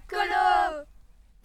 Colo 0.00 0.84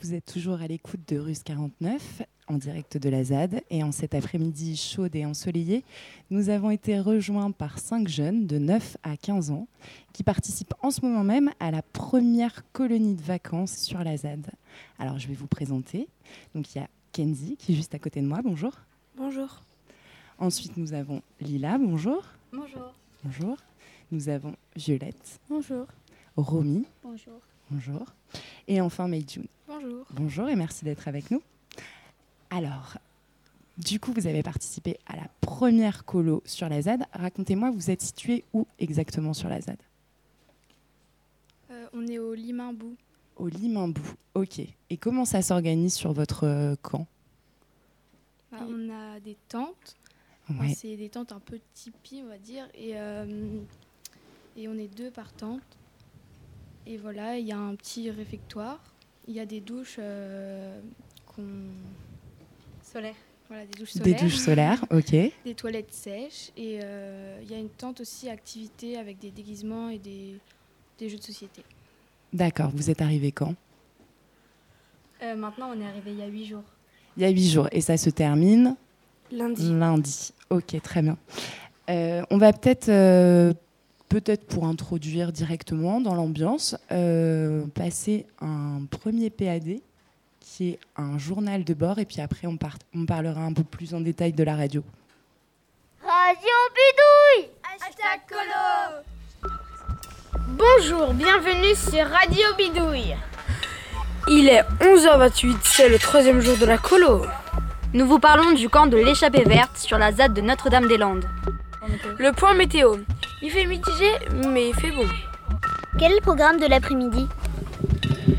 Vous 0.02 0.16
êtes 0.16 0.26
toujours 0.26 0.60
à 0.60 0.66
l'écoute 0.66 1.02
de 1.08 1.20
Russe 1.20 1.44
49 1.44 2.24
en 2.48 2.58
direct 2.58 2.98
de 2.98 3.08
la 3.08 3.24
ZAD 3.24 3.62
et 3.70 3.84
en 3.84 3.92
cet 3.92 4.16
après-midi 4.16 4.76
chaude 4.76 5.16
et 5.16 5.24
ensoleillé, 5.24 5.84
nous 6.32 6.50
avons 6.50 6.72
été 6.72 7.00
rejoints 7.00 7.52
par 7.52 7.78
cinq 7.78 8.08
jeunes 8.08 8.48
de 8.48 8.58
9 8.58 8.98
à 9.04 9.18
15 9.18 9.52
ans 9.52 9.68
qui 10.14 10.24
participent 10.24 10.74
en 10.82 10.90
ce 10.90 11.02
moment 11.06 11.24
même 11.24 11.52
à 11.60 11.70
la 11.70 11.84
première 11.84 12.64
colonie 12.72 13.14
de 13.14 13.22
vacances 13.22 13.78
sur 13.78 14.04
la 14.04 14.18
ZAD. 14.18 14.48
Alors 14.98 15.20
je 15.20 15.28
vais 15.28 15.36
vous 15.36 15.48
présenter. 15.48 16.08
Donc 16.56 16.74
il 16.74 16.80
y 16.80 16.82
a 16.82 16.88
Kenzie 17.12 17.56
qui 17.56 17.74
est 17.74 17.76
juste 17.76 17.94
à 17.94 18.00
côté 18.00 18.20
de 18.20 18.26
moi. 18.26 18.42
Bonjour. 18.44 18.74
Bonjour. 19.16 19.62
Ensuite 20.40 20.76
nous 20.76 20.94
avons 20.94 21.22
Lila. 21.40 21.78
Bonjour. 21.78 22.24
Bonjour. 22.52 22.96
Bonjour. 23.24 23.58
Nous 24.12 24.28
avons 24.28 24.56
Violette. 24.76 25.40
Bonjour. 25.50 25.86
Romy. 26.36 26.88
Bonjour. 27.04 27.40
Bonjour. 27.72 28.06
Et 28.68 28.82
enfin 28.82 29.08
Meijun. 29.08 29.44
Bonjour. 29.68 30.06
Bonjour 30.12 30.50
et 30.50 30.56
merci 30.56 30.86
d'être 30.86 31.08
avec 31.08 31.30
nous. 31.32 31.42
Alors, 32.50 32.98
du 33.78 34.00
coup, 34.00 34.12
vous 34.14 34.28
avez 34.28 34.44
participé 34.44 34.98
à 35.06 35.16
la 35.16 35.28
première 35.42 36.04
colo 36.06 36.42
sur 36.46 36.68
la 36.68 36.82
ZAD. 36.82 37.04
Racontez-moi, 37.14 37.72
vous 37.72 37.92
êtes 37.92 38.02
situé 38.02 38.44
où 38.54 38.66
exactement 38.80 39.34
sur 39.34 39.50
la 39.50 39.62
ZAD 39.62 39.78
Euh, 41.72 41.88
on 41.94 42.08
est 42.08 42.18
au 42.18 42.34
Limambou. 42.34 42.96
Au 43.36 43.48
Limambou. 43.48 44.02
Ok. 44.34 44.60
Et 44.90 44.98
comment 44.98 45.26
ça 45.26 45.42
s'organise 45.42 45.94
sur 45.94 46.12
votre 46.12 46.46
euh, 46.46 46.76
camp? 46.82 47.06
Bah, 48.52 48.58
on 48.68 48.90
a 48.90 49.20
des 49.20 49.38
tentes. 49.48 49.96
Enfin. 50.50 50.74
C'est 50.76 50.98
des 50.98 51.10
tentes 51.10 51.32
un 51.32 51.40
peu 51.40 51.60
tipi, 51.76 52.22
on 52.26 52.30
va 52.30 52.40
dire. 52.40 52.68
Et, 52.74 52.94
euh, 52.96 53.60
et 54.58 54.68
on 54.68 54.74
est 54.74 54.88
deux 54.88 55.12
par 55.12 55.32
tente. 55.34 55.62
Et 56.86 56.98
voilà, 56.98 57.38
il 57.38 57.46
y 57.46 57.52
a 57.52 57.58
un 57.58 57.76
petit 57.76 58.10
réfectoire. 58.10 58.80
Il 59.28 59.36
y 59.36 59.40
a 59.40 59.46
des 59.46 59.60
douches 59.60 59.98
euh, 60.00 60.80
qu'on. 61.28 61.44
Solaire. 62.82 63.16
Voilà, 63.48 63.66
des 63.66 63.78
douches 63.80 63.94
Des 63.96 64.00
solaires. 64.12 64.22
douches 64.22 64.36
solaires, 64.38 64.86
ok. 64.92 65.12
Des 65.46 65.56
toilettes 65.56 65.94
sèches. 65.94 66.52
Et 66.58 66.80
euh, 66.84 67.40
il 67.44 67.52
y 67.52 67.54
a 67.54 67.58
une 67.58 67.70
tente 67.70 68.02
aussi 68.02 68.30
activité 68.30 68.98
avec 68.98 69.20
des 69.20 69.32
déguisements 69.32 69.90
et 69.90 69.98
des, 70.00 70.36
des 70.98 71.10
jeux 71.10 71.18
de 71.18 71.24
société. 71.24 71.64
D'accord. 72.34 72.72
Vous 72.74 72.90
êtes 72.90 73.02
arrivé 73.02 73.32
quand? 73.32 73.54
Euh, 75.22 75.36
maintenant, 75.36 75.72
on 75.76 75.82
est 75.82 75.86
arrivé 75.86 76.12
il 76.12 76.20
y 76.20 76.22
a 76.24 76.28
huit 76.28 76.46
jours. 76.46 76.64
Il 77.18 77.24
y 77.24 77.26
a 77.26 77.30
huit 77.30 77.50
jours. 77.50 77.68
Et 77.72 77.82
ça 77.82 77.98
se 77.98 78.10
termine 78.10 78.76
Lundi. 79.32 79.72
lundi. 79.74 80.34
Ok, 80.50 80.80
très 80.82 81.02
bien. 81.02 81.18
Euh, 81.90 82.24
on 82.30 82.38
va 82.38 82.54
peut-être, 82.54 82.90
euh, 82.90 83.54
peut-être 84.10 84.46
pour 84.48 84.66
introduire 84.66 85.32
directement 85.32 86.02
dans 86.02 86.16
l'ambiance, 86.16 86.76
euh, 86.92 87.66
passer 87.76 88.26
un 88.42 88.82
premier 88.90 89.30
PAD 89.30 89.80
qui 90.40 90.70
est 90.72 90.80
un 90.98 91.18
journal 91.18 91.64
de 91.64 91.74
bord 91.74 92.00
et 92.00 92.06
puis 92.06 92.20
après 92.22 92.48
on, 92.48 92.58
part- 92.58 92.78
on 92.96 93.06
parlera 93.06 93.42
un 93.42 93.54
peu 93.54 93.64
plus 93.64 93.94
en 93.94 94.02
détail 94.02 94.34
de 94.34 94.44
la 94.44 94.56
radio. 94.56 94.84
Radio 96.02 96.56
Bidouille 96.76 97.50
Hashtag 97.64 98.22
colo 98.28 99.04
Bonjour, 100.50 101.14
bienvenue 101.14 101.76
sur 101.76 102.06
Radio 102.08 102.44
Bidouille. 102.58 103.16
Il 104.28 104.48
est 104.50 104.64
11h28, 104.82 105.58
c'est 105.64 105.90
le 105.90 105.98
troisième 106.00 106.40
jour 106.42 106.58
de 106.58 106.66
la 106.66 106.78
colo. 106.78 107.26
Nous 107.94 108.08
vous 108.08 108.20
parlons 108.20 108.52
du 108.54 108.70
camp 108.70 108.88
de 108.88 108.98
l'échappée 108.98 109.44
verte 109.44 109.78
sur 109.78 109.98
la 109.98 110.12
ZAD 110.12 110.34
de 110.34 110.42
Notre-Dame-des-Landes. 110.42 111.26
Le 112.18 112.32
point 112.32 112.54
météo. 112.54 112.98
Il 113.42 113.52
fait 113.52 113.66
mitigé, 113.66 114.10
mais 114.48 114.70
il 114.70 114.76
fait 114.76 114.92
bon. 114.92 115.06
Quel 115.98 116.12
est 116.12 116.16
le 116.16 116.22
programme 116.22 116.60
de 116.60 116.66
l'après-midi 116.68 117.28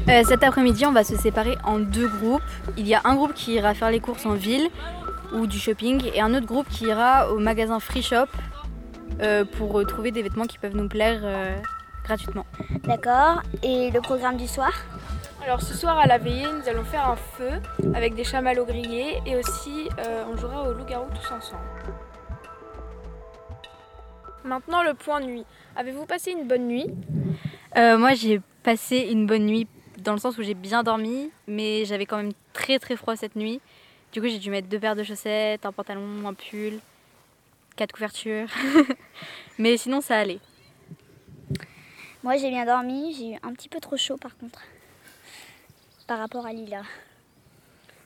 Euh, 0.09 0.23
cet 0.25 0.43
après-midi, 0.43 0.85
on 0.87 0.93
va 0.93 1.05
se 1.05 1.17
séparer 1.17 1.57
en 1.65 1.79
deux 1.79 2.09
groupes. 2.09 2.43
Il 2.77 2.87
y 2.89 2.95
a 2.95 3.01
un 3.05 3.15
groupe 3.15 3.35
qui 3.35 3.55
ira 3.55 3.75
faire 3.75 3.91
les 3.91 4.01
courses 4.01 4.27
en 4.27 4.35
ville 4.35 4.69
ou 5.33 5.47
du 5.47 5.59
shopping 5.59 6.03
et 6.15 6.21
un 6.21 6.35
autre 6.35 6.47
groupe 6.47 6.67
qui 6.69 6.87
ira 6.87 7.31
au 7.33 7.39
magasin 7.39 7.79
Free 7.81 8.03
Shop 8.03 8.27
euh, 9.23 9.45
pour 9.45 9.79
euh, 9.79 9.85
trouver 9.85 10.11
des 10.11 10.23
vêtements 10.23 10.47
qui 10.47 10.59
peuvent 10.59 10.75
nous 10.75 10.89
plaire 10.89 11.21
euh, 11.23 11.57
gratuitement. 12.05 12.47
D'accord. 12.85 13.43
Et 13.63 13.91
le 13.91 14.01
programme 14.01 14.37
du 14.37 14.49
soir 14.49 14.73
Alors 15.45 15.61
ce 15.63 15.75
soir 15.75 15.99
à 15.99 16.07
la 16.07 16.19
veillée, 16.19 16.47
nous 16.47 16.69
allons 16.69 16.85
faire 16.85 17.07
un 17.09 17.17
feu 17.17 17.51
avec 17.95 18.15
des 18.15 18.25
chamallows 18.25 18.65
grillés 18.67 19.21
et 19.27 19.37
aussi 19.37 19.89
euh, 19.99 20.25
on 20.33 20.37
jouera 20.37 20.69
au 20.69 20.73
loup-garou 20.73 21.07
tous 21.15 21.33
ensemble. 21.33 21.63
Maintenant 24.45 24.83
le 24.83 24.95
point 24.95 25.21
nuit. 25.21 25.45
Avez-vous 25.77 26.07
passé 26.07 26.33
une 26.33 26.47
bonne 26.49 26.67
nuit 26.67 26.87
Euh, 27.77 27.99
moi, 27.99 28.15
j'ai 28.15 28.41
passé 28.63 29.09
une 29.11 29.27
bonne 29.27 29.47
nuit 29.47 29.67
dans 29.99 30.13
le 30.13 30.19
sens 30.19 30.39
où 30.39 30.43
j'ai 30.43 30.55
bien 30.55 30.83
dormi, 30.83 31.31
mais 31.47 31.85
j'avais 31.85 32.07
quand 32.07 32.17
même 32.17 32.33
très 32.53 32.79
très 32.79 32.97
froid 32.97 33.17
cette 33.17 33.37
nuit. 33.37 33.61
Du 34.13 34.21
coup, 34.21 34.29
j'ai 34.29 34.39
dû 34.39 34.51
mettre 34.51 34.69
deux 34.69 34.79
paires 34.79 34.97
de 34.97 35.03
chaussettes, 35.03 35.67
un 35.67 35.73
pantalon, 35.73 36.27
un 36.27 36.35
pull, 36.35 36.81
quatre 37.77 37.93
couvertures. 37.93 38.49
mais 39.59 39.77
sinon, 39.77 40.01
ça 40.01 40.19
allait. 40.19 40.41
Moi, 42.23 42.37
j'ai 42.37 42.51
bien 42.51 42.65
dormi. 42.65 43.15
J'ai 43.15 43.33
eu 43.33 43.37
un 43.43 43.53
petit 43.53 43.69
peu 43.69 43.79
trop 43.79 43.97
chaud, 43.97 44.17
par 44.17 44.37
contre. 44.37 44.63
Par 46.07 46.19
rapport 46.19 46.47
à 46.47 46.53
Lila. 46.53 46.83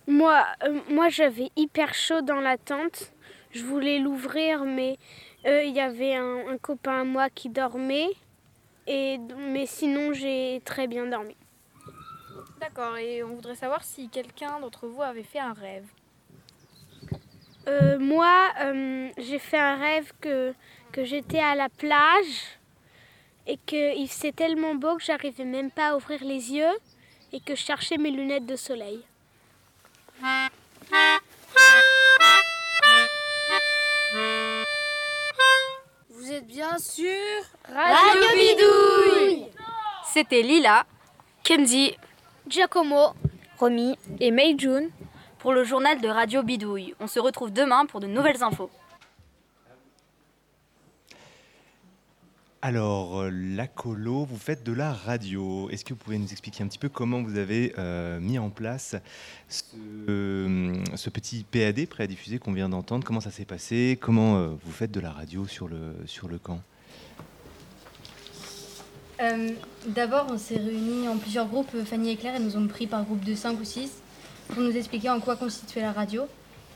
Moi, 0.07 0.45
euh, 0.65 0.81
moi 0.91 1.09
j'avais 1.09 1.51
hyper 1.57 1.95
chaud 1.95 2.21
dans 2.21 2.41
la 2.41 2.59
tente. 2.59 3.13
Je 3.53 3.65
voulais 3.65 3.99
l'ouvrir, 3.99 4.65
mais 4.65 4.99
euh, 5.47 5.63
il 5.63 5.75
y 5.75 5.81
avait 5.81 6.15
un, 6.15 6.49
un 6.49 6.59
copain 6.59 7.01
à 7.01 7.05
moi 7.05 7.31
qui 7.31 7.49
dormait. 7.49 8.11
Et, 8.87 9.19
mais 9.19 9.67
sinon, 9.67 10.13
j'ai 10.13 10.61
très 10.65 10.87
bien 10.87 11.07
dormi. 11.07 11.37
D'accord, 12.61 12.97
et 12.97 13.23
on 13.23 13.35
voudrait 13.35 13.55
savoir 13.55 13.83
si 13.85 14.09
quelqu'un 14.09 14.61
d'entre 14.61 14.87
vous 14.87 15.03
avait 15.03 15.23
fait 15.23 15.39
un 15.39 15.53
rêve. 15.53 15.87
Euh, 17.67 17.99
moi, 17.99 18.53
euh, 18.61 19.11
j'ai 19.17 19.39
fait 19.39 19.59
un 19.59 19.77
rêve 19.77 20.13
que, 20.21 20.55
que 20.93 21.05
j'étais 21.05 21.41
à 21.41 21.55
la 21.55 21.69
plage 21.69 22.59
et 23.47 23.59
qu'il 23.67 24.09
faisait 24.09 24.33
tellement 24.33 24.75
beau 24.75 24.97
que 24.97 25.03
j'arrivais 25.03 25.45
même 25.45 25.71
pas 25.71 25.89
à 25.89 25.97
ouvrir 25.97 26.23
les 26.25 26.53
yeux 26.53 26.77
et 27.33 27.41
que 27.41 27.55
je 27.55 27.63
cherchais 27.63 27.97
mes 27.97 28.11
lunettes 28.11 28.47
de 28.47 28.57
soleil. 28.57 29.03
Êtes 36.35 36.47
bien 36.47 36.79
sûr 36.79 37.13
Radio 37.73 38.29
Bidouille 38.35 39.47
C'était 40.13 40.43
Lila 40.43 40.85
Kenzie 41.45 41.97
Giacomo. 42.49 43.13
Romy. 43.59 43.97
et 44.19 44.33
Meijun. 44.33 44.89
pour 45.39 45.53
le 45.53 45.63
journal 45.63 46.01
de 46.01 46.09
Radio 46.09 46.43
Bidouille. 46.43 46.95
On 46.99 47.07
se 47.07 47.21
retrouve 47.21 47.53
demain 47.53 47.87
pour 47.87 48.01
de 48.01 48.09
nouvelles 48.09 48.43
infos. 48.43 48.71
Alors, 52.67 53.21
euh, 53.21 53.31
la 53.31 53.67
colo, 53.67 54.25
vous 54.25 54.39
faites 54.39 54.65
de 54.65 54.73
la 54.73 54.91
radio. 54.91 55.69
Est-ce 55.69 55.85
que 55.85 55.93
vous 55.93 56.01
pouvez 56.01 56.17
nous 56.17 56.33
expliquer 56.33 56.65
un 56.65 56.67
petit 56.67 56.79
peu 56.79 56.89
comment 56.89 57.21
vous 57.21 57.37
avez 57.37 57.75
euh, 57.77 58.19
mis 58.21 58.39
en 58.39 58.49
place 58.49 58.97
ce, 59.51 59.65
euh, 60.09 60.83
petit 61.13 61.45
PAD 61.45 61.85
prêt 61.85 62.05
à 62.05 62.07
diffuser 62.07 62.39
qu'on 62.39 62.55
vient 62.55 62.71
d'entendre? 62.71 63.05
Comment 63.05 63.21
ça 63.21 63.31
s'est 63.31 63.45
passé? 63.45 63.99
Comment 64.01 64.47
vous 64.47 64.73
faites 64.73 64.93
de 64.93 65.01
la 65.01 65.11
radio 65.11 65.47
sur 65.47 65.69
le, 65.69 66.39
camp? 66.43 66.59
D'abord, 69.87 70.29
on 70.31 70.39
s'est 70.39 70.57
réunis 70.57 71.07
en 71.07 71.19
plusieurs 71.19 71.49
groupes. 71.49 71.77
Fanny 71.85 72.13
et 72.13 72.17
Claire 72.17 72.37
elles 72.37 72.45
nous 72.45 72.57
ont 72.57 72.67
pris 72.67 72.87
par 72.87 73.05
groupe 73.05 73.25
de 73.25 73.35
5 73.35 73.61
ou 73.61 73.65
6 73.65 73.91
pour 74.49 74.63
nous 74.63 74.75
expliquer 74.75 75.11
en 75.11 75.21
quoi 75.21 75.37
constituait 75.37 75.83
la 75.83 75.93
radio. 75.93 76.23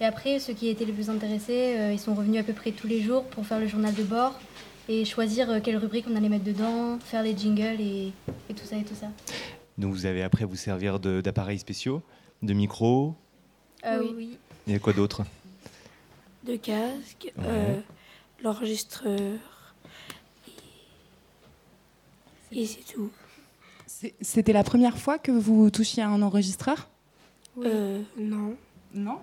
Et 0.03 0.05
après, 0.05 0.39
ceux 0.39 0.53
qui 0.53 0.69
étaient 0.69 0.85
les 0.85 0.93
plus 0.93 1.09
intéressés, 1.09 1.93
ils 1.95 1.99
sont 1.99 2.15
revenus 2.15 2.41
à 2.43 2.45
peu 2.45 2.53
près 2.53 2.73
tous 2.73 2.87
les 2.87 3.01
jours 3.01 3.25
pour 3.25 3.47
faire 3.47 3.59
le 3.59 3.67
journal 3.67 3.95
de 3.95 4.03
bord 4.03 4.39
et 4.89 5.05
choisir 5.05 5.51
euh, 5.51 5.61
quelle 5.63 5.77
rubrique 5.77 6.07
on 6.11 6.17
allait 6.17 6.29
mettre 6.29 6.45
dedans, 6.45 6.99
faire 7.01 7.23
les 7.23 7.37
jingles 7.37 7.81
et, 7.81 8.13
et 8.49 8.55
tout 8.55 8.65
ça 8.65 8.77
et 8.77 8.85
tout 8.85 8.95
ça. 8.95 9.09
Donc, 9.77 9.93
vous 9.93 10.07
avez 10.07 10.23
après 10.23 10.45
vous 10.45 10.57
servir 10.57 10.99
d'appareils 10.99 11.59
spéciaux, 11.59 12.03
de 12.43 12.53
micros. 12.53 13.15
Euh, 13.85 14.01
Oui. 14.03 14.15
oui. 14.17 14.39
Il 14.67 14.73
y 14.73 14.77
a 14.77 14.79
quoi 14.79 14.93
d'autre? 14.93 15.25
De 16.45 16.57
casque, 16.57 17.33
Ouais. 17.37 17.45
euh, 17.45 17.81
l'enregistreur. 18.43 19.39
Et 22.51 22.67
c'est 22.67 22.95
tout. 22.95 23.11
C'était 24.21 24.53
la 24.53 24.65
première 24.65 24.97
fois 24.99 25.19
que 25.19 25.31
vous 25.33 25.71
touchiez 25.71 26.03
à 26.03 26.09
un 26.09 26.23
enregistreur? 26.23 26.89
Euh, 27.59 28.01
non. 28.17 28.57
Non? 28.95 29.19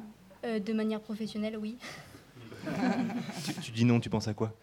Euh, 0.46 0.60
de 0.60 0.74
manière 0.74 1.00
professionnelle, 1.00 1.58
oui. 1.58 1.76
tu, 3.46 3.54
tu 3.62 3.72
dis 3.72 3.86
non, 3.86 4.00
tu 4.00 4.10
penses 4.10 4.28
à 4.28 4.34
quoi? 4.34 4.54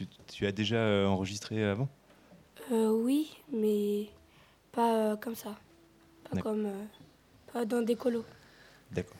Tu, 0.00 0.06
tu 0.26 0.46
as 0.46 0.52
déjà 0.52 0.76
euh, 0.76 1.06
enregistré 1.06 1.62
avant? 1.64 1.88
Euh, 2.72 2.90
oui, 2.90 3.36
mais 3.52 4.06
pas 4.72 4.94
euh, 4.94 5.16
comme 5.16 5.34
ça. 5.34 5.56
Pas 6.30 6.40
comme 6.40 6.66
euh, 6.66 6.84
pas 7.52 7.64
dans 7.64 7.82
des 7.82 7.96
colos. 7.96 8.24
D'accord. 8.92 9.16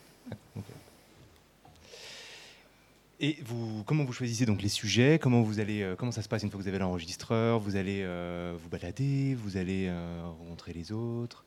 Et 3.23 3.37
vous, 3.43 3.85
comment 3.85 4.05
vous 4.05 4.15
choisissez 4.15 4.47
donc 4.47 4.63
les 4.63 4.71
sujets? 4.71 5.19
Comment 5.19 5.43
vous 5.43 5.61
allez, 5.61 5.95
comment 5.99 6.11
ça 6.11 6.23
se 6.23 6.29
passe 6.29 6.43
une 6.43 6.51
fois 6.51 6.57
que 6.57 6.63
vous 6.63 6.69
avez 6.71 6.79
l'enregistreur? 6.79 7.61
Vous 7.61 7.77
allez 7.77 8.03
vous 8.57 8.71
balader 8.71 9.35
Vous 9.35 9.59
allez 9.59 9.93
rencontrer 10.39 10.73
les 10.73 10.91
autres 10.91 11.45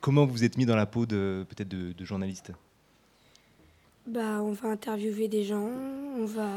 Comment 0.00 0.26
vous 0.26 0.32
vous 0.32 0.42
êtes 0.42 0.56
mis 0.56 0.66
dans 0.66 0.74
la 0.74 0.86
peau 0.86 1.06
de 1.06 1.46
peut-être 1.48 1.68
de, 1.68 1.92
de 1.92 2.04
journaliste? 2.04 2.50
Bah, 4.08 4.42
on 4.42 4.50
va 4.50 4.70
interviewer 4.70 5.28
des 5.28 5.44
gens, 5.44 5.70
on 6.18 6.24
va 6.24 6.48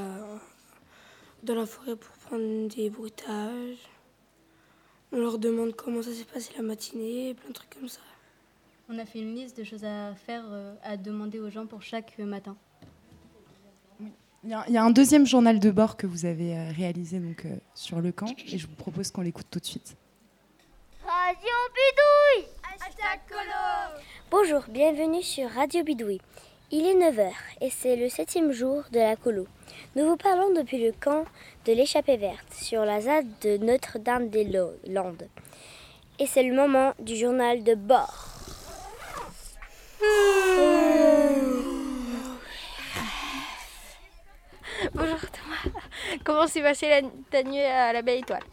dans 1.43 1.55
la 1.55 1.65
forêt 1.65 1.95
pour 1.95 2.11
prendre 2.17 2.67
des 2.75 2.89
bruitages. 2.89 3.89
On 5.11 5.17
leur 5.17 5.39
demande 5.39 5.75
comment 5.75 6.01
ça 6.01 6.13
s'est 6.13 6.25
passé 6.25 6.51
la 6.55 6.63
matinée, 6.63 7.33
plein 7.33 7.49
de 7.49 7.53
trucs 7.53 7.69
comme 7.71 7.87
ça. 7.87 8.01
On 8.89 8.97
a 8.99 9.05
fait 9.05 9.19
une 9.19 9.35
liste 9.35 9.57
de 9.57 9.63
choses 9.63 9.83
à 9.83 10.13
faire, 10.15 10.43
euh, 10.49 10.73
à 10.83 10.97
demander 10.97 11.39
aux 11.39 11.49
gens 11.49 11.65
pour 11.65 11.81
chaque 11.81 12.15
euh, 12.19 12.25
matin. 12.25 12.55
Il 14.45 14.51
y, 14.51 14.77
a, 14.77 14.83
un 14.83 14.89
deuxième 14.89 15.25
journal 15.25 15.59
de 15.59 15.69
bord 15.69 15.97
que 15.97 16.07
vous 16.07 16.25
avez 16.25 16.57
euh, 16.57 16.71
réalisé 16.71 17.19
donc, 17.19 17.43
euh, 17.43 17.57
sur 17.75 17.99
le 17.99 18.13
camp 18.13 18.33
et 18.47 18.57
je 18.57 18.67
vous 18.67 18.75
propose 18.75 19.11
qu'on 19.11 19.19
l'écoute 19.19 19.47
tout 19.51 19.59
de 19.59 19.65
suite. 19.65 19.97
Radio 21.03 21.49
Bidouille 21.75 22.49
Hashtag 22.63 23.19
colo 23.27 23.99
Bonjour, 24.31 24.63
bienvenue 24.69 25.21
sur 25.23 25.49
Radio 25.49 25.83
Bidouille. 25.83 26.21
Il 26.71 26.85
est 26.85 26.93
9h 26.93 27.31
et 27.61 27.71
c'est 27.71 27.95
le 27.95 28.09
septième 28.09 28.51
jour 28.51 28.83
de 28.91 28.99
la 28.99 29.15
colo. 29.15 29.47
Nous 29.95 30.07
vous 30.07 30.17
parlons 30.17 30.53
depuis 30.53 30.77
le 30.77 30.91
camp 30.91 31.25
de 31.65 31.73
l'échappée 31.73 32.15
verte 32.15 32.53
sur 32.53 32.85
la 32.85 33.01
ZAD 33.01 33.25
de 33.41 33.57
Notre-Dame-des-Landes. 33.57 35.27
Et 36.19 36.27
c'est 36.27 36.43
le 36.43 36.53
moment 36.53 36.93
du 36.99 37.15
journal 37.15 37.63
de 37.63 37.73
bord. 37.73 38.27
Bonjour 44.93 45.19
Thomas. 45.21 45.79
Comment 46.23 46.45
s'est 46.45 46.61
passée 46.61 47.03
ta 47.31 47.41
nuit 47.41 47.61
à 47.61 47.93
la 47.93 48.03
belle 48.03 48.19
étoile? 48.19 48.43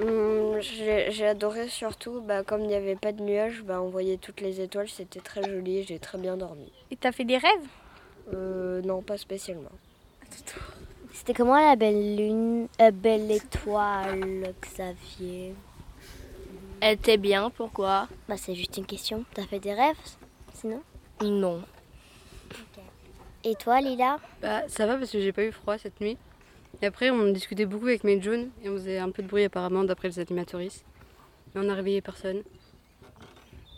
Hum, 0.00 0.60
J'ai 0.60 1.26
adoré 1.26 1.68
surtout, 1.68 2.20
bah, 2.20 2.42
comme 2.42 2.62
il 2.62 2.68
n'y 2.68 2.74
avait 2.74 2.96
pas 2.96 3.12
de 3.12 3.22
nuages, 3.22 3.62
bah, 3.62 3.80
on 3.80 3.88
voyait 3.88 4.18
toutes 4.18 4.40
les 4.40 4.60
étoiles, 4.60 4.88
c'était 4.88 5.20
très 5.20 5.42
joli, 5.42 5.84
j'ai 5.84 5.98
très 5.98 6.18
bien 6.18 6.36
dormi. 6.36 6.70
Et 6.90 6.96
t'as 6.96 7.12
fait 7.12 7.24
des 7.24 7.38
rêves? 7.38 7.68
Euh, 8.34 8.82
non, 8.82 9.02
pas 9.02 9.16
spécialement. 9.16 9.70
C'était 11.12 11.32
comment 11.32 11.58
la 11.58 11.76
belle 11.76 12.16
lune, 12.16 12.68
euh, 12.80 12.90
belle 12.90 13.30
étoile, 13.30 14.54
Xavier? 14.60 15.54
Elle 16.80 16.94
était 16.94 17.16
bien, 17.16 17.48
pourquoi? 17.50 18.06
Bah 18.28 18.36
c'est 18.36 18.54
juste 18.54 18.76
une 18.76 18.84
question. 18.84 19.24
T'as 19.32 19.46
fait 19.46 19.60
des 19.60 19.72
rêves 19.72 19.96
sinon? 20.52 20.82
Non. 21.22 21.62
Et 23.44 23.54
toi 23.54 23.80
Lila? 23.80 24.18
Bah, 24.42 24.68
ça 24.68 24.86
va 24.86 24.96
parce 24.96 25.10
que 25.10 25.20
j'ai 25.20 25.32
pas 25.32 25.44
eu 25.44 25.52
froid 25.52 25.78
cette 25.78 26.00
nuit. 26.00 26.18
Et 26.82 26.86
après, 26.86 27.10
on 27.10 27.30
discutait 27.32 27.64
beaucoup 27.66 27.86
avec 27.86 28.04
mes 28.04 28.20
June 28.20 28.50
et 28.62 28.68
on 28.68 28.74
faisait 28.74 28.98
un 28.98 29.10
peu 29.10 29.22
de 29.22 29.28
bruit 29.28 29.44
apparemment 29.44 29.84
d'après 29.84 30.08
les 30.08 30.18
animatrices. 30.18 30.84
Mais 31.54 31.62
on 31.64 31.68
a 31.68 31.74
réveillé 31.74 32.00
personne. 32.00 32.42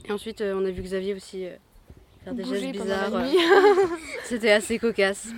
Et 0.05 0.12
ensuite, 0.12 0.41
euh, 0.41 0.55
on 0.56 0.65
a 0.65 0.71
vu 0.71 0.83
Xavier 0.83 1.15
aussi 1.15 1.47
euh, 1.47 1.55
faire 2.25 2.35
des 2.35 2.43
Bouger 2.43 2.61
gestes 2.61 2.73
bizarres. 2.83 3.15
euh. 3.15 3.27
C'était 4.25 4.50
assez 4.50 4.79
cocasse. 4.79 5.29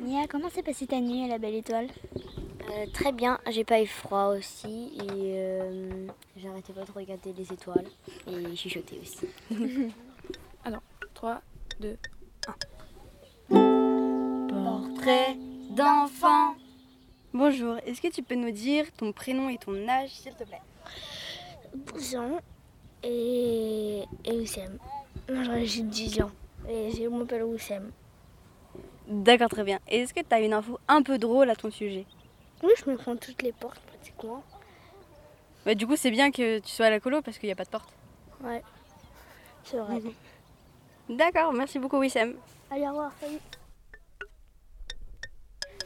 Nia, 0.00 0.26
comment 0.28 0.48
s'est 0.48 0.62
passée 0.62 0.86
ta 0.86 1.00
nuit 1.00 1.24
à 1.24 1.28
la 1.28 1.38
belle 1.38 1.56
étoile? 1.56 1.88
Euh, 2.70 2.86
très 2.92 3.12
bien, 3.12 3.38
j'ai 3.50 3.64
pas 3.64 3.80
eu 3.82 3.86
froid 3.86 4.34
aussi 4.36 4.92
et 4.96 5.08
euh, 5.36 6.06
j'arrêtais 6.36 6.72
pas 6.72 6.84
de 6.84 6.92
regarder 6.92 7.32
les 7.36 7.52
étoiles 7.52 7.86
et 8.26 8.54
chuchoter 8.56 9.00
aussi. 9.02 9.26
Alors, 10.64 10.82
3, 11.14 11.40
2, 11.80 11.96
Portrait 13.48 15.36
d'enfant. 15.70 16.54
Bonjour, 17.34 17.76
est-ce 17.86 18.00
que 18.00 18.08
tu 18.08 18.22
peux 18.22 18.34
nous 18.34 18.50
dire 18.50 18.86
ton 18.96 19.12
prénom 19.12 19.48
et 19.48 19.58
ton 19.58 19.86
âge, 19.88 20.10
s'il 20.10 20.32
te 20.34 20.44
plaît? 20.44 20.60
Jean 21.96 22.38
et, 23.02 24.02
et 24.24 24.32
Oussem. 24.32 24.78
Moi 25.30 25.64
j'ai 25.64 25.82
10 25.82 26.22
ans 26.22 26.30
et 26.68 26.90
je 26.90 27.06
m'appelle 27.08 27.44
Oussem. 27.44 27.90
D'accord, 29.06 29.48
très 29.48 29.64
bien. 29.64 29.78
Et 29.88 30.00
est-ce 30.00 30.14
que 30.14 30.20
tu 30.20 30.34
as 30.34 30.40
une 30.40 30.52
info 30.52 30.78
un 30.88 31.02
peu 31.02 31.18
drôle 31.18 31.50
à 31.50 31.56
ton 31.56 31.70
sujet? 31.70 32.06
Oui, 32.62 32.72
je 32.82 32.90
me 32.90 32.96
prends 32.96 33.16
toutes 33.16 33.42
les 33.42 33.52
portes 33.52 33.80
pratiquement. 33.80 34.42
bah, 35.64 35.74
Du 35.74 35.86
coup, 35.86 35.96
c'est 35.96 36.10
bien 36.10 36.30
que 36.30 36.58
tu 36.60 36.68
sois 36.70 36.86
à 36.86 36.90
la 36.90 37.00
colo 37.00 37.22
parce 37.22 37.38
qu'il 37.38 37.48
n'y 37.48 37.52
a 37.52 37.56
pas 37.56 37.64
de 37.64 37.70
porte. 37.70 37.90
Ouais, 38.42 38.62
c'est 39.64 39.78
vrai. 39.78 40.00
D'accord, 41.08 41.52
merci 41.52 41.78
beaucoup, 41.78 41.98
Wissem. 41.98 42.36
Allez, 42.70 42.84
au 42.86 42.88
revoir, 42.88 43.12
salut. 43.20 43.38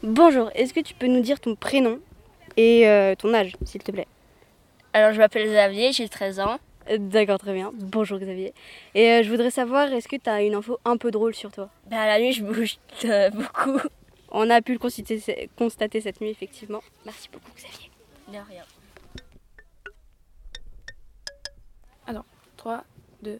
Bonjour, 0.03 0.51
est-ce 0.53 0.73
que 0.73 0.81
tu 0.81 0.93
peux 0.93 1.07
nous 1.07 1.21
dire 1.21 1.39
ton 1.39 1.55
prénom 1.55 1.97
et 2.57 2.89
euh, 2.89 3.15
ton 3.15 3.33
âge, 3.33 3.53
s'il 3.63 3.81
te 3.81 3.89
plaît? 3.89 4.07
Alors 4.91 5.13
je 5.13 5.17
m'appelle 5.17 5.47
Xavier, 5.47 5.93
j'ai 5.93 6.09
13 6.09 6.41
ans. 6.41 6.59
Euh, 6.89 6.97
D'accord, 6.99 7.39
très 7.39 7.53
bien. 7.53 7.71
Bonjour 7.73 8.19
Xavier. 8.19 8.53
Et 8.95 9.09
euh, 9.09 9.23
je 9.23 9.29
voudrais 9.29 9.49
savoir, 9.49 9.93
est-ce 9.93 10.09
que 10.09 10.17
tu 10.17 10.29
as 10.29 10.41
une 10.43 10.55
info 10.55 10.77
un 10.83 10.97
peu 10.97 11.09
drôle 11.09 11.33
sur 11.33 11.53
toi? 11.53 11.69
Bah, 11.89 12.05
la 12.05 12.19
nuit 12.19 12.33
je 12.33 12.43
bouge 12.43 12.79
euh, 13.05 13.29
beaucoup. 13.29 13.79
On 14.29 14.49
a 14.49 14.61
pu 14.61 14.73
le 14.73 14.79
constater, 14.79 15.49
constater 15.57 16.01
cette 16.01 16.19
nuit, 16.19 16.31
effectivement. 16.31 16.81
Merci 17.05 17.29
beaucoup 17.31 17.51
Xavier. 17.55 17.89
De 18.27 18.33
rien. 18.33 18.63
Alors, 22.07 22.25
3, 22.57 22.83
2, 23.21 23.39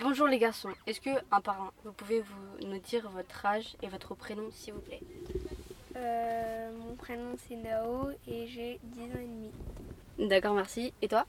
Bonjour 0.00 0.28
les 0.28 0.38
garçons, 0.38 0.68
est-ce 0.86 1.00
que 1.00 1.10
un 1.32 1.40
par 1.40 1.60
un, 1.60 1.70
vous 1.84 1.92
pouvez 1.92 2.20
vous 2.20 2.68
nous 2.68 2.78
dire 2.78 3.10
votre 3.10 3.44
âge 3.44 3.76
et 3.82 3.88
votre 3.88 4.14
prénom, 4.14 4.44
s'il 4.52 4.74
vous 4.74 4.80
plaît? 4.80 5.00
Euh, 5.96 6.70
Mon 6.86 6.94
prénom 6.94 7.34
c'est 7.48 7.56
Nao 7.56 8.10
et 8.28 8.46
j'ai 8.46 8.78
10 8.82 9.00
ans 9.00 9.18
et 9.18 9.26
demi. 9.26 9.50
D'accord, 10.28 10.54
merci. 10.54 10.92
Et 11.02 11.08
toi? 11.08 11.26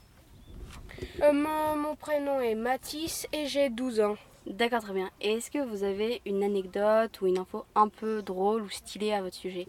Euh, 1.23 1.33
mon, 1.33 1.77
mon 1.77 1.95
prénom 1.95 2.39
est 2.41 2.53
Mathis 2.53 3.27
et 3.33 3.47
j'ai 3.47 3.69
12 3.69 4.01
ans. 4.01 4.17
D'accord, 4.45 4.81
très 4.81 4.93
bien. 4.93 5.09
Et 5.19 5.33
est-ce 5.33 5.49
que 5.49 5.59
vous 5.59 5.83
avez 5.83 6.21
une 6.25 6.43
anecdote 6.43 7.21
ou 7.21 7.27
une 7.27 7.39
info 7.39 7.65
un 7.75 7.87
peu 7.87 8.21
drôle 8.21 8.61
ou 8.61 8.69
stylée 8.69 9.13
à 9.13 9.21
votre 9.21 9.35
sujet? 9.35 9.67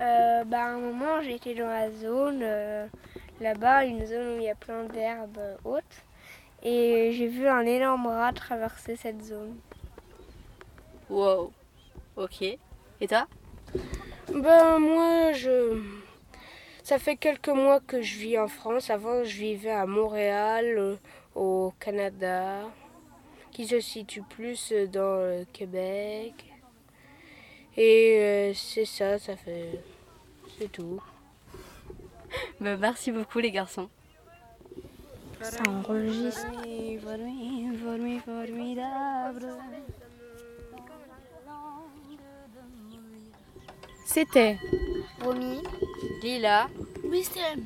Euh, 0.00 0.44
bah, 0.44 0.64
à 0.64 0.68
un 0.68 0.78
moment, 0.78 1.22
j'étais 1.22 1.54
dans 1.54 1.66
la 1.66 1.90
zone, 1.90 2.40
euh, 2.42 2.86
là-bas, 3.40 3.84
une 3.84 4.06
zone 4.06 4.34
où 4.34 4.36
il 4.36 4.44
y 4.44 4.50
a 4.50 4.54
plein 4.54 4.84
d'herbes 4.84 5.56
hautes. 5.64 6.04
Et 6.62 7.12
j'ai 7.12 7.28
vu 7.28 7.46
un 7.46 7.64
énorme 7.64 8.06
rat 8.06 8.32
traverser 8.32 8.96
cette 8.96 9.22
zone. 9.22 9.56
Wow. 11.08 11.52
Ok. 12.16 12.42
Et 12.42 13.06
toi? 13.06 13.26
Ben, 14.32 14.78
moi, 14.78 15.32
je. 15.32 15.80
Ça 16.82 16.98
fait 16.98 17.16
quelques 17.16 17.48
mois 17.48 17.80
que 17.80 18.02
je 18.02 18.18
vis 18.18 18.38
en 18.38 18.48
France. 18.48 18.90
Avant, 18.90 19.22
je 19.24 19.36
vivais 19.36 19.70
à 19.70 19.86
Montréal, 19.86 20.78
euh, 20.78 20.96
au 21.34 21.72
Canada, 21.78 22.62
qui 23.52 23.66
se 23.66 23.80
situe 23.80 24.22
plus 24.22 24.72
euh, 24.72 24.86
dans 24.86 25.16
le 25.16 25.44
Québec. 25.52 26.32
Et 27.76 28.18
euh, 28.18 28.54
c'est 28.54 28.84
ça, 28.84 29.18
ça 29.18 29.36
fait. 29.36 29.80
C'est 30.58 30.72
tout. 30.72 31.00
Bah, 32.60 32.76
Merci 32.76 33.12
beaucoup 33.12 33.38
les 33.38 33.52
garçons. 33.52 33.88
Ça 35.42 35.62
enregistre. 35.68 36.46
C'était 44.04 44.58
Romy. 45.22 45.62
Lila, 46.22 46.68
Wissem. 47.04 47.64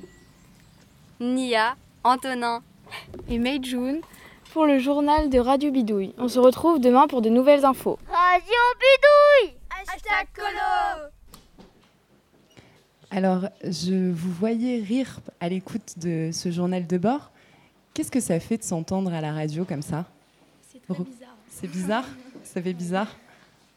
Nia, 1.21 1.76
Antonin. 2.05 2.62
et 3.29 3.38
Meijun 3.38 4.00
pour 4.52 4.67
le 4.67 4.79
journal 4.79 5.31
de 5.31 5.38
Radio 5.38 5.71
Bidouille. 5.71 6.14
On 6.19 6.29
se 6.29 6.38
retrouve 6.38 6.81
demain 6.81 7.07
pour 7.07 7.23
de 7.23 7.29
nouvelles 7.29 7.64
infos. 7.64 7.99
Radio 8.09 8.61
Bidouille 8.81 9.57
Hashtag 9.71 10.29
colo 10.35 11.09
Alors, 13.11 13.49
je 13.64 14.11
vous 14.11 14.33
voyais 14.33 14.83
rire 14.83 15.21
à 15.41 15.49
l'écoute 15.49 15.99
de 15.99 16.31
ce 16.33 16.50
journal 16.50 16.87
de 16.87 16.99
bord. 16.99 17.31
Qu'est-ce 17.94 18.11
que 18.11 18.20
ça 18.20 18.40
fait 18.40 18.58
de 18.58 18.62
s'entendre 18.62 19.12
à 19.12 19.20
la 19.20 19.32
radio 19.32 19.64
comme 19.64 19.82
ça 19.82 20.06
C'est 20.70 20.80
très 20.82 21.04
bizarre. 21.04 21.37
C'est 21.50 21.66
bizarre? 21.68 22.04
Ça 22.44 22.62
fait 22.62 22.72
bizarre? 22.72 23.08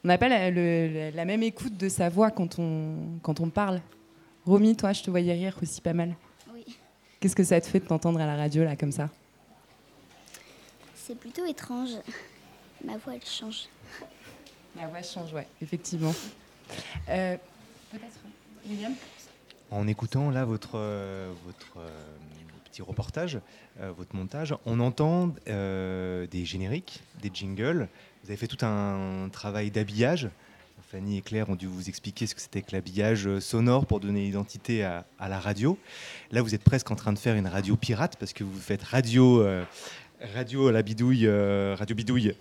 On 0.04 0.08
n'a 0.08 0.18
pas 0.18 0.30
la, 0.30 0.50
le- 0.52 1.12
la 1.14 1.26
même 1.26 1.44
écoute 1.44 1.76
de 1.78 1.90
sa 1.90 2.10
voix 2.10 2.32
quand 2.32 2.60
on, 2.60 2.96
quand 3.22 3.40
on 3.40 3.50
parle. 3.50 3.82
Romy, 4.46 4.76
toi, 4.76 4.94
je 4.94 5.02
te 5.04 5.10
voyais 5.10 5.34
rire 5.34 5.58
aussi 5.62 5.82
pas 5.82 5.94
mal. 5.94 6.16
Oui. 6.54 6.64
Qu'est-ce 7.20 7.36
que 7.36 7.44
ça 7.44 7.60
te 7.60 7.66
fait 7.68 7.80
de 7.80 7.86
t'entendre 7.86 8.20
à 8.22 8.26
la 8.26 8.36
radio, 8.36 8.64
là, 8.64 8.76
comme 8.76 8.92
ça? 8.92 9.10
C'est 10.96 11.18
plutôt 11.18 11.46
étrange. 11.46 11.90
Ma 12.84 12.98
voix, 12.98 13.16
elle 13.16 13.26
change. 13.26 13.66
La 14.76 14.88
voix 14.88 15.02
change, 15.02 15.34
ouais, 15.34 15.48
effectivement. 15.62 16.14
Euh, 17.10 17.38
Peut-être, 17.92 18.20
William? 18.68 18.94
En 19.72 19.88
écoutant 19.88 20.30
là 20.30 20.46
votre, 20.46 20.72
euh, 20.76 21.32
votre 21.46 21.78
euh, 22.76 22.82
petit 22.82 22.82
reportage, 22.82 23.40
euh, 23.80 23.92
votre 23.98 24.16
montage, 24.16 24.56
on 24.66 24.80
entend 24.80 25.34
euh, 25.48 26.28
des 26.28 26.46
génériques, 26.46 27.02
des 27.22 27.32
jingles. 27.34 27.88
Vous 28.24 28.30
avez 28.30 28.38
fait 28.38 28.48
tout 28.48 28.66
un 28.66 29.30
travail 29.32 29.72
d'habillage. 29.72 30.30
Fanny 30.92 31.18
et 31.18 31.22
Claire 31.22 31.50
ont 31.50 31.56
dû 31.56 31.68
vous 31.68 31.90
expliquer 31.90 32.28
ce 32.28 32.36
que 32.36 32.42
c'était 32.42 32.62
que 32.62 32.74
l'habillage 32.74 33.40
sonore 33.40 33.86
pour 33.86 34.00
donner 34.00 34.28
identité 34.28 34.84
à, 34.84 35.06
la 35.20 35.40
radio. 35.40 35.78
Là, 36.32 36.42
vous 36.42 36.54
êtes 36.54 36.64
presque 36.64 36.92
en 36.92 36.96
train 36.96 37.12
de 37.12 37.18
faire 37.18 37.36
une 37.36 37.48
radio 37.48 37.76
pirate 37.76 38.18
parce 38.20 38.34
que 38.34 38.44
vous 38.44 38.60
faites 38.60 38.84
radio, 38.84 39.42
euh, 39.42 39.64
radio 40.36 40.68
à 40.68 40.72
la 40.72 40.84
bidouille, 40.84 41.26
euh, 41.26 41.76
radio 41.78 41.96
bidouille 41.96 42.36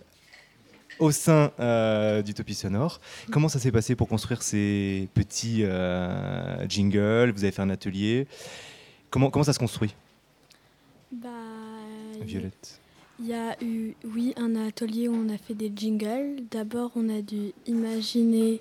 au 0.98 1.10
sein 1.10 1.52
euh, 1.58 2.22
d'Utopie 2.22 2.54
Sonore. 2.54 3.00
Comment 3.32 3.48
ça 3.48 3.58
s'est 3.58 3.72
passé 3.72 3.96
pour 3.96 4.08
construire 4.08 4.42
ces 4.42 5.08
petits 5.14 5.64
jingles? 6.68 7.32
Vous 7.32 7.44
avez 7.44 7.52
fait 7.52 7.62
un 7.62 7.70
atelier. 7.70 8.26
Comment, 9.14 9.44
ça 9.44 9.52
se 9.52 9.60
construit? 9.60 9.94
Violette. 12.24 12.80
Il 13.20 13.26
y 13.26 13.34
a 13.34 13.56
eu, 13.62 13.94
oui, 14.04 14.34
un 14.36 14.56
atelier 14.56 15.08
où 15.08 15.14
on 15.14 15.28
a 15.28 15.38
fait 15.38 15.54
des 15.54 15.72
jingles. 15.74 16.42
D'abord, 16.50 16.90
on 16.96 17.08
a 17.08 17.22
dû 17.22 17.52
imaginer 17.66 18.60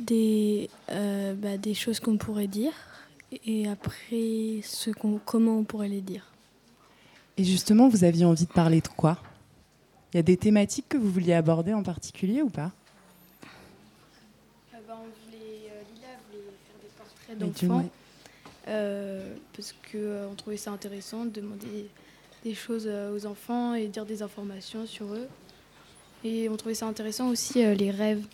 des, 0.00 0.70
euh, 0.90 1.34
bah, 1.34 1.58
des 1.58 1.74
choses 1.74 2.00
qu'on 2.00 2.16
pourrait 2.16 2.46
dire. 2.46 2.72
Et 3.44 3.68
après 3.68 4.60
ce 4.62 4.90
qu'on, 4.90 5.20
comment 5.24 5.58
on 5.58 5.64
pourrait 5.64 5.88
les 5.88 6.00
dire. 6.00 6.32
Et 7.36 7.44
justement, 7.44 7.88
vous 7.88 8.04
aviez 8.04 8.24
envie 8.24 8.46
de 8.46 8.52
parler 8.52 8.80
de 8.80 8.88
quoi? 8.88 9.18
Il 10.12 10.16
y 10.16 10.20
a 10.20 10.22
des 10.22 10.38
thématiques 10.38 10.88
que 10.88 10.96
vous 10.96 11.10
vouliez 11.10 11.34
aborder 11.34 11.74
en 11.74 11.82
particulier 11.82 12.40
ou 12.40 12.48
pas? 12.48 12.72
Bah, 14.72 14.98
on 15.02 15.26
voulait, 15.26 15.68
euh, 15.68 15.82
Lila 15.94 16.08
voulait 16.30 16.44
faire 16.64 16.78
des 16.80 16.88
portraits 16.96 17.68
d'enfants. 17.68 17.90
euh, 18.68 19.34
parce 19.54 19.72
qu'on 19.72 19.98
euh, 19.98 20.34
trouvait 20.36 20.56
ça 20.56 20.70
intéressant 20.70 21.24
de 21.24 21.30
demander 21.30 21.88
des 22.46 22.54
choses 22.54 22.88
aux 22.88 23.26
enfants 23.26 23.74
et 23.74 23.88
dire 23.88 24.06
des 24.06 24.22
informations 24.22 24.86
sur 24.86 25.06
eux. 25.06 25.26
Et 26.24 26.48
on 26.48 26.56
trouvait 26.56 26.74
ça 26.76 26.86
intéressant 26.86 27.28
aussi 27.28 27.54
les 27.74 27.90
rêves, 27.90 28.24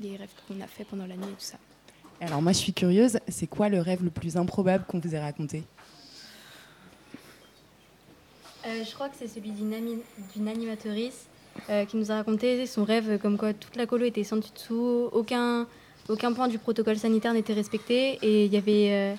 les 0.00 0.16
rêves 0.16 0.30
qu'on 0.46 0.60
a 0.60 0.66
fait 0.68 0.84
pendant 0.84 1.06
l'année 1.06 1.26
et 1.26 1.36
tout 1.40 1.50
ça. 1.52 1.58
Alors 2.20 2.40
moi 2.40 2.52
je 2.52 2.58
suis 2.58 2.72
curieuse, 2.72 3.18
c'est 3.28 3.48
quoi 3.48 3.68
le 3.68 3.80
rêve 3.80 4.04
le 4.04 4.10
plus 4.10 4.36
improbable 4.36 4.84
qu'on 4.86 5.00
vous 5.00 5.14
ait 5.14 5.20
raconté? 5.20 5.64
Euh, 8.66 8.84
Je 8.84 8.94
crois 8.94 9.08
que 9.08 9.16
c'est 9.18 9.28
celui 9.28 9.50
d'une, 9.50 9.74
ami- 9.74 10.02
d'une 10.34 10.48
animatrice 10.48 11.26
euh, 11.68 11.84
qui 11.86 11.96
nous 11.96 12.10
a 12.12 12.14
raconté 12.16 12.66
son 12.66 12.84
rêve 12.84 13.18
comme 13.18 13.36
quoi 13.36 13.52
toute 13.52 13.74
la 13.76 13.86
colo 13.86 14.04
était 14.06 14.24
sans 14.24 14.36
dessous, 14.36 15.08
aucun, 15.12 15.66
aucun 16.08 16.32
point 16.32 16.46
du 16.48 16.58
protocole 16.58 16.98
sanitaire 16.98 17.34
n'était 17.34 17.52
respecté 17.52 18.18
et 18.22 18.44
il 18.46 18.52
y 18.52 18.56
avait 18.56 18.90
euh, 18.92 19.14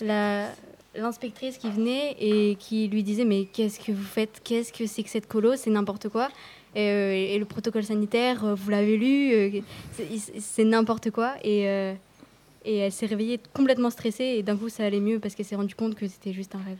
la, 0.00 0.48
l'inspectrice 0.96 1.58
qui 1.58 1.70
venait 1.70 2.16
et 2.18 2.56
qui 2.56 2.88
lui 2.88 3.02
disait 3.02 3.24
mais 3.24 3.46
qu'est-ce 3.46 3.80
que 3.80 3.92
vous 3.92 4.04
faites? 4.04 4.40
Qu'est-ce 4.44 4.72
que 4.72 4.86
c'est 4.86 5.02
que 5.02 5.10
cette 5.10 5.26
colo? 5.26 5.56
C'est 5.56 5.70
n'importe 5.70 6.08
quoi. 6.08 6.28
Et, 6.74 6.88
euh, 6.90 7.12
et 7.12 7.38
le 7.38 7.44
protocole 7.44 7.84
sanitaire, 7.84 8.44
euh, 8.44 8.54
vous 8.54 8.70
l'avez 8.70 8.96
lu, 8.96 9.32
euh, 9.32 9.60
c'est, 10.40 10.64
n'importe 10.64 11.10
quoi. 11.10 11.34
Et, 11.44 11.68
euh, 11.68 11.94
et 12.64 12.78
elle 12.78 12.92
s'est 12.92 13.06
réveillée 13.06 13.38
complètement 13.52 13.90
stressée 13.90 14.24
et 14.24 14.42
d'un 14.42 14.56
coup 14.56 14.68
ça 14.68 14.84
allait 14.84 15.00
mieux 15.00 15.18
parce 15.20 15.34
qu'elle 15.34 15.46
s'est 15.46 15.54
rendue 15.56 15.74
compte 15.74 15.94
que 15.94 16.08
c'était 16.08 16.32
juste 16.32 16.54
un 16.54 16.62
rêve. 16.62 16.78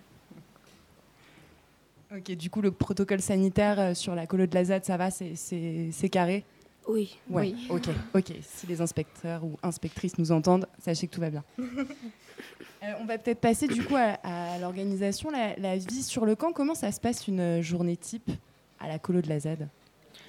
Ok, 2.16 2.30
du 2.36 2.50
coup 2.50 2.60
le 2.60 2.70
protocole 2.70 3.20
sanitaire 3.20 3.96
sur 3.96 4.14
la 4.14 4.26
colo 4.26 4.46
de 4.46 4.54
la 4.54 4.64
ZAD, 4.64 4.84
ça 4.84 4.96
va, 4.96 5.10
c'est, 5.10 6.08
carré? 6.10 6.44
Oui. 6.88 7.16
Ouais, 7.30 7.54
Oui. 7.54 7.66
ok, 7.70 7.88
ok. 8.14 8.32
Si 8.42 8.66
les 8.66 8.80
inspecteurs 8.80 9.42
ou 9.44 9.56
inspectrices 9.62 10.18
nous 10.18 10.32
entendent, 10.32 10.66
sachez 10.78 11.06
que 11.08 11.14
tout 11.14 11.20
va 11.20 11.30
bien. 11.30 11.42
Euh, 12.82 12.92
on 13.00 13.04
va 13.04 13.18
peut-être 13.18 13.40
passer 13.40 13.66
du 13.66 13.82
coup 13.82 13.96
à, 13.96 14.18
à 14.22 14.58
l'organisation, 14.58 15.30
la, 15.30 15.56
la 15.56 15.76
vie 15.76 16.02
sur 16.02 16.26
le 16.26 16.34
camp. 16.34 16.52
Comment 16.52 16.74
ça 16.74 16.92
se 16.92 17.00
passe 17.00 17.26
une 17.28 17.40
euh, 17.40 17.62
journée 17.62 17.96
type 17.96 18.30
à 18.80 18.88
la 18.88 18.98
colo 18.98 19.22
de 19.22 19.28
la 19.28 19.40
ZAD 19.40 19.68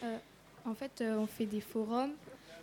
Euh, 0.04 0.18
en 0.66 0.74
fait, 0.74 1.02
euh, 1.02 1.18
on 1.18 1.28
fait 1.28 1.46
des 1.46 1.62
forums 1.62 2.12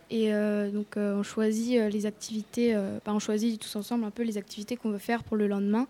et 0.09 0.33
euh, 0.33 0.69
donc 0.69 0.97
euh, 0.97 1.15
on 1.19 1.23
choisit 1.23 1.79
les 1.91 2.05
activités, 2.05 2.73
bah, 3.05 3.13
on 3.13 3.19
choisit 3.19 3.59
tous 3.61 3.75
ensemble 3.75 4.03
un 4.03 4.11
peu 4.11 4.23
les 4.23 4.37
activités 4.37 4.75
qu'on 4.75 4.91
veut 4.91 4.97
faire 4.97 5.23
pour 5.23 5.37
le 5.37 5.47
lendemain. 5.47 5.87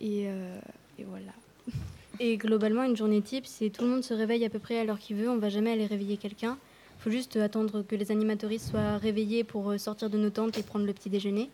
Et, 0.00 0.24
euh, 0.28 0.58
et 0.98 1.04
voilà. 1.04 1.32
Et 2.20 2.36
globalement, 2.36 2.84
une 2.84 2.96
journée 2.96 3.20
type, 3.22 3.44
c'est 3.46 3.70
tout 3.70 3.82
le 3.82 3.90
monde 3.90 4.04
se 4.04 4.14
réveille 4.14 4.44
à 4.44 4.48
peu 4.50 4.60
près 4.60 4.78
à 4.78 4.84
l'heure 4.84 4.98
qu'il 5.00 5.16
veut. 5.16 5.28
On 5.28 5.38
va 5.38 5.48
jamais 5.48 5.72
aller 5.72 5.86
réveiller 5.86 6.16
quelqu'un. 6.16 6.56
Il 6.98 7.02
faut 7.02 7.10
juste 7.10 7.36
attendre 7.36 7.82
que 7.82 7.96
les 7.96 8.12
animatoristes 8.12 8.70
soient 8.70 8.98
réveillés 8.98 9.42
pour 9.42 9.78
sortir 9.80 10.08
de 10.10 10.16
nos 10.16 10.30
tentes 10.30 10.56
et 10.56 10.62
prendre 10.62 10.86
le 10.86 10.92
petit 10.92 11.10
déjeuner. 11.10 11.50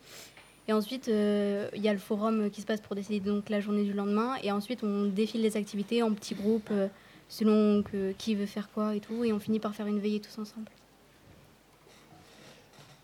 Et 0.70 0.72
ensuite, 0.72 1.08
euh, 1.08 1.68
il 1.74 1.82
y 1.82 1.88
a 1.88 1.92
le 1.92 1.98
forum 1.98 2.48
qui 2.48 2.60
se 2.60 2.66
passe 2.66 2.80
pour 2.80 2.94
décider 2.94 3.18
donc 3.18 3.48
la 3.48 3.58
journée 3.58 3.82
du 3.82 3.92
lendemain. 3.92 4.36
Et 4.44 4.52
ensuite, 4.52 4.84
on 4.84 5.06
défile 5.06 5.42
les 5.42 5.56
activités 5.56 6.00
en 6.04 6.14
petits 6.14 6.36
groupes 6.36 6.68
euh, 6.70 6.86
selon 7.28 7.82
que, 7.82 8.12
qui 8.12 8.36
veut 8.36 8.46
faire 8.46 8.70
quoi 8.70 8.94
et 8.94 9.00
tout. 9.00 9.24
Et 9.24 9.32
on 9.32 9.40
finit 9.40 9.58
par 9.58 9.74
faire 9.74 9.88
une 9.88 9.98
veillée 9.98 10.20
tous 10.20 10.38
ensemble. 10.38 10.70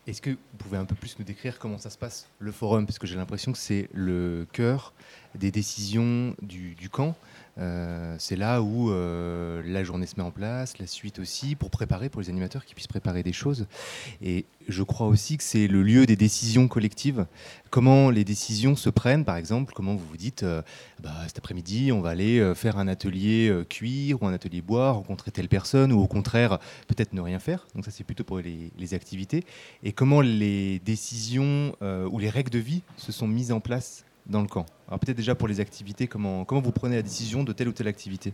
Est-ce 0.07 0.21
que 0.21 0.29
vous 0.29 0.57
pouvez 0.57 0.77
un 0.77 0.85
peu 0.85 0.95
plus 0.95 1.19
nous 1.19 1.25
décrire 1.25 1.59
comment 1.59 1.77
ça 1.77 1.89
se 1.89 1.97
passe, 1.97 2.29
le 2.39 2.53
forum? 2.53 2.85
Parce 2.85 2.99
que 2.99 3.05
j'ai 3.05 3.17
l'impression 3.17 3.51
que 3.51 3.57
c'est 3.57 3.89
le 3.91 4.47
cœur 4.53 4.93
des 5.37 5.51
décisions 5.51 6.35
du, 6.41 6.89
camp. 6.91 7.15
Euh, 7.59 8.15
c'est 8.19 8.35
là 8.35 8.61
où 8.61 8.91
euh, 8.91 9.63
la 9.65 9.83
journée 9.83 10.05
se 10.05 10.15
met 10.17 10.23
en 10.23 10.29
place, 10.29 10.77
la 10.77 10.85
suite 10.85 11.17
aussi, 11.17 11.55
pour 11.55 11.71
préparer, 11.71 12.09
pour 12.09 12.21
les 12.21 12.29
animateurs 12.29 12.65
qui 12.65 12.75
puissent 12.75 12.87
préparer 12.87 13.23
des 13.23 13.33
choses. 13.33 13.65
Et 14.21 14.45
je 14.67 14.83
crois 14.83 15.07
aussi 15.07 15.37
que 15.37 15.43
c'est 15.43 15.67
le 15.67 15.81
lieu 15.81 16.05
des 16.05 16.15
décisions 16.15 16.67
collectives. 16.67 17.25
Comment 17.71 18.11
les 18.11 18.23
décisions 18.23 18.75
se 18.75 18.89
prennent, 18.89 19.25
par 19.25 19.37
exemple, 19.37 19.73
comment 19.75 19.95
vous 19.95 20.05
vous 20.05 20.17
dites, 20.17 20.43
euh, 20.43 20.61
bah, 21.01 21.13
cet 21.25 21.39
après-midi, 21.39 21.91
on 21.91 22.01
va 22.01 22.09
aller 22.09 22.53
faire 22.55 22.77
un 22.77 22.87
atelier 22.87 23.51
cuir 23.69 24.21
ou 24.21 24.27
un 24.27 24.33
atelier 24.33 24.61
bois, 24.61 24.91
rencontrer 24.91 25.31
telle 25.31 25.49
personne, 25.49 25.91
ou 25.91 25.99
au 25.99 26.07
contraire, 26.07 26.59
peut-être 26.87 27.13
ne 27.13 27.21
rien 27.21 27.39
faire. 27.39 27.67
Donc 27.73 27.85
ça, 27.85 27.91
c'est 27.91 28.03
plutôt 28.03 28.23
pour 28.23 28.39
les, 28.39 28.93
activités. 28.93 29.43
Et 29.83 29.91
comment 29.91 30.21
les 30.21 30.79
décisions 30.79 31.75
ou 31.81 32.19
les 32.19 32.29
règles 32.29 32.51
de 32.51 32.59
vie 32.59 32.83
se 32.95 33.11
sont 33.11 33.27
mises 33.27 33.51
en 33.51 33.59
place 33.59 34.05
dans 34.29 34.41
le 34.41 34.47
camp 34.47 34.65
Alors 34.87 34.99
peut-être 34.99 35.17
déjà 35.17 35.35
pour 35.35 35.47
les 35.47 35.59
activités, 35.59 36.07
comment, 36.07 36.45
comment 36.45 36.61
vous 36.61 36.71
prenez 36.71 36.95
la 36.95 37.01
décision 37.01 37.43
de 37.43 37.53
telle 37.53 37.67
ou 37.67 37.71
telle 37.71 37.87
activité? 37.87 38.33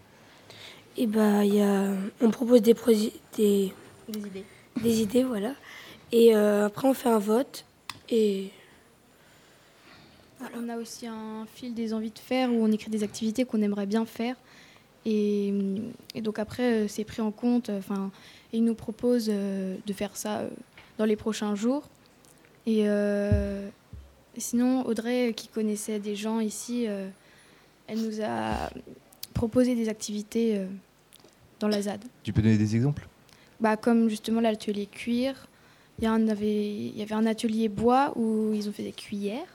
Et 0.98 1.08
bah, 1.08 1.44
il 1.44 1.56
y 1.56 1.62
a, 1.62 1.92
on 2.22 2.30
propose 2.30 2.62
des, 2.62 2.74
des, 3.36 3.74
Des 4.08 4.20
idées. 4.20 4.46
des 4.82 5.02
idées, 5.02 5.24
voilà. 5.24 5.54
Et 6.12 6.36
euh, 6.36 6.68
après, 6.68 6.88
on 6.88 6.94
fait 6.94 7.10
un 7.10 7.20
vote. 7.20 7.66
Et 8.10 8.52
On 10.56 10.70
a 10.70 10.78
aussi 10.78 11.08
un 11.08 11.48
fil 11.56 11.74
des 11.74 11.94
envies 11.94 12.12
de 12.12 12.20
faire 12.20 12.52
où 12.52 12.64
on 12.64 12.72
écrit 12.72 12.92
des 12.92 13.04
activités 13.04 13.46
qu'on 13.46 13.62
aimerait 13.62 13.88
bien 13.88 14.06
faire. 14.06 14.36
Et, 15.06 15.54
et 16.14 16.22
donc 16.22 16.38
après, 16.38 16.84
euh, 16.84 16.88
c'est 16.88 17.04
pris 17.06 17.22
en 17.22 17.32
compte. 17.32 17.70
Enfin, 17.70 18.12
ils 18.52 18.64
nous 18.64 18.76
proposent 18.76 19.32
euh, 19.32 19.76
de 19.86 19.94
faire 19.94 20.16
ça 20.16 20.40
euh, 20.40 20.50
dans 20.98 21.06
les 21.06 21.16
prochains 21.16 21.56
jours. 21.56 21.90
Et 22.68 22.84
euh, 22.88 23.68
sinon, 24.38 24.86
Audrey, 24.86 25.30
euh, 25.30 25.32
qui 25.32 25.48
connaissait 25.48 26.00
des 26.00 26.16
gens 26.16 26.40
ici, 26.40 26.86
euh, 26.88 27.08
elle 27.88 28.00
nous 28.02 28.22
a 28.22 28.70
proposé 29.34 29.76
des 29.76 29.90
activités 29.90 30.58
euh, 30.58 30.66
dans 31.60 31.68
la 31.68 31.82
ZAD. 31.82 32.04
Tu 32.24 32.34
peux 32.34 32.42
donner 32.42 32.58
des 32.58 32.76
exemples? 32.76 33.08
Bah, 33.60 33.78
comme 33.78 34.10
justement 34.10 34.42
l'atelier 34.42 34.86
cuir. 34.88 35.48
Il 36.00 36.06
y, 36.06 36.08
avait- 36.08 36.76
il 36.88 36.98
y 36.98 37.02
avait 37.04 37.14
un 37.14 37.26
atelier 37.28 37.70
bois 37.70 38.14
où 38.18 38.52
ils 38.54 38.68
ont 38.68 38.72
fait 38.74 38.84
des 38.84 38.92
cuillères. 38.92 39.46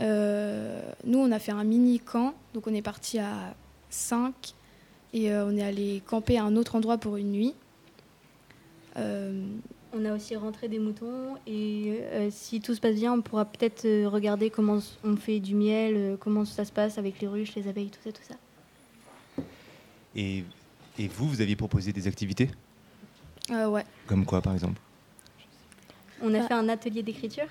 Euh, 0.00 0.82
nous, 1.04 1.18
on 1.18 1.32
a 1.32 1.38
fait 1.38 1.52
un 1.52 1.64
mini 1.64 1.98
camp, 1.98 2.34
donc 2.54 2.66
on 2.66 2.74
est 2.74 2.82
parti 2.82 3.18
à 3.18 3.54
5 3.88 4.34
et 5.14 5.34
on 5.34 5.56
est 5.56 5.62
allé 5.62 6.02
camper 6.06 6.38
à 6.38 6.44
un 6.44 6.56
autre 6.56 6.74
endroit 6.76 6.98
pour 6.98 7.16
une 7.16 7.32
nuit. 7.32 7.54
On 9.94 10.04
a 10.06 10.14
aussi 10.14 10.36
rentré 10.36 10.68
des 10.68 10.78
moutons 10.78 11.36
et 11.46 11.98
euh, 12.00 12.28
si 12.30 12.62
tout 12.62 12.74
se 12.74 12.80
passe 12.80 12.94
bien, 12.94 13.12
on 13.12 13.20
pourra 13.20 13.44
peut-être 13.44 13.84
euh, 13.84 14.08
regarder 14.08 14.48
comment 14.48 14.78
on 15.04 15.16
fait 15.16 15.38
du 15.38 15.54
miel, 15.54 15.94
euh, 15.96 16.16
comment 16.18 16.46
ça 16.46 16.64
se 16.64 16.72
passe 16.72 16.96
avec 16.96 17.20
les 17.20 17.26
ruches, 17.26 17.54
les 17.54 17.68
abeilles, 17.68 17.90
tout 17.90 18.00
ça, 18.02 18.12
tout 18.12 18.22
ça. 18.22 19.44
et, 20.16 20.44
et 20.98 21.08
vous, 21.08 21.28
vous 21.28 21.40
aviez 21.42 21.56
proposé 21.56 21.92
des 21.92 22.06
activités? 22.06 22.48
Euh, 23.50 23.68
ouais. 23.68 23.84
Comme 24.06 24.24
quoi, 24.24 24.40
par 24.40 24.54
exemple? 24.54 24.80
On 26.22 26.32
a 26.32 26.40
fait 26.46 26.54
un 26.54 26.68
atelier 26.70 27.02
d'écriture. 27.02 27.48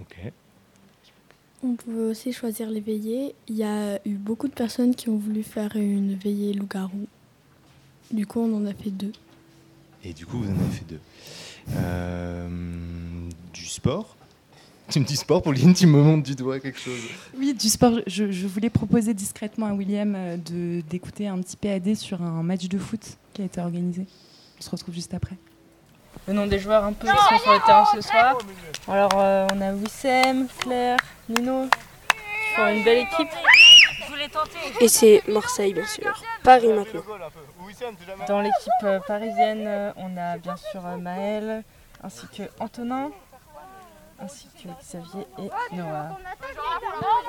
Ok. 0.00 0.16
On 1.62 1.74
pouvait 1.74 2.04
aussi 2.04 2.32
choisir 2.32 2.70
les 2.70 2.80
veillées. 2.80 3.34
Il 3.48 3.56
y 3.56 3.64
a 3.64 4.00
eu 4.06 4.14
beaucoup 4.14 4.48
de 4.48 4.54
personnes 4.54 4.94
qui 4.94 5.08
ont 5.10 5.16
voulu 5.16 5.42
faire 5.42 5.76
une 5.76 6.14
veillée 6.14 6.54
loup-garou. 6.54 7.06
Du 8.10 8.26
coup, 8.26 8.40
on 8.40 8.56
en 8.56 8.66
a 8.66 8.72
fait 8.72 8.90
deux. 8.90 9.12
Et 10.04 10.12
du 10.12 10.26
coup, 10.26 10.38
vous 10.38 10.50
en 10.50 10.54
avez 10.54 10.70
fait 10.70 10.84
deux. 10.88 11.00
Euh, 11.76 12.48
du 13.52 13.66
sport 13.66 14.16
Tu 14.90 14.98
me 15.00 15.04
dis 15.04 15.16
sport, 15.16 15.42
Pauline, 15.42 15.74
tu 15.74 15.86
me 15.86 16.02
montres 16.02 16.24
du 16.24 16.34
doigt 16.34 16.58
quelque 16.60 16.78
chose. 16.78 17.00
Oui, 17.36 17.54
du 17.54 17.68
sport. 17.68 18.00
Je, 18.06 18.30
je 18.30 18.46
voulais 18.46 18.68
proposer 18.68 19.14
discrètement 19.14 19.66
à 19.66 19.72
William 19.72 20.14
euh, 20.14 20.36
de, 20.36 20.82
d'écouter 20.90 21.28
un 21.28 21.38
petit 21.40 21.56
PAD 21.56 21.94
sur 21.94 22.20
un 22.20 22.42
match 22.42 22.68
de 22.68 22.78
foot 22.78 23.00
qui 23.32 23.42
a 23.42 23.44
été 23.44 23.60
organisé. 23.60 24.06
On 24.58 24.62
se 24.62 24.70
retrouve 24.70 24.94
juste 24.94 25.14
après. 25.14 25.36
Le 26.26 26.34
nom 26.34 26.46
des 26.46 26.58
joueurs 26.58 26.84
un 26.84 26.92
peu 26.92 27.06
qui 27.08 27.12
sont 27.12 27.38
sur 27.42 27.52
le 27.52 27.64
terrain 27.64 27.84
ce 27.94 28.00
soir. 28.00 28.38
Alors 28.86 29.12
euh, 29.14 29.46
on 29.54 29.60
a 29.60 29.72
Wissem, 29.72 30.46
Claire, 30.60 30.98
Nino 31.28 31.66
qui 31.66 32.54
font 32.54 32.68
une 32.68 32.84
belle 32.84 32.98
équipe. 32.98 33.28
Et 34.80 34.88
c'est 34.88 35.22
Marseille, 35.26 35.72
bien 35.72 35.86
sûr. 35.86 36.12
Paris 36.42 36.72
maintenant. 36.72 37.02
Dans 38.26 38.40
l'équipe 38.40 38.72
euh, 38.82 39.00
parisienne, 39.00 39.64
euh, 39.66 39.92
on 39.96 40.16
a 40.16 40.38
bien 40.38 40.56
sûr 40.56 40.84
euh, 40.84 40.96
Maël, 40.96 41.62
ainsi 42.02 42.26
que 42.28 42.42
Antonin, 42.58 43.10
ainsi 44.18 44.48
que 44.48 44.68
Xavier 44.80 45.26
et 45.38 45.76
Noah. 45.76 46.18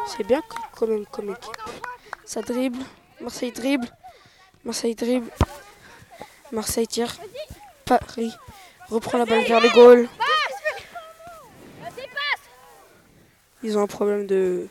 C'est 0.08 0.26
bien 0.26 0.42
quand 0.76 0.88
même 0.88 1.06
comme 1.06 1.30
équipe. 1.30 1.58
Ça 2.26 2.42
dribble, 2.42 2.84
Marseille 3.22 3.52
dribble, 3.52 3.88
Marseille 4.64 4.96
dribble, 4.96 5.30
Marseille 6.52 6.88
tire, 6.88 7.16
Paris 7.86 8.34
reprend 8.90 9.18
la 9.18 9.26
balle 9.26 9.44
vers 9.44 9.60
le 9.60 9.70
goal. 9.70 10.08
Ils 13.62 13.78
ont 13.78 13.82
un 13.82 13.88
problème 13.88 14.28
de 14.28 14.68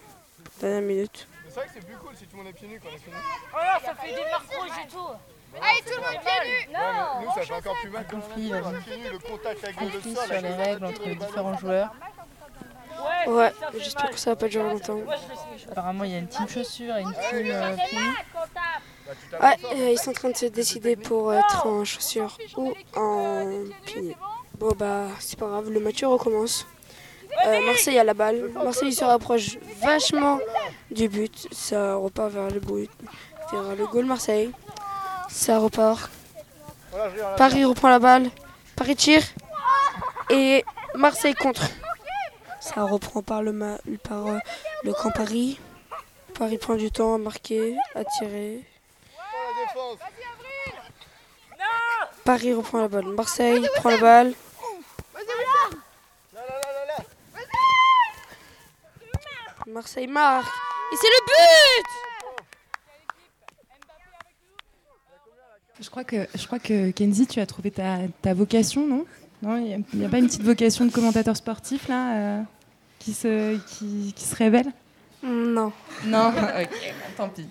dernière 0.61 0.83
minute. 0.83 1.27
C'est 1.53 1.61
vrai 1.61 1.69
que 1.69 1.75
c'est 1.75 1.87
plus 1.87 1.97
cool 1.97 2.17
si 2.17 2.25
tout 2.25 2.37
le 2.39 2.45
monde 2.45 2.51
est 2.51 2.57
pieds 2.57 2.67
nus 2.69 2.81
quand 2.83 2.89
on 2.89 2.99
fini. 2.99 3.17
Oh 3.53 3.57
là, 3.59 3.79
ça 3.85 3.95
fait 3.95 4.15
des 4.15 4.31
marques 4.31 4.51
rouges 4.55 4.79
et 4.83 4.89
tout. 4.89 5.61
Allez, 5.61 5.83
tout 5.83 5.91
le 5.91 5.97
monde 6.01 6.25
pieds 6.25 6.41
nus. 6.49 6.73
Ouais, 6.73 7.19
mais 7.21 7.27
nous, 7.27 7.33
ça 7.35 7.43
fait 7.43 7.53
encore 7.53 7.77
plus 7.83 7.91
mal 7.91 8.07
Conflit, 8.07 8.53
on 8.53 8.55
euh, 8.55 9.07
est 9.07 9.11
le 9.11 9.19
contact 9.19 9.65
avec 9.65 9.81
le 9.83 9.87
conflit 9.89 10.15
sol. 10.15 10.25
sur 10.25 10.41
les 10.41 10.55
règles 10.55 10.85
entre 10.87 11.05
les 11.05 11.15
différents 11.15 11.59
joueurs. 11.59 11.93
Ouais, 13.27 13.53
j'espère 13.75 14.11
que 14.11 14.17
ça 14.17 14.31
va 14.31 14.37
pas 14.37 14.49
durer 14.49 14.71
longtemps. 14.71 15.01
Apparemment, 15.71 16.05
il 16.05 16.13
y 16.13 16.15
a 16.15 16.19
une 16.21 16.29
team 16.29 16.49
chaussures 16.49 16.97
et 16.97 17.03
une 17.03 17.13
team 17.13 17.51
euh, 17.51 17.77
pieds 17.77 17.99
nus. 17.99 18.15
Ouais, 19.39 19.57
euh, 19.75 19.91
ils 19.91 19.99
sont 19.99 20.11
en 20.11 20.15
train 20.15 20.31
de 20.31 20.37
se 20.37 20.47
décider 20.47 20.97
pour 20.97 21.35
être 21.35 21.67
en 21.67 21.85
chaussures 21.85 22.39
ou 22.57 22.73
en 22.97 23.65
pieds. 23.85 24.17
Bon 24.59 24.73
bah 24.79 25.09
c'est 25.19 25.39
pas 25.39 25.49
grave, 25.49 25.69
le 25.71 25.81
match 25.81 26.03
recommence. 26.03 26.67
Euh, 27.47 27.61
Marseille 27.67 27.99
a 27.99 28.05
la 28.05 28.15
balle, 28.15 28.51
Marseille 28.55 28.93
se 28.93 29.05
rapproche 29.05 29.59
vachement 29.83 30.39
du 30.91 31.09
but, 31.09 31.49
ça 31.51 31.97
repart 31.97 32.31
vers 32.31 32.51
le 32.51 32.61
but, 32.61 32.91
vers 33.51 33.77
le 33.77 33.87
goal 33.87 34.05
Marseille. 34.05 34.51
Ça 35.29 35.59
repart. 35.59 36.11
Paris 37.37 37.65
reprend 37.65 37.89
la 37.89 37.99
balle, 37.99 38.31
Paris 38.77 38.97
tire 38.97 39.23
et 40.31 40.65
Marseille 40.95 41.35
contre. 41.35 41.63
Ça 42.61 42.83
reprend 42.83 43.23
par 43.23 43.43
le, 43.43 43.53
par, 44.05 44.27
euh, 44.27 44.39
le 44.85 44.93
camp 44.93 45.11
Paris. 45.11 45.59
Paris 46.39 46.59
prend 46.59 46.77
du 46.77 46.91
temps 46.91 47.15
à 47.15 47.19
marquer, 47.19 47.77
à 47.95 48.05
tirer. 48.05 48.61
Paris 52.25 52.55
reprend 52.55 52.79
la 52.79 52.89
balle. 52.89 53.07
Marseille 53.07 53.67
prend 53.77 53.91
la 53.91 53.99
balle. 53.99 54.33
Marseille 59.73 60.07
marque. 60.07 60.47
Et 60.93 60.97
c'est 60.97 61.07
le 61.07 61.27
but! 61.27 61.87
Je 65.81 65.91
crois 65.91 66.05
que, 66.05 66.27
je 66.35 66.47
crois 66.47 66.59
que 66.59 66.91
Kenzie, 66.91 67.27
tu 67.27 67.41
as 67.41 67.47
trouvé 67.47 67.71
ta, 67.71 68.01
ta 68.21 68.35
vocation, 68.35 68.87
non? 68.87 69.07
Non, 69.43 69.57
il 69.57 69.83
n'y 69.95 70.05
a, 70.05 70.09
pas 70.09 70.19
une 70.19 70.27
petite 70.27 70.43
vocation 70.43 70.85
de 70.85 70.93
commentateur 70.93 71.37
sportif 71.37 71.89
là 71.89 72.15
euh, 72.15 72.43
qui, 73.01 73.13
se, 73.13 73.57
qui, 73.67 74.13
qui 74.15 74.25
se 74.25 74.37
révèle? 74.37 74.71
Non. 75.23 75.73
Non 76.07 76.29
Ok, 76.61 76.69
bon, 76.71 77.13
tant 77.17 77.29
pis. 77.29 77.47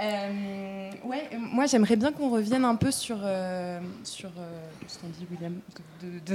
Euh, 0.00 0.90
ouais, 1.04 1.28
euh, 1.34 1.36
moi 1.38 1.66
j'aimerais 1.66 1.96
bien 1.96 2.10
qu'on 2.12 2.30
revienne 2.30 2.64
un 2.64 2.74
peu 2.76 2.90
sur, 2.90 3.18
euh, 3.22 3.78
sur 4.04 4.30
ce 4.86 4.98
qu'on 4.98 5.08
dit 5.08 5.26
William, 5.30 5.54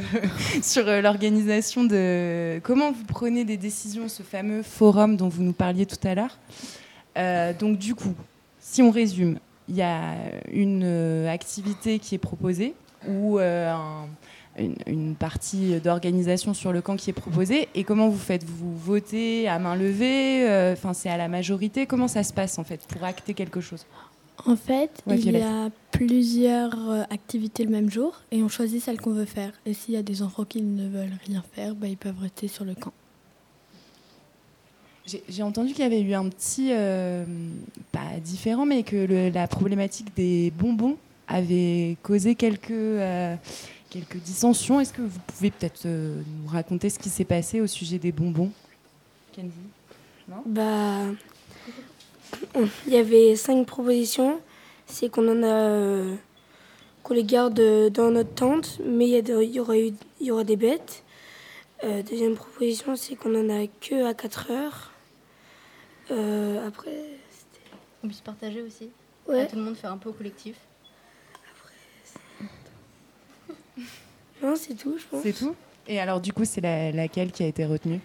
sur 0.62 0.86
l'organisation 0.86 1.84
de 1.84 2.60
comment 2.64 2.92
vous 2.92 3.04
prenez 3.06 3.44
des 3.44 3.58
décisions, 3.58 4.08
ce 4.08 4.22
fameux 4.22 4.62
forum 4.62 5.18
dont 5.18 5.30
vous 5.30 5.42
nous 5.42 5.54
parliez 5.54 5.88
tout 5.88 5.98
à 6.08 6.14
l'heure. 6.14 6.38
Donc 7.60 7.80
du 7.80 7.96
coup, 7.96 8.14
si 8.60 8.84
on 8.84 8.92
résume, 8.92 9.40
il 9.68 9.76
y 9.78 9.82
a 9.82 10.14
une 10.52 11.26
activité 11.28 11.98
qui 11.98 12.14
est 12.14 12.20
proposée 12.20 12.76
ou 13.08 13.40
un- 13.40 14.08
une, 14.58 14.76
une 14.88 15.16
partie 15.16 15.80
d'organisation 15.82 16.54
sur 16.54 16.72
le 16.72 16.82
camp 16.82 16.96
qui 16.96 17.10
est 17.10 17.14
proposée. 17.14 17.68
Et 17.76 17.84
comment 17.84 18.10
vous 18.10 18.18
faites? 18.18 18.44
Vous 18.44 18.76
votez 18.78 19.48
à 19.48 19.60
main 19.60 19.76
levée 19.76 20.48
euh, 20.50 20.74
Enfin, 20.74 20.94
c'est 20.94 21.10
à 21.10 21.18
la 21.18 21.28
majorité? 21.28 21.86
Comment 21.86 22.08
ça 22.08 22.24
se 22.24 22.34
passe 22.34 22.58
en 22.60 22.64
fait 22.64 22.82
pour 22.88 23.04
acter 23.04 23.34
quelque 23.34 23.62
chose? 23.62 23.86
En 24.46 24.56
fait, 24.56 24.92
Ouais, 25.08 25.18
il 25.18 25.32
y 25.32 25.38
a 25.42 25.70
plusieurs 25.92 26.90
euh, 26.90 27.04
activités 27.10 27.64
le 27.64 27.72
même 27.72 27.90
jour 27.90 28.22
et 28.32 28.44
on 28.44 28.50
choisit 28.50 28.82
celle 28.84 29.00
qu'on 29.00 29.14
veut 29.14 29.26
faire. 29.26 29.52
Et 29.66 29.74
s'il 29.74 29.94
y 29.94 29.98
a 29.98 30.04
des 30.04 30.22
enfants 30.22 30.44
qui 30.44 30.62
ne 30.62 30.88
veulent 30.90 31.18
rien 31.26 31.44
faire, 31.54 31.74
bah, 31.74 31.88
ils 31.88 31.98
peuvent 31.98 32.20
rester 32.20 32.48
sur 32.48 32.66
le 32.66 32.76
camp. 32.76 32.92
J'ai 35.08 35.24
j'ai 35.30 35.44
entendu 35.44 35.74
qu'il 35.74 35.84
y 35.84 35.86
avait 35.88 36.02
eu 36.02 36.14
un 36.16 36.28
petit, 36.30 36.70
euh, 36.72 37.24
pas 37.92 38.20
différent, 38.24 38.66
mais 38.66 38.82
que 38.84 38.96
le- 38.96 39.30
la 39.30 39.48
problématique 39.48 40.16
des 40.16 40.52
bonbons 40.58 40.98
avait 41.28 41.96
causé 42.04 42.34
quelques, 42.36 42.72
euh, 42.72 43.36
quelques 43.96 44.22
dissensions. 44.22 44.82
Est-ce 44.82 44.92
que 44.92 45.02
vous 45.02 45.20
pouvez 45.28 45.52
peut-être 45.52 45.86
euh, 45.86 46.22
nous 46.42 46.50
raconter 46.50 46.90
ce 46.90 47.00
qui 47.00 47.10
s'est 47.10 47.24
passé 47.26 47.62
au 47.62 47.68
sujet 47.68 47.98
des 47.98 48.12
bonbons? 48.12 48.52
Kenzie? 49.32 49.52
Non? 50.28 50.44
Bah, 50.46 51.04
il 52.88 52.94
y 52.94 52.98
avait 52.98 53.36
cinq 53.36 53.66
propositions. 53.66 54.42
C'est 54.86 55.10
qu'on 55.10 55.28
en 55.30 55.44
a, 55.44 55.70
euh, 55.70 56.16
qu'on 57.04 57.14
les 57.14 57.24
garde 57.24 57.60
dans 57.92 58.12
notre 58.12 58.34
tente, 58.34 58.80
mais 58.86 59.08
il 59.10 59.54
y, 59.54 59.60
aura 59.60 59.78
eu, 59.78 59.94
il 60.20 60.28
y 60.28 60.32
aura 60.32 60.44
des 60.44 60.58
bêtes. 60.58 61.04
Euh, 61.84 62.04
deuxième 62.04 62.36
proposition, 62.36 62.96
c'est 62.96 63.16
qu'on 63.16 63.34
en 63.36 63.50
a 63.50 63.68
que 63.68 64.06
à 64.06 64.14
4 64.14 64.52
heures. 64.52 64.92
Euh, 66.12 66.68
après, 66.68 66.96
On 68.04 68.08
puisse 68.08 68.22
partager 68.22 68.62
aussi. 68.62 68.90
Ouais. 69.28 69.42
À 69.42 69.46
tout 69.46 69.56
le 69.56 69.64
monde 69.64 69.76
faire 69.76 69.92
un 69.92 69.98
peu 69.98 70.10
au 70.10 70.14
collectif. 70.14 70.56
Non, 74.44 74.56
c'est 74.56 74.76
tout, 74.76 74.96
je 74.98 75.04
pense. 75.10 75.24
C'est 75.24 75.34
tout? 75.34 75.56
Et 75.88 76.00
alors, 76.00 76.20
du 76.22 76.34
coup, 76.34 76.46
c'est 76.46 76.62
la- 76.62 76.92
laquelle 76.92 77.32
qui 77.32 77.44
a 77.44 77.48
été 77.48 77.66
retenue? 77.66 78.00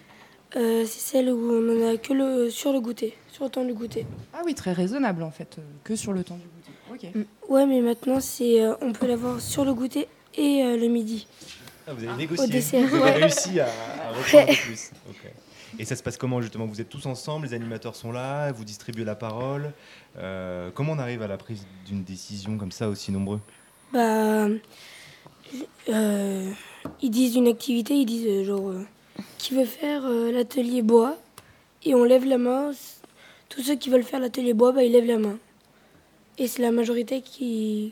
Euh, 0.55 0.83
c'est 0.85 0.99
celle 0.99 1.29
où 1.29 1.51
on 1.51 1.69
en 1.89 1.93
a 1.93 1.97
que 1.97 2.11
le, 2.13 2.49
sur 2.49 2.73
le 2.73 2.81
goûter, 2.81 3.15
sur 3.31 3.45
le 3.45 3.49
temps 3.49 3.63
du 3.63 3.73
goûter. 3.73 4.05
Ah 4.33 4.41
oui, 4.45 4.53
très 4.53 4.73
raisonnable 4.73 5.23
en 5.23 5.31
fait, 5.31 5.55
euh, 5.57 5.61
que 5.85 5.95
sur 5.95 6.11
le 6.11 6.23
temps 6.25 6.37
du 6.37 6.43
goûter. 6.93 7.15
Ok. 7.15 7.25
Ouais, 7.49 7.65
mais 7.65 7.79
maintenant, 7.79 8.19
c'est, 8.19 8.61
euh, 8.61 8.73
on 8.81 8.91
peut 8.91 9.07
l'avoir 9.07 9.39
sur 9.39 9.63
le 9.63 9.73
goûter 9.73 10.07
et 10.35 10.61
euh, 10.63 10.75
le 10.77 10.87
midi. 10.87 11.25
Ah, 11.87 11.93
vous 11.93 12.03
avez 12.03 12.13
Au 12.13 12.17
négocié. 12.17 12.47
dessert, 12.47 12.85
Vous 12.85 12.97
avez 12.97 13.11
réussi 13.21 13.59
à, 13.61 13.65
à 13.67 14.09
reprendre 14.17 14.43
un 14.43 14.47
peu 14.47 14.61
plus. 14.67 14.91
Ok. 15.09 15.31
Et 15.79 15.85
ça 15.85 15.95
se 15.95 16.03
passe 16.03 16.17
comment 16.17 16.41
justement? 16.41 16.65
Vous 16.65 16.81
êtes 16.81 16.89
tous 16.89 17.05
ensemble, 17.05 17.47
les 17.47 17.53
animateurs 17.53 17.95
sont 17.95 18.11
là, 18.11 18.51
vous 18.51 18.65
distribuez 18.65 19.05
la 19.05 19.15
parole. 19.15 19.71
Euh, 20.17 20.69
comment 20.75 20.91
on 20.91 20.99
arrive 20.99 21.21
à 21.21 21.27
la 21.27 21.37
prise 21.37 21.65
d'une 21.87 22.03
décision 22.03 22.57
comme 22.57 22.73
ça 22.73 22.89
aussi 22.89 23.11
nombreux? 23.13 23.39
Bah, 23.93 24.47
euh, 25.89 26.49
ils 27.01 27.09
disent 27.09 27.35
une 27.35 27.47
activité, 27.47 27.93
ils 27.95 28.05
disent 28.05 28.27
euh, 28.27 28.43
genre 28.43 28.69
euh, 28.69 28.83
qui 29.37 29.53
veut 29.53 29.65
faire 29.65 30.07
l'atelier 30.07 30.81
bois 30.81 31.17
et 31.83 31.95
on 31.95 32.03
lève 32.03 32.25
la 32.25 32.37
main. 32.37 32.71
Tous 33.49 33.61
ceux 33.61 33.75
qui 33.75 33.89
veulent 33.89 34.03
faire 34.03 34.19
l'atelier 34.19 34.53
bois, 34.53 34.71
bah, 34.71 34.83
ils 34.83 34.91
lèvent 34.91 35.05
la 35.07 35.17
main. 35.17 35.37
Et 36.37 36.47
c'est 36.47 36.61
la 36.61 36.71
majorité 36.71 37.21
qui. 37.21 37.91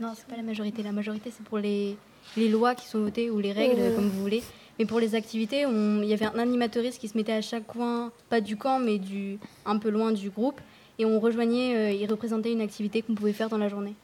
Non, 0.00 0.12
c'est 0.16 0.26
pas 0.26 0.36
la 0.36 0.42
majorité. 0.42 0.82
La 0.82 0.92
majorité, 0.92 1.32
c'est 1.36 1.44
pour 1.44 1.58
les, 1.58 1.96
les 2.36 2.48
lois 2.48 2.74
qui 2.76 2.86
sont 2.86 3.00
votées 3.00 3.30
ou 3.30 3.40
les 3.40 3.52
règles, 3.52 3.94
comme 3.96 4.08
vous 4.08 4.20
voulez. 4.20 4.42
Mais 4.78 4.84
pour 4.86 5.00
les 5.00 5.16
activités, 5.16 5.66
on- 5.66 6.02
il 6.02 6.08
y 6.08 6.12
avait 6.12 6.26
un 6.26 6.38
animateuriste 6.38 7.00
qui 7.00 7.08
se 7.08 7.16
mettait 7.16 7.32
à 7.32 7.40
chaque 7.42 7.66
coin, 7.66 8.12
pas 8.28 8.40
du 8.40 8.56
camp, 8.56 8.78
mais 8.78 8.98
du, 8.98 9.38
un 9.66 9.78
peu 9.78 9.88
loin 9.90 10.12
du 10.12 10.30
groupe. 10.30 10.60
Et 11.00 11.04
on 11.04 11.18
rejoignait, 11.18 11.96
il 11.96 12.06
représentait 12.08 12.52
une 12.52 12.60
activité 12.60 13.02
qu'on 13.02 13.14
pouvait 13.14 13.32
faire 13.32 13.48
dans 13.48 13.58
la 13.58 13.68
journée. 13.68 13.94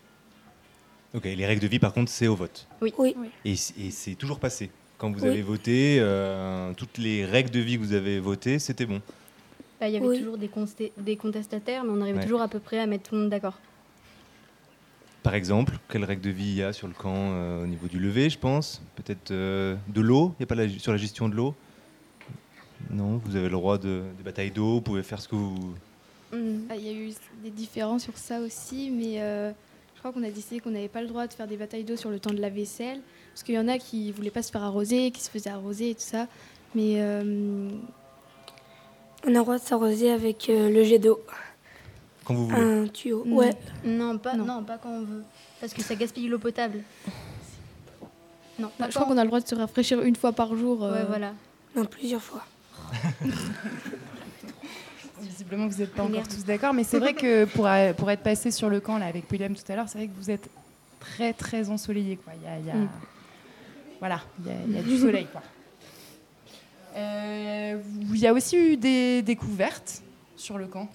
Ok, 1.15 1.25
les 1.25 1.47
règles 1.47 1.63
de 1.63 1.69
vie 1.69 1.79
par 1.79 1.93
contre 1.93 2.11
c'est 2.11 2.27
au 2.27 2.35
vote. 2.35 2.67
Oui. 2.83 2.93
Oui. 2.99 3.15
Et, 3.45 3.55
c'est 3.57 4.15
toujours 4.15 4.41
passé. 4.41 4.71
Quand 4.99 5.11
vous 5.11 5.23
Oui. 5.23 5.29
avez 5.29 5.43
voté, 5.43 5.99
euh, 6.01 6.73
toutes 6.75 6.99
les 6.99 7.25
règles 7.25 7.51
de 7.51 7.61
vie 7.61 7.77
que 7.77 7.83
vous 7.83 7.93
avez 7.93 8.19
votées, 8.19 8.59
c'était 8.59 8.87
bon. 8.87 9.01
Bah, 9.81 9.89
il 9.89 9.95
y 9.95 9.97
avait 9.97 10.07
Oui. 10.07 10.19
toujours 10.19 10.39
des, 10.39 10.51
des 10.99 11.17
contestataires, 11.17 11.85
mais 11.85 11.91
on 11.91 12.01
arrivait 12.01 12.19
Ouais. 12.19 12.25
toujours 12.25 12.43
à 12.43 12.49
peu 12.49 12.59
près 12.59 12.79
à 12.81 12.87
mettre 12.87 13.09
tout 13.11 13.15
le 13.15 13.23
monde 13.23 13.31
d'accord. 13.31 13.59
Par 15.23 15.35
exemple, 15.35 15.79
quelles 15.89 16.05
règles 16.05 16.23
de 16.23 16.31
vie 16.31 16.49
il 16.49 16.57
y 16.57 16.63
a 16.63 16.73
sur 16.73 16.87
le 16.87 16.95
camp 16.95 17.15
euh, 17.17 17.65
au 17.65 17.67
niveau 17.67 17.87
du 17.87 17.99
lever, 17.99 18.29
je 18.29 18.39
pense? 18.39 18.83
Peut-être 18.97 19.31
euh, 19.31 19.77
de 19.89 20.01
l'eau? 20.01 20.35
Il 20.39 20.43
n'y 20.43 20.45
a 20.45 20.47
pas 20.47 20.55
la, 20.55 20.69
sur 20.69 20.93
la 20.93 20.99
gestion 20.99 21.29
de 21.29 21.35
l'eau? 21.35 21.55
Non, 22.91 23.21
vous 23.25 23.37
avez 23.37 23.47
le 23.47 23.53
droit 23.53 23.79
de, 23.79 24.03
de 24.19 24.23
bataille 24.23 24.51
d'eau, 24.51 24.75
vous 24.75 24.81
pouvez 24.83 25.03
faire 25.03 25.21
ce 25.21 25.29
que 25.29 25.35
vous... 25.35 25.75
Ah, 26.69 26.77
Il 26.77 26.85
y 26.85 26.89
a 26.89 26.93
eu 26.93 27.13
des 27.43 27.51
différends 27.51 27.99
sur 27.99 28.17
ça 28.19 28.41
aussi, 28.41 28.91
mais 28.91 29.23
euh, 29.23 29.53
crois 30.11 30.21
qu'on 30.21 30.27
a 30.27 30.31
décidé 30.31 30.61
qu'on 30.61 30.71
n'avait 30.71 30.89
pas 30.89 31.01
le 31.01 31.07
droit 31.09 31.27
de 31.27 31.33
faire 31.33 31.47
des 31.47 31.57
batailles 31.57 31.85
d'eau 31.85 31.97
sur 31.97 32.11
le 32.11 32.19
temps 32.21 32.33
de 32.35 32.41
la 32.41 32.51
vaisselle, 32.51 33.01
parce 33.33 33.43
qu'il 33.43 33.55
y 33.55 33.59
en 33.59 33.69
a 33.69 33.79
qui 33.79 34.13
voulaient 34.13 34.31
pas 34.31 34.43
se 34.43 34.51
faire 34.53 34.63
arroser, 34.63 35.11
qui 35.11 35.23
se 35.23 35.31
faisaient 35.31 35.49
arroser 35.49 35.91
et 35.91 35.95
tout 35.95 36.03
ça. 36.03 36.27
Mais 36.75 36.97
euh, 37.01 37.71
On 39.25 39.29
a 39.29 39.31
le 39.31 39.39
droit 39.39 39.57
de 39.57 39.63
s'arroser 39.63 40.11
avec 40.11 40.51
euh, 40.51 40.69
le 40.69 40.85
jet 40.85 40.99
d'eau. 40.99 41.21
Quand 42.27 42.35
vous 42.35 42.49
voulez. 42.49 42.61
Un 42.61 42.87
tuyau. 42.89 43.25
Mm. 43.25 43.33
Ouais. 43.33 43.51
Non, 43.85 44.19
pas, 44.19 44.35
non. 44.35 44.63
pas 44.63 44.77
quand 44.77 44.91
on 44.91 45.05
veut. 45.05 45.23
Parce 45.59 45.73
que 45.73 45.81
ça 45.81 45.95
gaspille 45.95 46.29
l'eau 46.29 46.39
potable. 46.39 46.83
Non, 48.59 48.71
pas 48.77 48.91
je 48.91 48.95
crois 48.95 49.07
qu'on 49.07 49.17
a 49.17 49.23
le 49.23 49.29
droit 49.29 49.41
de 49.41 49.49
se 49.49 49.55
rafraîchir 49.55 50.03
une 50.03 50.17
fois 50.17 50.33
par 50.33 50.55
jour. 50.55 50.85
euh, 50.85 50.93
Ouais, 51.01 51.05
voilà. 51.09 51.33
Non, 51.75 51.87
plusieurs 51.87 52.23
fois. 52.23 52.45
Visiblement, 55.25 55.67
vous 55.67 55.79
n'êtes 55.79 55.93
pas 55.95 56.03
encore 56.03 56.27
tous 56.29 56.45
d'accord, 56.45 56.73
mais 56.75 56.85
c'est 56.85 56.99
vrai 56.99 57.15
que 57.15 57.45
pour, 57.47 57.67
euh, 57.67 57.93
pour 57.93 58.11
être 58.11 58.23
passé 58.23 58.51
sur 58.51 58.69
le 58.69 58.81
camp 58.81 58.99
là, 58.99 59.07
avec 59.07 59.31
William 59.31 59.55
tout 59.55 59.63
à 59.73 59.77
l'heure, 59.77 59.89
c'est 59.89 59.99
vrai 59.99 60.07
que 60.09 60.15
vous 60.17 60.31
êtes 60.31 60.49
très 61.01 61.33
très 61.33 61.69
ensoleillé. 61.71 62.17
Quoi. 62.17 62.33
Il, 62.41 62.45
y 62.45 62.49
a, 62.49 62.59
il 62.59 62.67
y 62.67 62.71
a- 62.71 62.75
Mm. 62.75 62.89
Voilà, 64.01 64.21
il 64.41 64.47
y, 64.47 64.51
a, 64.51 64.55
il 64.67 64.73
y 64.75 64.79
a 64.79 64.83
du 64.83 64.99
soleil. 64.99 65.27
Quoi. 65.33 65.43
Euh, 66.97 67.81
il 68.13 68.17
y 68.19 68.27
a 68.27 68.33
aussi 68.33 68.57
eu 68.57 68.77
des 68.77 69.23
découvertes 69.23 70.03
sur 70.37 70.59
le 70.59 70.67
camp, 70.67 70.89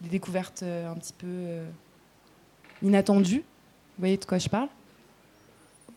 des 0.00 0.08
découvertes 0.10 0.62
euh, 0.62 0.90
un 0.90 0.94
petit 0.96 1.14
peu 1.14 1.26
euh, 1.26 1.66
inattendues. 2.82 3.38
Vous 3.38 4.00
voyez 4.00 4.16
de 4.18 4.24
quoi 4.24 4.38
je 4.38 4.48
parle? 4.48 4.68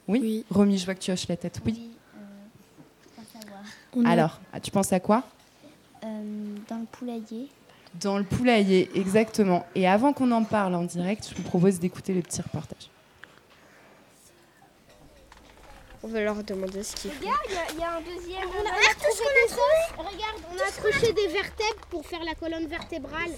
Oui, 0.07 0.45
Romy, 0.49 0.77
je 0.77 0.85
vois 0.85 0.95
que 0.95 0.99
tu 1.01 1.11
hoches 1.11 1.27
la 1.27 1.37
tête. 1.37 1.59
Oui. 1.65 1.89
Alors, 4.05 4.39
ah, 4.51 4.59
tu 4.59 4.71
penses 4.71 4.91
à 4.91 4.99
quoi? 4.99 5.23
Euh, 6.03 6.55
dans 6.69 6.77
le 6.79 6.85
poulailler. 6.85 7.47
Dans 8.01 8.17
le 8.17 8.23
poulailler, 8.23 8.89
exactement. 8.95 9.65
Et 9.75 9.87
avant 9.87 10.13
qu'on 10.13 10.31
en 10.31 10.43
parle 10.43 10.73
en 10.75 10.83
direct, 10.83 11.27
je 11.29 11.35
vous 11.35 11.43
propose 11.43 11.79
d'écouter 11.79 12.13
le 12.13 12.21
petit 12.21 12.41
reportage. 12.41 12.89
On 16.05 16.07
va 16.09 16.19
leur 16.21 16.43
demander 16.43 16.83
ce 16.83 16.95
qu'ils 16.95 17.11
font. 17.11 17.19
Regarde, 17.21 17.39
il 17.47 17.53
y 17.53 17.57
a- 17.57 17.71
il 17.73 17.79
y, 17.79 17.83
a 17.83 17.91
un 17.95 18.01
deuxième. 18.01 18.43
On 18.43 18.67
a- 18.67 18.71
on 18.71 18.75
regarde 18.75 18.97
tout 18.97 19.15
ce 19.15 19.21
accroché 19.21 19.23
qu'on 19.23 19.29
a 19.29 19.47
des 19.47 19.53
os. 19.53 20.13
Regarde, 20.13 20.37
on 20.51 20.57
a 20.59 20.67
accroché 20.67 21.13
des 21.13 21.27
vertèbres 21.27 21.85
pour 21.89 22.05
faire 22.05 22.23
la 22.25 22.33
colonne 22.35 22.67
vertébrale. 22.67 23.31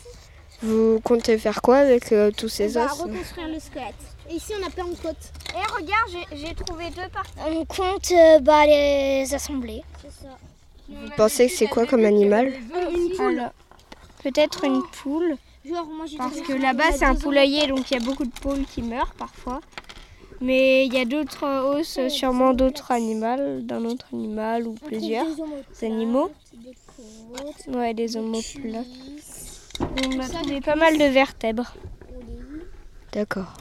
Vous 0.64 1.00
comptez 1.04 1.38
faire 1.38 1.62
quoi 1.62 1.78
avec 1.78 2.12
euh, 2.12 2.32
tous 2.32 2.50
ces 2.50 2.76
on 2.78 2.82
va 2.86 2.92
os 2.94 3.02
reconstruire 3.02 3.48
le 3.50 3.60
squelette. 3.60 3.94
Et 4.30 4.36
ici, 4.36 4.54
on 4.60 4.66
a 4.66 4.70
plein 4.72 4.86
de 4.88 4.96
côtes. 4.96 5.32
Et 5.54 5.74
regarde, 5.74 6.10
j'ai- 6.32 6.38
j'ai 6.38 6.56
trouvé 6.56 6.90
deux 6.90 7.08
parties. 7.14 7.34
On 7.46 7.66
compte 7.66 8.12
euh, 8.12 8.40
bah, 8.40 8.66
les 8.66 9.32
assembler. 9.32 9.84
C'est 10.02 10.24
ça. 10.24 10.30
Vous 10.90 11.10
pensez 11.18 11.48
que 11.48 11.54
c'est 11.54 11.68
quoi 11.68 11.86
comme 11.86 12.06
animal? 12.06 12.48
Une 12.92 13.16
poule. 13.16 13.44
Peut-être 14.26 14.64
une 14.64 14.82
poule. 14.82 15.38
Genre, 15.64 15.86
moi, 15.86 16.08
j'ai 16.08 16.18
Parce 16.18 16.42
que 16.42 16.54
là-bas, 16.54 16.92
c'est 16.94 17.06
un 17.06 17.14
poulailler, 17.14 17.68
donc 17.68 17.92
il 17.92 17.94
y 17.94 17.98
a 17.98 18.04
beaucoup 18.04 18.26
de 18.26 18.32
poules 18.32 18.66
qui 18.66 18.82
meurent 18.82 19.14
parfois. 19.14 19.62
Mais 20.42 20.88
il 20.88 20.94
y 20.96 20.98
a 20.98 21.06
d'autres 21.06 21.46
os, 21.46 22.00
euh, 22.00 22.10
sûrement 22.10 22.56
d'autres 22.56 22.90
animaux, 22.90 23.60
d'un 23.62 23.86
autre 23.86 24.08
animal 24.14 24.66
ou 24.66 24.74
plusieurs 24.74 25.28
animaux. 25.84 26.32
Ouais, 27.68 27.94
des 27.94 28.18
omoplates. 28.18 28.88
On 29.80 30.20
a 30.20 30.28
trouvé 30.28 30.60
pas 30.60 30.76
mal 30.76 30.98
de 30.98 31.06
vertèbres. 31.06 31.76
D'accord. 33.14 33.54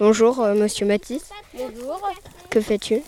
Bonjour, 0.00 0.40
euh, 0.40 0.56
monsieur 0.56 0.84
Mathis. 0.84 1.30
Bonjour. 1.54 2.00
Que 2.50 2.60
fais-tu? 2.60 3.02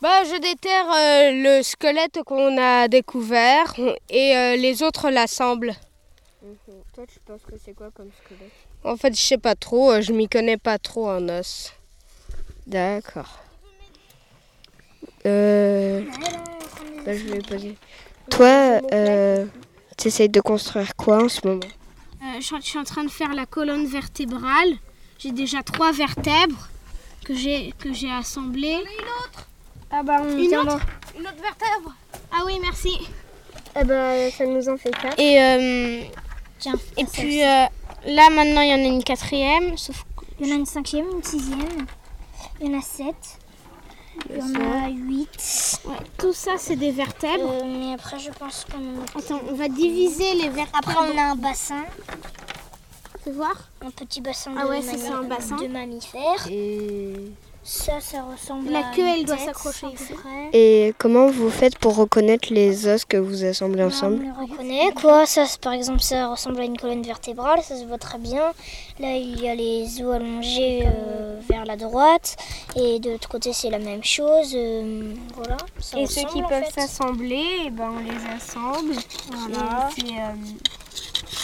Bah, 0.00 0.22
je 0.24 0.38
déterre 0.40 0.86
euh, 0.92 1.56
le 1.58 1.62
squelette 1.62 2.20
qu'on 2.24 2.56
a 2.56 2.86
découvert 2.86 3.74
et 4.08 4.36
euh, 4.36 4.56
les 4.56 4.82
autres 4.82 5.10
l'assemblent. 5.10 5.74
Toi, 6.94 7.04
tu 7.12 7.18
penses 7.26 7.40
que 7.42 7.56
c'est 7.64 7.74
quoi 7.74 7.90
comme 7.92 8.10
squelette? 8.24 8.52
En 8.84 8.96
fait, 8.96 9.12
je 9.14 9.20
sais 9.20 9.38
pas 9.38 9.56
trop, 9.56 9.90
euh, 9.92 10.00
je 10.00 10.12
m'y 10.12 10.28
connais 10.28 10.56
pas 10.56 10.78
trop 10.78 11.08
en 11.10 11.28
os. 11.28 11.72
D'accord. 12.66 13.40
Euh... 15.26 16.02
bah, 17.04 17.16
je 17.16 17.24
vais 17.24 17.40
poser. 17.42 17.76
Toi, 18.30 18.80
euh, 18.92 19.46
tu 19.96 20.08
essayes 20.08 20.28
de 20.28 20.40
construire 20.40 20.94
quoi 20.94 21.24
en 21.24 21.28
ce 21.28 21.44
moment? 21.44 21.60
Euh, 22.22 22.36
je 22.40 22.44
suis- 22.44 22.56
je 22.60 22.66
suis 22.66 22.78
en 22.78 22.84
train 22.84 23.02
de 23.04 23.10
faire 23.10 23.34
la 23.34 23.46
colonne 23.46 23.86
vertébrale. 23.86 24.74
J'ai 25.18 25.32
déjà 25.32 25.62
trois 25.64 25.90
vertèbres 25.90 26.68
que 27.24 27.34
j'ai 27.34 27.72
que 27.78 27.92
j'ai 27.92 28.10
assemblées. 28.12 28.78
Une 29.90 29.96
autre. 29.96 29.98
Ah 29.98 30.02
bah 30.02 30.16
on 30.22 30.38
une 30.38 30.54
autre. 30.56 30.80
Une 31.18 31.26
autre 31.26 31.42
vertèbre. 31.42 31.94
Ah 32.32 32.42
oui, 32.46 32.58
merci. 32.62 32.98
Eh 33.80 33.84
ben, 33.84 34.30
ça 34.30 34.46
nous 34.46 34.68
en 34.68 34.76
fait 34.76 34.90
quatre. 34.90 35.18
Et 35.18 35.40
euh, 35.40 36.02
et 36.96 37.04
puis 37.04 37.42
euh, 37.42 37.64
là 38.06 38.30
maintenant 38.30 38.60
il 38.62 38.70
y 38.70 38.74
en 38.74 38.78
a 38.84 38.88
une 38.94 39.04
quatrième. 39.04 39.76
Sauf 39.76 40.04
Il 40.40 40.46
y 40.48 40.52
en 40.52 40.56
a 40.56 40.58
une 40.58 40.66
cinquième, 40.66 41.06
une 41.12 41.22
sixième. 41.22 41.86
Il 42.60 42.70
y 42.70 42.74
en 42.74 42.78
a 42.78 42.82
sept. 42.82 43.38
Il 44.30 44.36
y 44.38 44.42
en 44.42 44.84
a 44.84 44.88
huit. 44.88 45.80
Ouais, 45.84 45.94
tout 46.18 46.32
ça 46.32 46.52
c'est 46.58 46.74
des 46.76 46.90
vertèbres. 46.90 47.52
Euh, 47.52 47.64
mais 47.64 47.94
après, 47.94 48.18
je 48.18 48.30
pense 48.30 48.66
qu'on. 48.70 49.18
Attends, 49.18 49.40
on 49.48 49.54
va 49.54 49.68
diviser 49.68 50.34
les 50.34 50.48
vertèbres. 50.48 50.78
Après, 50.78 50.94
on 50.96 51.16
a 51.16 51.22
un 51.22 51.36
bassin. 51.36 51.84
Fais 53.22 53.30
voir? 53.32 53.54
Un 53.84 53.90
petit 53.90 54.20
bassin 54.20 54.52
Ah 54.58 54.64
de, 54.64 54.68
ouais, 54.70 54.82
ça, 54.82 54.92
mani- 54.92 55.02
c'est 55.02 55.12
un 55.12 55.22
bassin. 55.22 55.56
de 55.56 55.66
mammifères. 55.68 56.46
Et... 56.50 57.14
Ça, 57.64 58.00
ça 58.00 58.22
ressemble 58.22 58.70
La 58.70 58.78
à 58.78 58.94
queue, 58.94 59.02
une 59.02 59.08
elle 59.08 59.24
doit 59.26 59.36
s'accrocher 59.36 59.88
ici. 59.92 60.14
Et 60.54 60.94
comment 60.96 61.26
vous 61.26 61.50
faites 61.50 61.76
pour 61.78 61.96
reconnaître 61.96 62.50
les 62.50 62.86
os 62.88 63.04
que 63.04 63.18
vous 63.18 63.44
assemblez 63.44 63.82
ensemble 63.84 64.20
On 64.20 64.42
les 64.44 64.50
reconnaît, 64.52 64.92
quoi. 64.98 65.26
Ça, 65.26 65.44
par 65.60 65.74
exemple, 65.74 66.00
ça 66.00 66.28
ressemble 66.28 66.60
à 66.60 66.64
une 66.64 66.78
colonne 66.78 67.02
vertébrale, 67.02 67.62
ça 67.62 67.76
se 67.76 67.84
voit 67.84 67.98
très 67.98 68.16
bien. 68.18 68.52
Là, 69.00 69.16
il 69.16 69.38
y 69.42 69.48
a 69.48 69.54
les 69.54 70.00
os 70.02 70.14
allongés 70.14 70.84
euh, 70.86 71.38
vers 71.46 71.66
la 71.66 71.76
droite. 71.76 72.36
Et 72.74 73.00
de 73.00 73.10
l'autre 73.10 73.28
côté, 73.28 73.52
c'est 73.52 73.68
la 73.70 73.78
même 73.80 74.02
chose. 74.04 74.52
euh, 74.54 75.12
voilà. 75.34 75.58
ça 75.78 75.98
Et 76.00 76.06
ceux 76.06 76.22
qui 76.28 76.40
peuvent 76.42 76.64
fait. 76.72 76.80
s'assembler, 76.80 77.44
eh 77.66 77.70
ben, 77.70 77.90
on 77.94 77.98
les 77.98 78.34
assemble. 78.34 78.94
Voilà. 79.30 79.90
Et 79.90 80.00
c'est, 80.00 80.12
euh, 80.14 80.56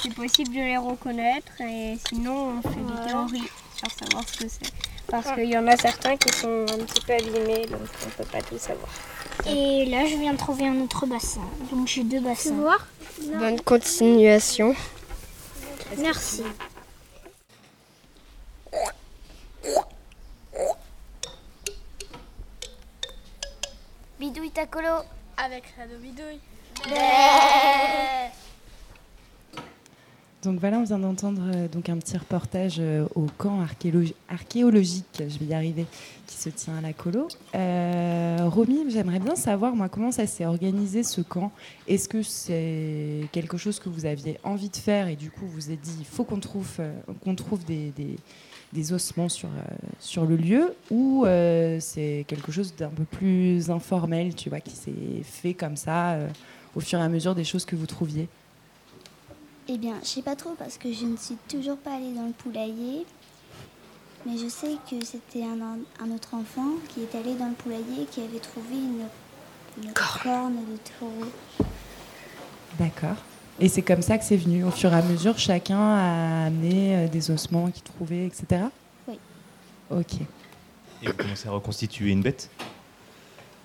c'est 0.02 0.14
possible 0.14 0.54
de 0.54 0.60
les 0.60 0.78
reconnaître. 0.78 1.52
Et 1.60 1.98
sinon, 2.08 2.54
on 2.58 2.62
fait 2.62 2.78
Voilà. 2.80 3.02
des 3.02 3.10
théories 3.10 3.50
savoir 3.88 4.28
ce 4.28 4.44
que 4.44 4.48
c'est. 4.48 4.72
Parce 5.08 5.32
qu'il 5.32 5.50
y 5.50 5.56
en 5.56 5.66
a 5.66 5.76
certains 5.76 6.16
qui 6.16 6.32
sont 6.36 6.62
un 6.62 6.84
petit 6.84 7.00
peu 7.04 7.12
abîmés, 7.12 7.66
donc 7.66 7.80
on 8.02 8.06
ne 8.06 8.10
peut 8.12 8.24
pas 8.24 8.42
tout 8.42 8.58
savoir. 8.58 8.88
Et 9.46 9.84
là, 9.86 10.06
je 10.06 10.16
viens 10.16 10.32
de 10.32 10.38
trouver 10.38 10.66
un 10.66 10.80
autre 10.80 11.06
bassin. 11.06 11.42
Donc, 11.70 11.86
j'ai 11.88 12.04
deux 12.04 12.20
bassins. 12.20 12.54
voir 12.54 12.86
Bonne 13.38 13.60
continuation. 13.60 14.74
Merci. 15.98 16.42
Bidouille 24.18 24.50
ta 24.50 24.66
colo. 24.66 25.02
Avec 25.36 25.64
Radio 25.76 25.98
Bidouille. 25.98 26.40
Donc 30.44 30.60
voilà, 30.60 30.78
on 30.78 30.84
vient 30.84 30.98
d'entendre 30.98 31.40
euh, 31.54 31.68
donc 31.68 31.88
un 31.88 31.96
petit 31.96 32.16
reportage 32.18 32.76
euh, 32.78 33.06
au 33.14 33.26
camp 33.38 33.62
archéologi- 33.64 34.14
archéologique, 34.28 35.06
je 35.26 35.38
vais 35.38 35.46
y 35.46 35.54
arriver, 35.54 35.86
qui 36.26 36.36
se 36.36 36.50
tient 36.50 36.76
à 36.76 36.80
la 36.82 36.92
colo. 36.92 37.28
Euh, 37.54 38.36
Romy, 38.44 38.84
j'aimerais 38.90 39.20
bien 39.20 39.36
savoir 39.36 39.74
moi 39.74 39.88
comment 39.88 40.10
ça 40.12 40.26
s'est 40.26 40.44
organisé 40.44 41.02
ce 41.02 41.22
camp? 41.22 41.50
Est-ce 41.88 42.08
que 42.08 42.22
c'est 42.22 43.26
quelque 43.32 43.56
chose 43.56 43.78
que 43.80 43.88
vous 43.88 44.04
aviez 44.04 44.38
envie 44.44 44.68
de 44.68 44.76
faire 44.76 45.08
et 45.08 45.16
du 45.16 45.30
coup 45.30 45.46
vous 45.46 45.70
êtes 45.70 45.80
dit 45.80 45.96
il 46.00 46.04
faut 46.06 46.24
qu'on 46.24 46.40
trouve 46.40 46.68
euh, 46.80 46.92
qu'on 47.22 47.34
trouve 47.34 47.64
des, 47.64 47.92
des- 47.96 48.16
ossements 48.92 49.28
sur 49.28 49.48
sur 50.00 50.26
le 50.26 50.34
lieu 50.36 50.74
ou 50.90 51.24
c'est 51.78 52.24
quelque 52.26 52.50
chose 52.50 52.74
d'un 52.76 52.88
peu 52.88 53.04
plus 53.04 53.70
informel, 53.70 54.34
tu 54.34 54.48
vois, 54.48 54.58
qui 54.58 54.74
s'est 54.74 55.22
fait 55.22 55.54
comme 55.54 55.76
ça 55.76 56.18
au 56.74 56.80
fur 56.80 56.98
et 56.98 57.02
à 57.02 57.08
mesure 57.08 57.36
des 57.36 57.44
choses 57.44 57.64
que 57.64 57.76
vous 57.76 57.86
trouviez? 57.86 58.26
Eh 59.68 59.78
bien, 59.78 59.94
je 60.02 60.06
sais 60.08 60.22
pas 60.22 60.36
trop 60.36 60.54
parce 60.58 60.76
que 60.76 60.92
je 60.92 61.04
ne 61.06 61.16
suis 61.16 61.36
toujours 61.48 61.78
pas 61.78 61.94
allée 61.94 62.12
dans 62.12 62.26
le 62.26 62.32
poulailler. 62.32 63.06
Mais 64.26 64.38
je 64.38 64.48
sais 64.48 64.76
que 64.90 65.04
c'était 65.04 65.42
un, 65.44 65.58
un 66.02 66.10
autre 66.14 66.34
enfant 66.34 66.68
qui 66.88 67.02
est 67.02 67.14
allé 67.14 67.34
dans 67.34 67.48
le 67.48 67.54
poulailler 67.54 68.02
et 68.02 68.06
qui 68.06 68.20
avait 68.20 68.38
trouvé 68.38 68.74
une, 68.74 69.06
une 69.82 69.92
corne 69.92 70.56
de 70.56 70.78
taureau. 70.98 71.30
D'accord. 72.78 73.16
Et 73.60 73.68
c'est 73.68 73.82
comme 73.82 74.02
ça 74.02 74.18
que 74.18 74.24
c'est 74.24 74.36
venu. 74.36 74.64
Au 74.64 74.70
fur 74.70 74.92
et 74.92 74.96
à 74.96 75.02
mesure, 75.02 75.38
chacun 75.38 75.78
a 75.78 76.46
amené 76.46 76.96
euh, 76.96 77.08
des 77.08 77.30
ossements 77.30 77.70
qu'il 77.70 77.82
trouvait, 77.82 78.26
etc. 78.26 78.64
Oui. 79.06 79.18
Ok. 79.90 80.14
Et 81.02 81.06
vous 81.06 81.12
commencez 81.12 81.48
à 81.48 81.52
reconstituer 81.52 82.10
une 82.10 82.22
bête? 82.22 82.50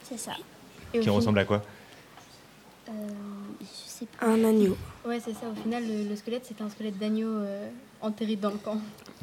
C'est 0.03 0.17
ça. 0.19 0.33
qui 0.91 1.09
ressemble 1.09 1.39
à 1.39 1.45
quoi? 1.45 1.63
Euh, 2.89 2.91
je 3.61 3.88
Un 4.21 4.43
agneau. 4.43 4.77
Ouais, 5.05 5.19
c'est 5.23 5.33
ça. 5.33 5.47
Au 5.51 5.55
final, 5.61 5.83
le, 5.87 6.09
le 6.09 6.15
squelette, 6.15 6.45
c'était 6.45 6.63
un 6.63 6.69
squelette 6.69 6.97
d'agneau 6.97 7.27
euh, 7.27 7.69
enterré 8.01 8.35
dans 8.35 8.51
le 8.51 8.57
camp. 8.57 8.77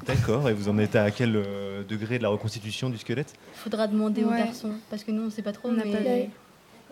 D'accord. 0.06 0.48
Et 0.48 0.52
vous 0.52 0.68
en 0.68 0.78
êtes 0.78 0.96
à 0.96 1.10
quel 1.10 1.36
euh, 1.36 1.82
degré 1.84 2.18
de 2.18 2.22
la 2.22 2.28
reconstitution 2.28 2.90
du 2.90 2.98
squelette? 2.98 3.34
Faudra 3.54 3.86
demander 3.86 4.24
aux 4.24 4.30
garçons 4.30 4.72
parce 4.90 5.04
que 5.04 5.10
nous, 5.12 5.22
on 5.26 5.30
sait 5.30 5.42
pas 5.42 5.52
trop. 5.52 5.68
On 5.68 5.72
mais... 5.72 5.90
pas 5.90 5.98
vu. 5.98 6.30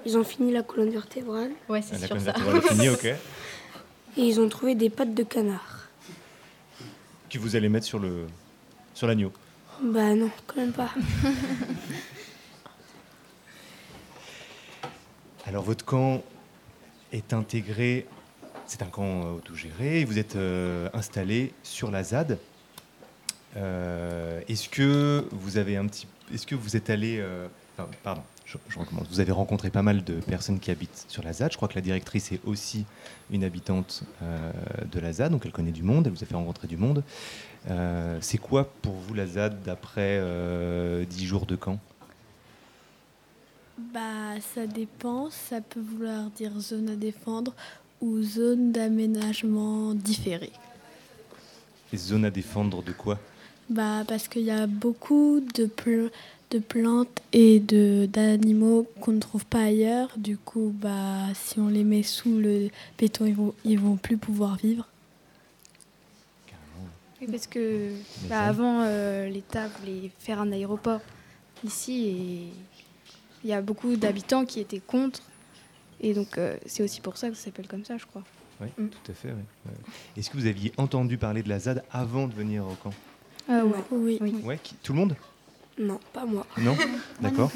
Ils 0.07 0.19
ont 0.19 0.25
fini 0.25 0.53
la 0.53 0.63
colonne 0.63 0.91
vertébrale. 0.91 1.51
Ouais, 1.69 1.81
c'est 1.83 1.95
Ah, 1.95 1.99
sûr 1.99 2.09
colonne 2.09 2.25
ça. 2.25 2.33
vertébrale 2.33 2.57
est 2.59 2.69
finie, 2.69 2.89
ok. 2.91 3.05
Et 3.07 4.23
ils 4.23 4.41
ont 4.41 4.49
trouvé 4.49 4.75
des 4.75 4.91
pattes 4.91 5.15
de 5.15 5.23
canard. 5.23 5.89
Que 7.31 7.39
vous 7.39 7.57
allez 7.57 7.69
mettre 7.69 7.87
sur 7.87 7.99
le 7.99 8.27
sur 8.95 9.07
l'agneau. 9.07 9.33
Bah 9.83 10.15
non, 10.15 10.31
quand 10.47 10.57
même 10.57 10.73
pas. 10.73 10.91
Alors 15.47 15.63
votre 15.63 15.85
camp 15.85 16.23
est 17.15 17.33
intégré, 17.33 18.07
c'est 18.67 18.83
un 18.83 18.87
camp 18.87 19.23
euh, 19.25 19.37
autogéré, 19.37 20.05
vous 20.05 20.19
êtes 20.19 20.37
euh, 20.37 20.89
installé 20.93 21.53
sur 21.63 21.91
la 21.91 22.03
ZAD. 22.03 22.39
Euh, 23.57 24.41
est-ce 24.49 24.69
que 24.69 25.27
vous 25.31 25.59
avez 25.59 25.77
un 25.77 25.87
petit, 25.87 26.07
est-ce 26.33 26.47
que 26.47 26.55
vous 26.55 26.77
êtes 26.77 26.91
allé, 26.91 27.25
pardon, 28.03 28.23
je, 28.45 28.57
recommence. 28.79 29.07
Vous 29.09 29.21
avez 29.21 29.33
rencontré 29.33 29.71
pas 29.71 29.83
mal 29.83 30.03
de 30.05 30.15
personnes 30.15 30.59
qui 30.59 30.71
habitent 30.71 31.07
sur 31.09 31.23
la 31.23 31.33
ZAD. 31.33 31.53
Je 31.53 31.57
crois 31.57 31.69
que 31.69 31.77
la 31.77 31.81
directrice 31.81 32.33
est 32.33 32.41
aussi 32.45 32.85
une 33.31 33.45
habitante 33.45 34.03
de 34.21 35.01
la 35.01 35.13
ZAD, 35.13 35.31
donc 35.31 35.47
elle 35.47 35.53
connaît 35.53 35.73
du 35.73 35.83
monde, 35.83 36.07
elle 36.07 36.13
vous 36.13 36.23
a 36.23 36.27
fait 36.27 36.35
rencontrer 36.35 36.67
du 36.67 36.77
monde. 36.77 37.05
C'est 38.21 38.39
quoi 38.39 38.69
pour 38.83 38.95
vous 38.95 39.15
la 39.15 39.27
ZAD 39.27 39.63
d'après 39.63 40.19
euh, 40.21 41.05
10 41.05 41.27
jours 41.27 41.47
de 41.47 41.57
camp? 41.57 41.79
Bah, 43.79 44.41
ça 44.55 44.67
dépend. 44.67 45.31
Ça 45.31 45.61
peut 45.61 45.81
vouloir 45.81 46.31
dire 46.31 46.53
zone 46.61 46.91
à 46.91 46.97
défendre 46.97 47.55
ou 48.01 48.23
zone 48.23 48.73
d'aménagement 48.73 49.95
différé. 49.95 50.51
Et 51.93 51.97
zone 51.97 52.25
à 52.25 52.31
défendre 52.31 52.83
de 52.83 52.93
quoi? 52.93 53.19
Bah, 53.69 54.05
parce 54.07 54.29
qu'il 54.29 54.43
y 54.43 54.51
a 54.51 54.67
beaucoup 54.67 55.41
de, 55.55 55.67
pl- 55.67 56.11
de 56.51 56.59
plantes 56.59 57.21
et 57.33 57.61
de 57.61 58.07
d'animaux 58.13 58.87
qu'on 59.01 59.13
ne 59.13 59.21
trouve 59.21 59.47
pas 59.47 59.63
ailleurs. 59.65 60.11
Du 60.19 60.37
coup, 60.37 60.73
bah, 60.77 61.29
si 61.35 61.59
on 61.61 61.69
les 61.69 61.85
met 61.85 62.03
sous 62.03 62.37
le 62.39 62.69
béton, 62.99 63.27
ils 63.27 63.35
vont, 63.35 63.55
ils 63.65 63.79
vont 63.79 63.97
plus 63.97 64.17
pouvoir 64.19 64.57
vivre. 64.57 64.87
Oui, 67.21 67.29
parce 67.31 67.47
que 67.47 67.91
bah, 68.29 68.41
avant, 68.41 68.83
euh, 68.83 69.29
l'État 69.29 69.69
voulait 69.81 70.11
faire 70.19 70.41
un 70.41 70.53
aéroport 70.53 71.01
ici 71.65 72.07
et 72.09 72.53
il 73.45 73.51
y 73.51 73.53
a 73.53 73.61
beaucoup 73.63 73.95
d'habitants 73.97 74.45
qui 74.45 74.59
étaient 74.61 74.81
contre. 74.81 75.21
Et 76.01 76.13
donc, 76.15 76.39
euh, 76.39 76.57
c'est 76.67 76.83
aussi 76.83 77.01
pour 77.01 77.17
ça 77.17 77.29
que 77.31 77.35
ça 77.37 77.45
s'appelle 77.45 77.69
comme 77.69 77.85
ça, 77.85 77.97
je 77.97 78.07
crois. 78.07 78.23
Oui, 78.61 78.69
tout 78.77 79.11
à 79.11 79.15
fait. 79.15 79.29
ouais, 79.29 79.35
ouais. 79.67 79.73
Est-ce 80.17 80.31
que 80.31 80.37
vous 80.37 80.47
aviez 80.47 80.73
entendu 80.77 81.19
parler 81.19 81.43
de 81.43 81.49
la 81.49 81.59
ZAD 81.59 81.83
avant 81.91 82.27
de 82.27 82.35
venir 82.35 82.65
au 82.67 82.75
camp? 82.75 82.93
Ah 83.49 83.65
ouais. 83.65 83.79
Oui. 83.91 84.19
Ouais, 84.43 84.59
qui- 84.63 84.75
tout 84.77 84.93
le 84.93 84.99
monde? 85.01 85.17
Non, 85.79 85.99
pas 86.13 86.25
moi. 86.25 86.47
Non? 86.59 86.77
D'accord. 87.21 87.51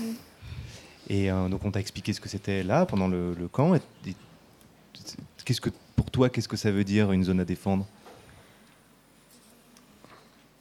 Et 1.09 1.31
euh, 1.31 1.49
donc 1.49 1.65
on 1.65 1.71
t'a 1.71 1.81
expliqué 1.81 2.13
ce 2.13 2.21
que 2.21 2.29
c'était 2.29 2.63
là 2.63 2.85
pendant 2.85 3.09
le, 3.09 3.33
le 3.35 3.49
camp. 3.49 3.75
Et- 3.75 3.81
et- 4.07 4.15
Qu'est-ce 5.45 5.61
que 5.63 5.71
pour 5.97 6.11
toi, 6.11 6.29
qu'est-ce 6.29 6.49
que 6.49 6.57
ça 6.59 6.71
veut 6.71 6.85
dire 6.85 7.13
une 7.13 7.25
zone 7.25 7.41
à 7.41 7.45
défendre? 7.47 7.87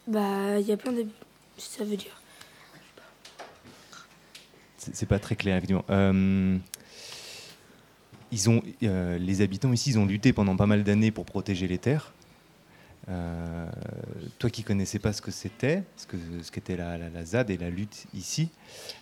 Bah, 0.07 0.59
il 0.59 0.65
y 0.65 0.71
a 0.71 0.77
plein 0.77 0.93
de. 0.93 1.05
Ça 1.57 1.83
veut 1.83 1.97
dire. 1.97 2.16
C'est 4.93 5.05
pas 5.05 5.19
très 5.19 5.35
clair, 5.35 5.57
effectivement. 5.57 5.85
Euh, 5.89 6.57
ils 8.31 8.49
ont, 8.49 8.61
euh, 8.83 9.17
les 9.17 9.41
habitants 9.41 9.71
ici, 9.71 9.91
ils 9.91 9.99
ont 9.99 10.05
lutté 10.05 10.33
pendant 10.33 10.55
pas 10.55 10.65
mal 10.65 10.83
d'années 10.83 11.11
pour 11.11 11.25
protéger 11.25 11.67
les 11.67 11.77
terres. 11.77 12.13
Euh, 13.09 13.69
toi 14.37 14.49
qui 14.49 14.63
connaissais 14.63 14.99
pas 14.99 15.13
ce 15.13 15.21
que 15.21 15.31
c'était, 15.31 15.83
ce 15.95 16.05
que 16.05 16.17
ce 16.41 16.51
qu'était 16.51 16.75
la, 16.75 17.23
ZAD 17.23 17.49
et 17.49 17.57
la 17.57 17.69
lutte 17.69 18.05
ici, 18.13 18.49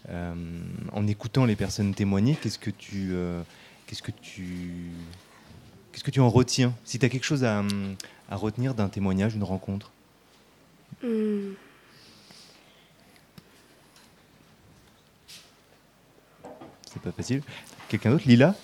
en 0.08 1.08
écoutant 1.08 1.45
les 1.45 1.56
personnes 1.56 1.95
témoigner, 1.95 2.38
qu'est-ce 2.39 2.60
que 2.60 2.69
tu, 2.69 3.15
qu'est-ce 3.88 4.04
que 4.04 4.12
tu, 4.12 4.91
qu'est-ce 5.91 6.04
que 6.04 6.12
tu 6.12 6.19
en 6.19 6.30
retiens? 6.30 6.76
Si 6.84 7.00
tu 7.00 7.06
as 7.08 7.10
quelque 7.10 7.24
chose 7.24 7.43
à, 7.43 7.62
hum, 7.62 7.95
à 8.30 8.36
retenir 8.36 8.76
d'un 8.76 8.89
témoignage, 8.89 9.34
d'une 9.34 9.43
rencontre? 9.43 9.91
Hmm. 11.02 11.54
Pas 17.06 17.12
facile. 17.12 17.41
Quelqu'un 17.88 18.12
d'autre 18.12 18.28
Lila 18.28 18.56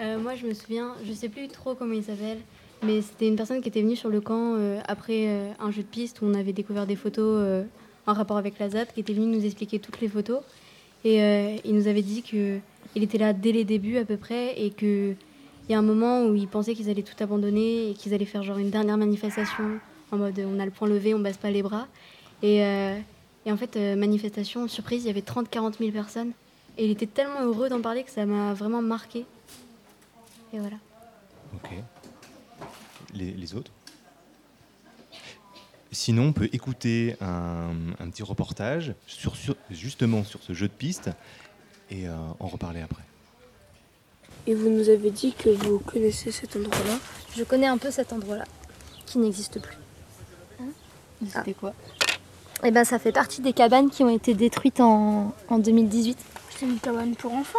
Euh, 0.00 0.18
moi, 0.18 0.34
je 0.34 0.46
me 0.46 0.54
souviens, 0.54 0.94
je 1.06 1.12
sais 1.12 1.28
plus 1.28 1.48
trop 1.48 1.74
comment 1.74 1.94
il 1.94 2.02
s'appelle, 2.02 2.38
mais 2.82 3.02
c'était 3.02 3.28
une 3.28 3.36
personne 3.36 3.60
qui 3.60 3.68
était 3.68 3.82
venue 3.82 3.96
sur 3.96 4.08
le 4.08 4.20
camp 4.20 4.56
euh, 4.56 4.80
après 4.88 5.26
euh, 5.28 5.50
un 5.60 5.70
jeu 5.70 5.82
de 5.82 5.88
piste 5.88 6.20
où 6.20 6.24
on 6.24 6.34
avait 6.34 6.52
découvert 6.52 6.86
des 6.86 6.96
photos 6.96 7.64
en 8.06 8.12
rapport 8.12 8.36
avec 8.36 8.58
la 8.58 8.70
ZAD, 8.70 8.88
qui 8.92 9.00
était 9.00 9.12
venu 9.12 9.26
nous 9.26 9.44
expliquer 9.44 9.78
toutes 9.78 10.00
les 10.00 10.08
photos. 10.08 10.40
Et 11.04 11.18
il 11.64 11.74
nous 11.74 11.86
avait 11.86 12.02
dit 12.02 12.22
que 12.22 12.58
il 12.94 13.02
était 13.02 13.18
là 13.18 13.32
dès 13.32 13.52
les 13.52 13.64
débuts 13.64 13.98
à 13.98 14.04
peu 14.04 14.16
près 14.16 14.58
et 14.58 14.70
que 14.70 15.14
il 15.68 15.72
y 15.72 15.74
a 15.74 15.78
un 15.78 15.82
moment 15.82 16.24
où 16.24 16.34
il 16.34 16.48
pensait 16.48 16.74
qu'ils 16.74 16.88
allaient 16.90 17.02
tout 17.02 17.22
abandonner 17.22 17.90
et 17.90 17.94
qu'ils 17.94 18.14
allaient 18.14 18.24
faire 18.24 18.42
genre 18.42 18.58
une 18.58 18.70
dernière 18.70 18.96
manifestation 18.96 19.64
en 20.12 20.16
mode 20.16 20.40
on 20.46 20.58
a 20.60 20.64
le 20.64 20.70
point 20.70 20.88
levé, 20.88 21.14
on 21.14 21.18
baisse 21.18 21.36
pas 21.36 21.50
les 21.50 21.62
bras. 21.62 21.86
Et, 22.42 22.62
en 23.46 23.56
fait, 23.56 23.76
manifestation 23.96 24.66
surprise, 24.68 25.04
il 25.04 25.08
y 25.08 25.10
avait 25.10 25.20
30-40 25.20 25.78
000 25.78 25.90
personnes. 25.90 26.32
Et 26.76 26.86
il 26.86 26.90
était 26.90 27.06
tellement 27.06 27.40
heureux 27.42 27.68
d'en 27.68 27.80
parler 27.80 28.02
que 28.04 28.10
ça 28.10 28.26
m'a 28.26 28.52
vraiment 28.54 28.82
marqué. 28.82 29.26
Et 30.52 30.58
voilà. 30.58 30.76
Ok. 31.54 31.70
Les, 33.14 33.30
les 33.30 33.54
autres? 33.54 33.70
Sinon, 35.92 36.24
on 36.24 36.32
peut 36.32 36.48
écouter 36.52 37.16
un, 37.20 37.70
un 38.00 38.10
petit 38.10 38.24
reportage 38.24 38.94
sur, 39.06 39.36
sur- 39.36 39.54
justement 39.70 40.24
sur 40.24 40.42
ce 40.42 40.52
jeu 40.52 40.66
de 40.66 40.72
piste 40.72 41.10
et 41.90 42.08
euh, 42.08 42.16
en 42.40 42.48
reparler 42.48 42.80
après. 42.80 43.02
Et 44.48 44.54
vous 44.54 44.68
nous 44.68 44.88
avez 44.88 45.10
dit 45.10 45.32
que 45.32 45.50
vous 45.50 45.78
connaissez 45.78 46.32
cet 46.32 46.56
endroit-là? 46.56 46.98
Je 47.36 47.44
connais 47.44 47.68
un 47.68 47.78
peu 47.78 47.90
cet 47.92 48.12
endroit-là, 48.12 48.44
qui 49.06 49.18
n'existe 49.18 49.60
plus. 49.60 49.76
C'était 51.26 51.54
quoi? 51.54 51.72
Eh 52.64 52.70
ben, 52.70 52.84
ça 52.84 52.98
fait 52.98 53.12
partie 53.12 53.40
des 53.40 53.52
cabanes 53.52 53.88
qui 53.90 54.02
ont 54.02 54.10
été 54.10 54.34
détruites 54.34 54.80
en, 54.80 55.32
en 55.48 55.58
2018. 55.58 56.18
C'est 56.56 56.66
une 56.66 56.78
cabane 56.78 57.14
pour 57.16 57.32
enfants 57.32 57.58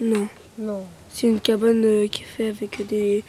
Non. 0.00 0.28
Non. 0.58 0.84
C'est 1.10 1.26
une 1.26 1.40
cabane 1.40 1.84
euh, 1.84 2.08
qui 2.08 2.22
est 2.22 2.26
faite 2.26 2.56
avec 2.56 2.86
des 2.86 3.24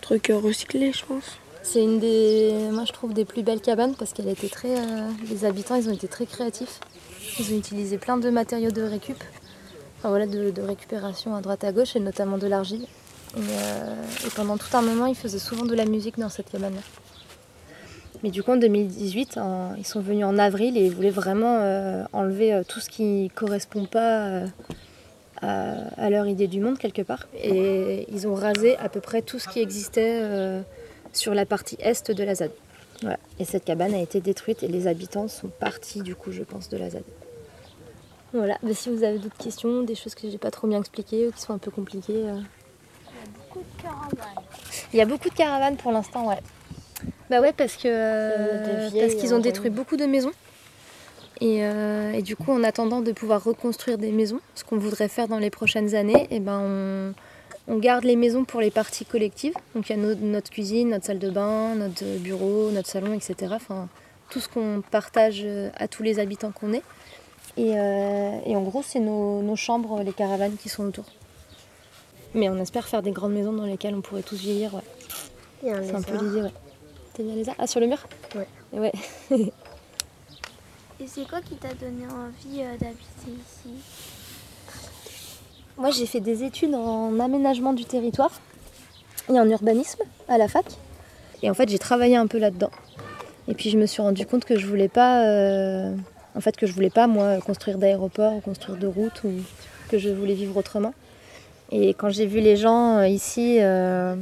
trucs 0.00 0.30
euh, 0.30 0.38
recyclés, 0.38 0.92
je 0.92 1.04
pense. 1.04 1.38
C'est 1.62 1.82
une 1.82 1.98
des, 1.98 2.68
moi 2.72 2.84
je 2.86 2.92
trouve, 2.92 3.12
des 3.12 3.24
plus 3.24 3.42
belles 3.42 3.60
cabanes 3.60 3.94
parce 3.94 4.12
qu'elle 4.12 4.28
était 4.28 4.48
très, 4.48 4.78
euh, 4.78 5.10
les 5.28 5.44
habitants, 5.44 5.74
ils 5.74 5.88
ont 5.88 5.92
été 5.92 6.08
très 6.08 6.26
créatifs. 6.26 6.80
Ils 7.38 7.54
ont 7.54 7.58
utilisé 7.58 7.98
plein 7.98 8.16
de 8.16 8.30
matériaux 8.30 8.70
de 8.70 8.82
récup, 8.82 9.22
enfin 9.98 10.08
voilà, 10.08 10.26
de, 10.26 10.50
de 10.50 10.62
récupération 10.62 11.34
à 11.34 11.40
droite 11.40 11.62
à 11.64 11.72
gauche 11.72 11.94
et 11.94 12.00
notamment 12.00 12.38
de 12.38 12.46
l'argile. 12.46 12.86
Et, 13.36 13.40
euh, 13.40 13.94
et 14.26 14.30
pendant 14.30 14.56
tout 14.56 14.74
un 14.74 14.82
moment, 14.82 15.06
ils 15.06 15.14
faisaient 15.14 15.38
souvent 15.38 15.66
de 15.66 15.74
la 15.74 15.84
musique 15.84 16.18
dans 16.18 16.30
cette 16.30 16.50
cabane-là. 16.50 16.80
Mais 18.22 18.30
du 18.30 18.42
coup, 18.42 18.50
en 18.52 18.56
2018, 18.56 19.38
en- 19.38 19.74
ils 19.76 19.86
sont 19.86 20.00
venus 20.00 20.24
en 20.24 20.38
avril 20.38 20.76
et 20.76 20.86
ils 20.86 20.92
voulaient 20.92 21.10
vraiment 21.10 21.58
euh, 21.60 22.02
enlever 22.12 22.52
euh, 22.52 22.62
tout 22.66 22.80
ce 22.80 22.88
qui 22.90 23.30
correspond 23.34 23.84
pas 23.86 24.26
euh, 24.26 24.46
à, 25.40 25.74
à 25.96 26.10
leur 26.10 26.26
idée 26.26 26.48
du 26.48 26.60
monde 26.60 26.78
quelque 26.78 27.02
part. 27.02 27.28
Et 27.40 28.06
ils 28.12 28.26
ont 28.26 28.34
rasé 28.34 28.76
à 28.78 28.88
peu 28.88 29.00
près 29.00 29.22
tout 29.22 29.38
ce 29.38 29.46
qui 29.48 29.60
existait 29.60 30.18
euh, 30.20 30.60
sur 31.12 31.32
la 31.34 31.46
partie 31.46 31.76
est 31.78 32.10
de 32.10 32.24
la 32.24 32.34
ZAD. 32.34 32.50
Voilà. 33.02 33.18
Et 33.38 33.44
cette 33.44 33.64
cabane 33.64 33.94
a 33.94 34.00
été 34.00 34.20
détruite 34.20 34.64
et 34.64 34.68
les 34.68 34.88
habitants 34.88 35.28
sont 35.28 35.48
partis 35.48 36.00
du 36.02 36.16
coup, 36.16 36.32
je 36.32 36.42
pense, 36.42 36.68
de 36.68 36.76
la 36.76 36.90
ZAD. 36.90 37.04
Voilà, 38.34 38.58
mais 38.62 38.74
si 38.74 38.90
vous 38.90 39.04
avez 39.04 39.18
d'autres 39.18 39.38
questions, 39.38 39.82
des 39.84 39.94
choses 39.94 40.14
que 40.14 40.28
j'ai 40.28 40.36
pas 40.36 40.50
trop 40.50 40.66
bien 40.66 40.80
expliquées 40.80 41.28
ou 41.28 41.32
qui 41.32 41.40
sont 41.40 41.54
un 41.54 41.58
peu 41.58 41.70
compliquées. 41.70 42.24
euh. 42.28 42.40
Il 44.92 44.98
y 44.98 45.00
a 45.00 45.06
beaucoup 45.06 45.28
de 45.30 45.34
caravanes 45.34 45.76
pour 45.76 45.92
l'instant, 45.92 46.28
ouais. 46.28 46.38
Bah 47.30 47.40
ouais, 47.40 47.52
parce 47.52 47.76
que 47.76 47.88
Euh, 47.88 48.88
vieilles, 48.90 49.02
parce 49.02 49.14
qu'ils 49.20 49.34
ont 49.34 49.38
euh, 49.38 49.40
détruit 49.40 49.70
beaucoup 49.70 49.96
de 49.96 50.04
maisons. 50.06 50.32
Et, 51.40 51.64
euh, 51.64 52.12
et 52.12 52.22
du 52.22 52.34
coup, 52.36 52.50
en 52.52 52.64
attendant 52.64 53.00
de 53.00 53.12
pouvoir 53.12 53.44
reconstruire 53.44 53.96
des 53.98 54.10
maisons, 54.10 54.40
ce 54.54 54.64
qu'on 54.64 54.76
voudrait 54.78 55.08
faire 55.08 55.28
dans 55.28 55.38
les 55.38 55.50
prochaines 55.50 55.94
années, 55.94 56.26
et 56.30 56.40
ben 56.40 56.60
on, 57.68 57.72
on 57.72 57.78
garde 57.78 58.04
les 58.04 58.16
maisons 58.16 58.44
pour 58.44 58.60
les 58.60 58.70
parties 58.72 59.04
collectives. 59.04 59.54
Donc 59.74 59.88
il 59.88 59.96
y 59.96 59.98
a 60.00 60.02
no- 60.02 60.14
notre 60.16 60.50
cuisine, 60.50 60.88
notre 60.90 61.04
salle 61.06 61.18
de 61.20 61.30
bain, 61.30 61.74
notre 61.76 62.04
bureau, 62.18 62.70
notre 62.72 62.88
salon, 62.88 63.12
etc. 63.12 63.52
Enfin, 63.54 63.88
tout 64.30 64.40
ce 64.40 64.48
qu'on 64.48 64.82
partage 64.90 65.42
euh, 65.44 65.70
à 65.76 65.86
tous 65.86 66.02
les 66.02 66.18
habitants 66.18 66.50
qu'on 66.50 66.72
est. 66.72 66.82
Et, 67.56 67.72
euh, 67.78 68.38
et 68.46 68.56
en 68.56 68.62
gros, 68.62 68.82
c'est 68.84 69.00
nos, 69.00 69.40
nos 69.42 69.56
chambres, 69.56 70.02
les 70.02 70.12
caravanes 70.12 70.56
qui 70.56 70.68
sont 70.68 70.84
autour. 70.86 71.04
Mais 72.34 72.48
on 72.48 72.58
espère 72.58 72.88
faire 72.88 73.02
des 73.02 73.10
grandes 73.12 73.32
maisons 73.32 73.52
dans 73.52 73.64
lesquelles 73.64 73.94
on 73.94 74.00
pourrait 74.00 74.22
tous 74.22 74.36
vieillir. 74.40 74.74
Ouais. 74.74 75.72
C'est 75.82 75.94
un 75.94 76.02
peu 76.02 76.16
l'idée, 76.24 76.42
ouais. 76.42 76.52
T'as 77.18 77.52
Ah, 77.58 77.66
sur 77.66 77.80
le 77.80 77.88
mur? 77.88 77.98
Ouais. 78.36 78.46
Ouais. 78.72 78.92
Et 81.00 81.06
c'est 81.06 81.28
quoi 81.28 81.40
qui 81.40 81.56
t'a 81.56 81.74
donné 81.74 82.04
envie 82.06 82.60
euh, 82.62 82.76
d'habiter 82.78 83.26
ici? 83.26 83.70
Moi, 85.76 85.90
j'ai 85.90 86.06
fait 86.06 86.20
des 86.20 86.44
études 86.44 86.74
en 86.74 87.18
aménagement 87.18 87.72
du 87.72 87.84
territoire 87.84 88.40
et 89.28 89.38
en 89.38 89.48
urbanisme 89.48 90.02
à 90.28 90.38
la 90.38 90.46
fac. 90.46 90.64
Et 91.42 91.50
en 91.50 91.54
fait, 91.54 91.68
j'ai 91.68 91.78
travaillé 91.78 92.16
un 92.16 92.26
peu 92.28 92.38
là-dedans. 92.38 92.70
Et 93.48 93.54
puis, 93.54 93.70
je 93.70 93.78
me 93.78 93.86
suis 93.86 94.02
rendu 94.02 94.24
compte 94.24 94.44
que 94.44 94.56
je 94.56 94.66
voulais 94.66 94.88
pas, 94.88 95.24
euh, 95.24 95.94
en 96.36 96.40
fait, 96.40 96.56
que 96.56 96.66
je 96.66 96.72
voulais 96.72 96.90
pas 96.90 97.08
moi 97.08 97.38
construire 97.38 97.78
d'aéroport 97.78 98.34
ou 98.34 98.40
construire 98.40 98.78
de 98.78 98.86
routes 98.86 99.24
ou 99.24 99.32
que 99.88 99.98
je 99.98 100.10
voulais 100.10 100.34
vivre 100.34 100.56
autrement. 100.56 100.94
Et 101.70 101.94
quand 101.94 102.10
j'ai 102.10 102.26
vu 102.26 102.40
les 102.40 102.56
gens 102.56 102.98
euh, 102.98 103.08
ici 103.08 103.58
euh, 103.60 104.14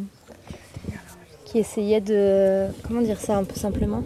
qui 1.57 1.61
essayaient 1.61 2.03
de, 2.03 2.67
comment 2.87 3.01
dire 3.01 3.19
ça 3.19 3.37
un 3.39 3.45
peu 3.45 3.55
simplement, 3.57 4.03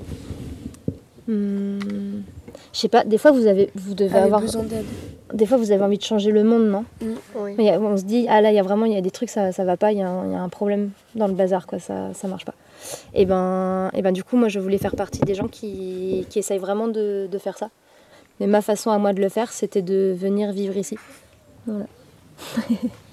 Hmm, 1.26 2.22
je 2.72 2.78
sais 2.78 2.88
pas. 2.88 3.04
Des 3.04 3.18
fois, 3.18 3.30
vous 3.30 3.46
avez, 3.46 3.70
vous 3.76 3.94
devez 3.94 4.10
Avec 4.14 4.24
avoir 4.24 4.40
besoin 4.40 4.62
d'aide. 4.64 4.84
Des 5.32 5.46
fois, 5.46 5.58
vous 5.58 5.70
avez 5.70 5.82
envie 5.84 5.98
de 5.98 6.02
changer 6.02 6.32
le 6.32 6.42
monde, 6.42 6.66
non 6.68 6.84
Oui. 7.36 7.54
Mais 7.56 7.70
a- 7.70 7.78
on 7.80 7.96
se 7.96 8.02
dit, 8.02 8.26
ah 8.28 8.40
là, 8.40 8.50
il 8.50 8.56
y 8.56 8.58
a 8.58 8.62
vraiment 8.64 8.84
il 8.86 8.92
y 8.92 8.96
a 8.96 9.00
des 9.00 9.12
trucs, 9.12 9.28
ça, 9.30 9.52
ça 9.52 9.64
va 9.64 9.76
pas, 9.76 9.92
il 9.92 9.98
y, 9.98 10.02
a 10.02 10.08
un- 10.08 10.26
il 10.26 10.32
y 10.32 10.34
a 10.34 10.40
un 10.40 10.48
problème 10.48 10.90
dans 11.14 11.28
le 11.28 11.34
bazar, 11.34 11.66
quoi, 11.68 11.78
ça, 11.78 12.12
ça 12.14 12.26
marche 12.26 12.44
pas. 12.44 12.54
Et 13.14 13.26
ben, 13.26 13.90
et 13.94 14.02
ben, 14.02 14.10
du 14.12 14.24
coup, 14.24 14.36
moi, 14.36 14.48
je 14.48 14.58
voulais 14.58 14.78
faire 14.78 14.96
partie 14.96 15.20
des 15.20 15.34
gens 15.34 15.46
qui, 15.48 16.26
qui 16.30 16.38
essayent 16.40 16.58
vraiment 16.58 16.88
de, 16.88 17.28
de 17.30 17.38
faire 17.38 17.56
ça. 17.58 17.70
Mais 18.40 18.46
ma 18.48 18.60
façon 18.62 18.90
à 18.90 18.98
moi 18.98 19.12
de 19.12 19.20
le 19.20 19.28
faire, 19.28 19.52
c'était 19.52 19.82
de 19.82 20.14
venir 20.18 20.50
vivre 20.52 20.76
ici. 20.76 20.96
Voilà. 21.66 21.86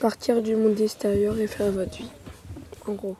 Partir 0.00 0.42
du 0.42 0.54
monde 0.54 0.80
extérieur 0.80 1.38
et 1.38 1.48
faire 1.48 1.72
votre 1.72 1.96
vie, 1.96 2.10
en 2.86 2.92
gros. 2.92 3.16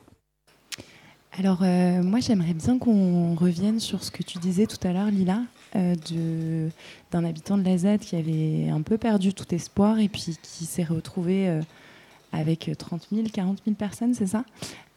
Alors, 1.37 1.61
euh, 1.62 2.03
moi, 2.03 2.21
j'aimerais 2.21 2.55
bien 2.55 2.79
qu'on 2.79 3.35
revienne 3.35 3.81
sur 3.81 4.03
ce 4.03 4.11
que 4.11 4.23
tu 4.23 4.38
disais 4.38 4.67
tout 4.67 4.87
à 4.87 4.93
l'heure, 4.93 5.07
Lila, 5.07 5.43
euh, 5.77 6.69
d'un 7.11 7.25
habitant 7.25 7.59
de 7.59 7.64
la 7.64 7.79
ZAD 7.79 8.01
qui 8.01 8.17
avait 8.17 8.69
un 8.71 8.83
peu 8.83 8.99
perdu 8.99 9.35
tout 9.35 9.53
espoir 9.55 9.99
et 9.99 10.09
puis 10.09 10.37
qui 10.43 10.67
s'est 10.67 10.85
retrouvé 10.85 11.49
euh, 11.49 11.61
avec 12.33 12.71
30 12.77 13.09
000, 13.12 13.29
40 13.33 13.62
000 13.64 13.77
personnes, 13.77 14.14
c'est 14.14 14.27
ça? 14.27 14.45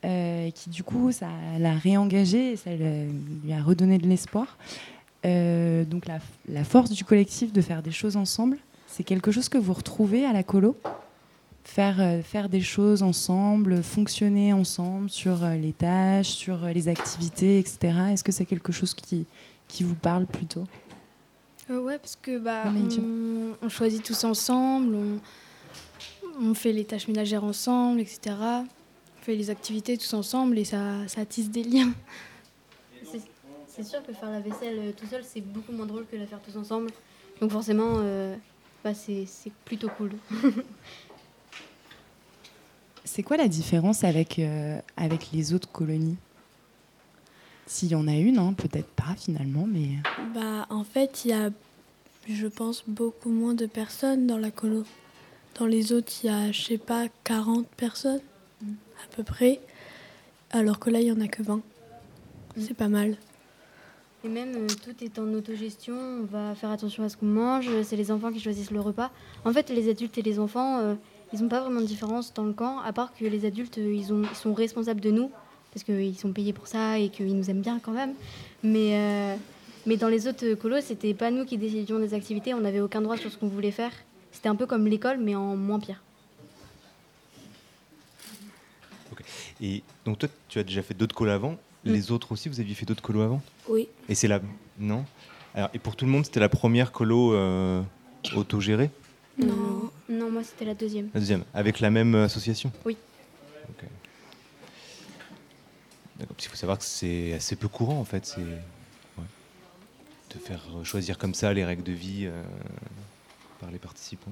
Et 0.04 0.52
qui, 0.56 0.72
du 0.72 0.84
coup, 0.84 1.12
ça 1.12 1.28
l'a 1.60 1.74
réengagé 1.74 2.54
et 2.54 2.56
ça 2.56 2.72
lui 2.74 3.54
a 3.54 3.62
redonné 3.62 4.00
de 4.00 4.08
l'espoir. 4.08 4.58
Donc, 5.24 6.08
la, 6.08 6.18
la 6.50 6.64
force 6.64 6.90
du 6.90 7.06
collectif 7.06 7.54
de 7.54 7.62
faire 7.62 7.84
des 7.84 7.92
choses 7.92 8.18
ensemble, 8.18 8.58
c'est 8.88 9.04
quelque 9.04 9.32
chose 9.32 9.48
que 9.48 9.60
vous 9.60 9.74
retrouvez 9.74 10.26
à 10.26 10.34
la 10.34 10.42
colo? 10.42 10.76
Faire, 11.64 12.00
euh, 12.02 12.22
faire 12.22 12.50
des 12.50 12.62
choses 12.62 13.04
ensemble, 13.04 13.82
fonctionner 13.84 14.54
ensemble 14.54 15.10
sur 15.10 15.44
euh, 15.44 15.56
les 15.56 15.74
tâches, 15.74 16.30
sur 16.30 16.64
euh, 16.64 16.72
les 16.72 16.88
activités, 16.88 17.60
etc. 17.60 17.78
Est-ce 18.12 18.24
que 18.24 18.32
c'est 18.32 18.46
quelque 18.46 18.72
chose 18.72 18.94
qui, 18.94 19.26
qui 19.68 19.84
vous 19.84 19.96
parle 19.96 20.26
plutôt? 20.26 20.64
Euh, 21.70 21.80
ouais, 21.82 21.98
parce 22.00 22.18
que 22.22 22.38
bah, 22.40 22.66
Non, 22.66 22.72
mais 22.72 22.88
tu- 22.90 23.00
on, 23.02 23.56
on 23.66 23.70
choisit 23.70 24.04
tous 24.04 24.24
ensemble, 24.24 24.96
on, 24.96 25.20
on 26.42 26.54
fait 26.54 26.74
les 26.74 26.86
tâches 26.86 27.08
ménagères 27.08 27.44
ensemble, 27.44 28.00
etc. 28.02 28.20
On 28.36 29.24
fait 29.24 29.36
les 29.36 29.50
activités 29.50 29.98
tous 29.98 30.14
ensemble 30.14 30.58
et 30.58 30.66
ça, 30.66 31.08
ça 31.08 31.26
tisse 31.26 31.50
des 31.50 31.64
liens. 31.64 31.94
C'est- 33.04 33.22
sûr 33.84 34.06
que 34.06 34.14
faire 34.14 34.30
la 34.30 34.40
vaisselle 34.42 34.94
tout 34.96 35.08
seul, 35.08 35.24
c'est 35.24 35.42
beaucoup 35.42 35.72
moins 35.72 35.88
drôle 35.88 36.06
que 36.06 36.16
la 36.16 36.28
faire 36.28 36.40
tous 36.42 36.56
ensemble. 36.56 36.92
Donc 37.40 37.52
forcément, 37.52 37.96
euh, 37.98 38.36
bah, 38.84 38.94
c'est 38.94 39.26
c'est 39.26 39.52
plutôt 39.66 39.90
cool. 39.98 40.12
C'est 43.14 43.24
quoi 43.24 43.36
la 43.36 43.50
différence 43.50 44.06
avec, 44.06 44.40
euh, 44.40 44.80
avec 44.96 45.34
les 45.34 45.54
autres 45.54 45.70
colonies? 45.70 46.16
S'il 47.68 47.90
y 47.90 47.96
en 47.96 48.08
a 48.08 48.16
une, 48.16 48.38
hein, 48.38 48.54
peut-être 48.54 48.88
pas 48.88 49.16
finalement, 49.18 49.68
mais... 49.68 49.98
Bah, 50.34 50.66
en 50.70 50.86
fait, 50.86 51.26
il 51.26 51.32
y 51.32 51.34
a, 51.34 51.50
je 52.30 52.48
pense, 52.48 52.86
beaucoup 52.88 53.28
moins 53.28 53.54
de 53.54 53.66
personnes 53.66 54.28
dans 54.28 54.38
la 54.38 54.50
colo. 54.50 54.86
Dans 55.60 55.66
les 55.66 55.92
autres, 55.92 56.14
il 56.24 56.28
y 56.28 56.30
a, 56.30 56.54
je 56.54 56.62
sais 56.62 56.78
pas, 56.78 57.08
40 57.26 57.68
personnes, 57.68 58.22
à 58.64 59.14
peu 59.14 59.24
près. 59.24 59.60
Alors 60.52 60.80
que 60.80 60.90
là, 60.90 61.02
il 61.02 61.08
y 61.08 61.12
en 61.12 61.20
a 61.20 61.28
que 61.28 61.44
20. 61.44 61.60
C'est 62.60 62.78
pas 62.78 62.88
mal. 62.88 63.18
Et 64.24 64.30
même 64.30 64.56
euh, 64.56 64.68
tout 64.86 65.04
est 65.04 65.20
en 65.20 65.34
autogestion, 65.34 65.96
on 65.96 66.24
va 66.32 66.56
faire 66.56 66.72
attention 66.72 67.04
à 67.04 67.10
ce 67.10 67.18
qu'on 67.18 67.26
mange, 67.26 67.70
c'est 67.84 67.98
les 67.98 68.10
enfants 68.10 68.32
qui 68.32 68.40
choisissent 68.40 68.72
le 68.72 68.80
repas. 68.80 69.12
En 69.44 69.52
fait, 69.52 69.70
les 69.70 69.90
adultes 69.90 70.18
et 70.18 70.22
les 70.22 70.40
enfants, 70.40 70.80
euh, 70.80 70.96
ils 71.34 71.42
n'ont 71.42 71.50
pas 71.50 71.62
vraiment 71.62 71.82
de 71.82 71.86
différence 71.86 72.34
dans 72.34 72.44
le 72.44 72.54
camp, 72.54 72.80
à 72.80 72.94
part 72.94 73.14
que 73.14 73.26
les 73.26 73.46
adultes, 73.46 73.78
euh, 73.78 73.94
ils, 73.94 74.12
ont, 74.12 74.24
ils 74.24 74.36
sont 74.36 74.54
responsables 74.54 75.02
de 75.02 75.12
nous, 75.12 75.32
parce 75.74 75.84
qu'ils 75.84 76.18
sont 76.18 76.32
payés 76.32 76.54
pour 76.54 76.68
ça 76.68 77.00
et 77.00 77.10
qu'ils 77.10 77.36
nous 77.36 77.50
aiment 77.50 77.62
bien 77.62 77.80
quand 77.80 77.94
même. 77.94 78.14
Mais, 78.64 78.92
euh, 78.94 79.36
mais 79.86 79.98
dans 79.98 80.10
les 80.10 80.28
autres 80.28 80.54
colos, 80.56 80.82
c'était 80.82 81.14
pas 81.14 81.32
nous 81.32 81.46
qui 81.46 81.58
décidions 81.58 82.00
des 82.00 82.14
activités, 82.14 82.54
on 82.54 82.62
n'avait 82.62 82.82
aucun 82.82 83.02
droit 83.02 83.18
sur 83.18 83.32
ce 83.32 83.38
qu'on 83.38 83.48
voulait 83.48 83.72
faire. 83.72 83.92
C'était 84.32 84.50
un 84.50 84.56
peu 84.56 84.66
comme 84.66 84.88
l'école, 84.88 85.18
mais 85.18 85.36
en 85.36 85.56
moins 85.56 85.80
pire. 85.80 86.02
Et 89.64 89.84
donc 90.06 90.18
toi, 90.18 90.28
tu 90.50 90.58
as 90.58 90.64
déjà 90.64 90.82
fait 90.82 90.96
d'autres 90.96 91.14
colos 91.14 91.32
avant. 91.32 91.58
Les 91.84 92.12
autres 92.12 92.32
aussi, 92.32 92.50
vous 92.50 92.60
aviez 92.60 92.74
fait 92.74 92.86
d'autres 92.86 93.02
colos 93.02 93.22
avant? 93.22 93.42
Oui. 93.68 93.88
Et 94.10 94.16
c'est 94.16 94.28
la... 94.28 94.40
Non? 94.80 95.06
Alors, 95.54 95.70
Et 95.74 95.80
pour 95.80 95.96
tout 95.96 96.06
le 96.06 96.12
monde, 96.12 96.26
c'était 96.26 96.40
la 96.40 96.50
première 96.50 96.92
colo 96.92 97.34
euh, 97.34 97.82
autogérée? 98.36 98.90
Non. 99.38 99.92
Non, 100.12 100.30
moi 100.30 100.44
c'était 100.44 100.66
la 100.66 100.74
deuxième. 100.74 101.10
La 101.14 101.20
deuxième 101.22 101.44
Avec 101.54 101.80
la 101.80 101.90
même 101.90 102.14
association 102.16 102.72
Oui. 102.86 102.98
Ok. 103.70 103.86
D'accord, 106.20 106.36
parce 106.36 106.42
qu'il 106.42 106.50
faut 106.50 106.58
savoir 106.58 106.78
que 106.78 106.84
c'est 106.84 107.34
assez 107.34 107.56
peu 107.56 107.70
courant 107.70 107.98
en 108.00 108.04
fait, 108.06 108.26
c'est 108.26 108.42
ouais, 108.42 109.26
de 110.36 110.40
faire 110.40 110.62
choisir 110.84 111.18
comme 111.18 111.34
ça 111.34 111.54
les 111.54 111.64
règles 111.64 111.84
de 111.84 111.94
vie 111.94 112.26
euh, 112.26 112.44
par 113.60 113.72
les 113.72 113.80
participants. 113.80 114.32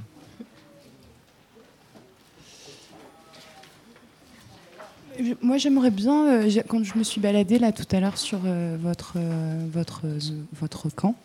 Moi, 5.42 5.58
j'aimerais 5.58 5.92
bien, 5.92 6.28
euh, 6.28 6.62
quand 6.68 6.84
je 6.84 6.98
me 6.98 7.04
suis 7.04 7.20
baladée 7.20 7.60
là 7.60 7.72
tout 7.72 7.88
à 7.92 8.00
l'heure 8.00 8.18
sur 8.18 8.40
euh, 8.46 8.78
votre, 8.80 9.14
euh, 9.18 9.68
votre, 9.72 10.02
euh, 10.06 10.20
votre 10.54 10.90
camp, 10.90 11.16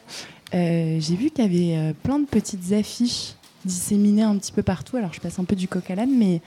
euh, 0.53 0.99
j'ai 1.01 1.15
vu 1.15 1.31
qu'il 1.31 1.45
y 1.45 1.47
avait 1.47 1.77
euh, 1.79 1.93
plein 2.03 2.19
de 2.19 2.27
petites 2.27 2.73
affiches 2.73 3.35
disséminées 3.65 4.23
un 4.23 4.37
petit 4.39 4.53
peu 4.53 4.63
partout. 4.63 4.97
Alors, 4.97 5.13
je 5.13 5.21
passe 5.21 5.39
un 5.39 5.45
peu 5.45 5.57
du 5.57 5.69
coq 5.69 5.91
à 5.91 5.95
l'âne, 5.95 6.17
mais 6.17 6.41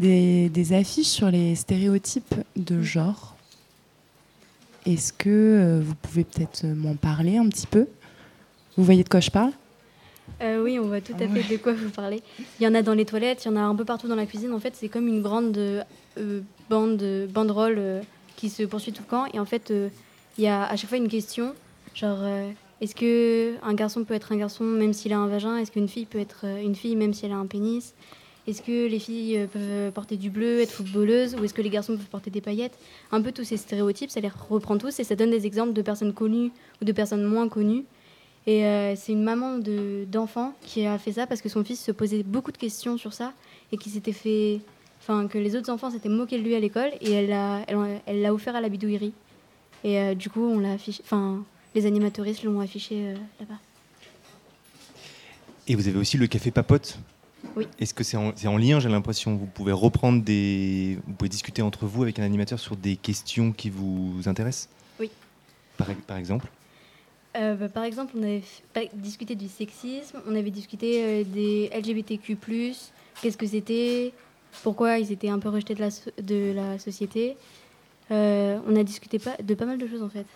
des, 0.00 0.48
des 0.48 0.72
affiches 0.72 1.06
sur 1.06 1.30
les 1.30 1.54
stéréotypes 1.54 2.34
de 2.56 2.82
genre. 2.82 3.36
Est-ce 4.86 5.12
que 5.12 5.28
euh, 5.28 5.80
vous 5.84 5.94
pouvez 5.94 6.24
peut-être 6.24 6.64
euh, 6.64 6.74
m'en 6.74 6.96
parler 6.96 7.36
un 7.36 7.48
petit 7.48 7.66
peu? 7.66 7.86
Vous 8.76 8.84
voyez 8.84 9.04
de 9.04 9.08
quoi 9.08 9.20
je 9.20 9.30
parle? 9.30 9.52
Euh, 10.40 10.62
oui, 10.62 10.78
on 10.78 10.86
voit 10.86 11.00
tout 11.00 11.12
à 11.20 11.24
Ouais. 11.26 11.42
fait 11.42 11.52
de 11.56 11.60
quoi 11.62 11.72
vous 11.72 11.90
parlez. 11.90 12.20
Il 12.58 12.64
y 12.64 12.66
en 12.66 12.74
a 12.74 12.82
dans 12.82 12.94
les 12.94 13.04
toilettes, 13.04 13.44
il 13.44 13.48
y 13.48 13.50
en 13.52 13.56
a 13.56 13.60
un 13.60 13.76
peu 13.76 13.84
partout 13.84 14.08
dans 14.08 14.16
la 14.16 14.26
cuisine. 14.26 14.52
En 14.52 14.58
fait, 14.58 14.74
c'est 14.74 14.88
comme 14.88 15.06
une 15.06 15.22
grande 15.22 15.56
euh, 15.56 16.40
bande, 16.70 17.28
banderole 17.30 17.76
euh, 17.78 18.00
qui 18.36 18.48
se 18.48 18.62
poursuit 18.64 18.92
tout 18.92 19.02
le 19.06 19.10
camp. 19.10 19.26
Et 19.34 19.38
en 19.38 19.44
fait, 19.44 19.72
il 20.38 20.44
y 20.44 20.48
a 20.48 20.64
à 20.64 20.74
chaque 20.76 20.88
fois 20.88 20.98
une 20.98 21.08
question, 21.08 21.54
genre 21.94 22.18
est-ce 22.82 22.96
que 22.96 23.54
un 23.62 23.74
garçon 23.74 24.04
peut 24.04 24.14
être 24.14 24.32
un 24.32 24.36
garçon 24.36 24.64
même 24.64 24.92
s'il 24.92 25.12
a 25.12 25.18
un 25.18 25.28
vagin? 25.28 25.56
Est-ce 25.56 25.70
qu'une 25.70 25.88
fille 25.88 26.04
peut 26.04 26.18
être 26.18 26.40
euh, 26.44 26.60
une 26.60 26.74
fille 26.74 26.96
même 26.96 27.14
si 27.14 27.24
elle 27.24 27.32
a 27.32 27.36
un 27.36 27.46
pénis? 27.46 27.94
Est-ce 28.48 28.60
que 28.60 28.88
les 28.88 28.98
filles 28.98 29.38
euh, 29.38 29.46
peuvent 29.46 29.92
porter 29.92 30.16
du 30.16 30.28
bleu, 30.28 30.60
être 30.60 30.72
footballeuses? 30.72 31.36
Ou 31.36 31.44
est-ce 31.44 31.54
que 31.54 31.62
les 31.62 31.70
garçons 31.70 31.96
peuvent 31.96 32.10
porter 32.10 32.30
des 32.30 32.40
paillettes? 32.40 32.76
Un 33.12 33.22
peu 33.22 33.30
tous 33.30 33.44
ces 33.44 33.56
stéréotypes, 33.56 34.10
ça 34.10 34.18
les 34.18 34.32
reprend 34.48 34.78
tous 34.78 34.98
et 34.98 35.04
ça 35.04 35.14
donne 35.14 35.30
des 35.30 35.46
exemples 35.46 35.72
de 35.72 35.80
personnes 35.80 36.12
connues 36.12 36.50
ou 36.80 36.84
de 36.84 36.90
personnes 36.92 37.24
moins 37.24 37.48
connues. 37.48 37.84
Et 38.48 38.66
euh, 38.66 38.96
c'est 38.96 39.12
une 39.12 39.22
maman 39.22 39.58
de- 39.58 40.04
d'enfant 40.10 40.52
qui 40.62 40.84
a 40.84 40.98
fait 40.98 41.12
ça 41.12 41.28
parce 41.28 41.40
que 41.40 41.48
son 41.48 41.62
fils 41.62 41.80
se 41.80 41.92
posait 41.92 42.24
beaucoup 42.24 42.50
de 42.50 42.58
questions 42.58 42.98
sur 42.98 43.12
ça 43.12 43.32
et 43.70 43.76
qui 43.76 43.90
s'était 43.90 44.12
fait. 44.12 44.60
Enfin, 45.00 45.28
que 45.28 45.38
les 45.38 45.54
autres 45.56 45.70
enfants 45.70 45.90
s'étaient 45.90 46.08
moqués 46.08 46.38
de 46.38 46.42
lui 46.42 46.54
à 46.56 46.60
l'école 46.60 46.90
et 47.00 47.12
elle 47.12 47.28
l'a 47.28 48.34
offert 48.34 48.54
à 48.54 48.60
la 48.60 48.68
bidouillerie. 48.68 49.12
Et 49.82 50.14
du 50.14 50.30
coup, 50.30 50.44
on 50.44 50.60
l'a 50.60 50.72
affiché. 50.74 51.02
Enfin, 51.04 51.44
les 51.74 51.86
animatoristes 51.86 52.42
l'ont 52.44 52.60
affiché 52.60 53.08
euh, 53.08 53.14
là-bas. 53.40 53.58
Et 55.68 55.74
vous 55.74 55.88
avez 55.88 55.98
aussi 55.98 56.16
le 56.16 56.26
café 56.26 56.50
papote. 56.50 56.98
Oui. 57.56 57.66
Est-ce 57.80 57.92
que 57.94 58.04
c'est 58.04 58.16
en, 58.16 58.56
lien, 58.56 58.80
j'ai 58.80 58.88
l'impression 58.88 59.36
Vous 59.36 59.46
pouvez 59.46 59.72
reprendre 59.72 60.22
des. 60.22 60.98
Vous 61.06 61.12
pouvez 61.14 61.28
discuter 61.28 61.60
entre 61.62 61.86
vous 61.86 62.02
avec 62.02 62.18
un 62.18 62.22
animateur 62.22 62.58
sur 62.58 62.76
des 62.76 62.96
questions 62.96 63.52
qui 63.52 63.68
vous 63.70 64.22
intéressent 64.26 64.68
Oui. 65.00 65.10
Par, 65.76 65.88
par 66.06 66.16
exemple 66.16 66.46
Euh, 67.36 67.54
bah, 67.54 67.68
par 67.68 67.84
exemple, 67.84 68.12
on 68.16 68.22
avait 68.22 68.42
discuté 68.94 69.34
du 69.34 69.48
sexisme, 69.48 70.20
on 70.28 70.36
avait 70.36 70.50
discuté 70.50 71.02
euh, 71.02 71.24
des 71.24 71.70
LGBTQ+, 71.74 72.36
qu'est-ce 73.20 73.36
que 73.36 73.46
c'était, 73.46 74.12
pourquoi 74.62 74.98
ils 74.98 75.10
étaient 75.12 75.28
un 75.30 75.38
peu 75.38 75.48
rejetés 75.48 75.74
de 75.74 75.80
la, 75.80 75.90
so- 75.90 76.10
de 76.22 76.52
la 76.54 76.78
société. 76.78 77.36
Euh, 78.10 78.58
on 78.68 78.76
a 78.76 78.82
discuté 78.84 79.18
pas, 79.18 79.36
de 79.42 79.54
pas 79.54 79.64
mal 79.66 79.78
de 79.78 79.86
choses 79.86 80.02
en 80.02 80.10
fait. 80.10 80.26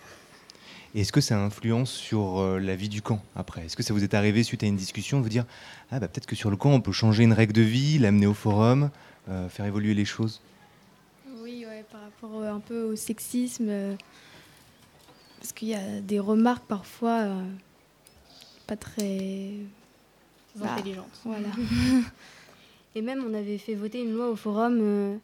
Est-ce 0.97 1.13
que 1.13 1.21
ça 1.21 1.39
influence 1.39 1.91
sur 1.91 2.39
euh, 2.39 2.59
la 2.59 2.75
vie 2.75 2.89
du 2.89 3.03
camp 3.03 3.23
après? 3.35 3.67
Est-ce 3.67 3.77
que 3.77 3.83
ça 3.83 3.93
vous 3.93 4.03
est 4.03 4.15
arrivé 4.15 4.43
suite 4.43 4.63
à 4.63 4.67
une 4.67 4.77
discussion 4.77 5.19
de 5.19 5.23
vous 5.23 5.29
dire 5.29 5.45
ah 5.91 6.01
bah 6.01 6.09
peut-être 6.09 6.25
que 6.25 6.35
sur 6.35 6.49
le 6.49 6.57
camp 6.57 6.71
on 6.71 6.81
peut 6.81 6.91
changer 6.91 7.23
une 7.23 7.35
règle 7.35 7.53
de 7.53 7.61
vie, 7.61 7.99
l'amener 7.99 8.27
au 8.27 8.33
forum, 8.33 8.89
euh, 9.29 9.47
faire 9.51 9.67
évoluer 9.67 9.93
les 9.93 10.07
choses? 10.07 10.41
Oui, 11.43 11.67
ouais, 11.69 11.85
par 11.93 12.01
rapport 12.01 12.41
euh, 12.41 12.51
un 12.51 12.61
peu 12.61 12.83
au 12.85 12.97
sexisme, 12.97 13.67
euh, 13.69 13.95
parce 15.39 15.53
qu'il 15.53 15.69
y 15.69 15.75
a 15.75 16.01
des 16.01 16.19
remarques 16.19 16.65
parfois 16.67 17.19
euh, 17.25 17.45
pas 18.67 18.77
très 18.77 19.51
bah, 20.55 20.73
intelligentes. 20.77 21.21
Voilà. 21.27 21.49
Et 22.95 23.03
même, 23.03 23.23
on 23.29 23.35
avait 23.35 23.59
fait 23.59 23.75
voter 23.75 24.01
une 24.01 24.15
loi 24.15 24.31
au 24.31 24.37
forum 24.37 24.79
euh, 24.81 25.17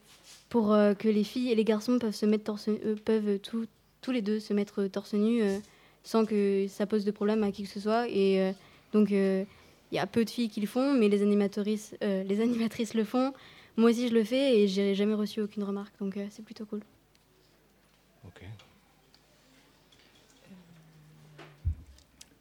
pour 0.51 0.75
euh, 0.75 0.93
que 0.93 1.09
les 1.09 1.25
filles 1.25 1.51
et 1.51 1.55
les 1.55 1.65
garçons 1.65 1.99
peuvent 1.99 2.15
se 2.15 2.27
mettre 2.27 2.45
torse, 2.45 2.69
euh, 2.69 2.95
peuvent 3.03 3.39
tout- 3.39 3.67
tous 4.03 4.11
les 4.11 4.21
deux 4.21 4.41
se 4.41 4.53
mettre 4.53 4.87
torse 4.89 5.15
nu 5.15 5.43
euh, 5.43 5.59
sans 6.03 6.27
que 6.27 6.67
ça 6.69 6.87
pose 6.87 7.05
de 7.05 7.11
problème 7.11 7.43
à 7.45 7.53
qui 7.53 7.63
que 7.63 7.69
ce 7.69 7.81
soit. 7.81 8.09
Et 8.09 8.41
euh, 8.41 8.53
donc, 8.93 9.13
euh, 9.13 9.45
il 9.91 9.95
y 9.95 9.99
a 9.99 10.07
peu 10.07 10.25
de 10.25 10.31
filles 10.31 10.51
qui 10.51 10.61
le 10.61 10.67
font, 10.67 10.93
mais 10.93 11.09
les 11.09 11.23
animatrices, 11.23 11.95
les 12.01 12.41
animatrices 12.41 12.95
le 12.95 13.05
font. 13.05 13.33
Moi 13.77 13.91
aussi, 13.91 14.09
je 14.09 14.15
le 14.15 14.25
fais 14.25 14.59
et 14.59 14.69
j'ai 14.69 14.95
jamais 14.95 15.15
reçu 15.15 15.41
aucune 15.41 15.65
remarque, 15.65 15.95
donc 16.01 16.19
c'est 16.31 16.43
plutôt 16.43 16.65
cool. 16.67 16.81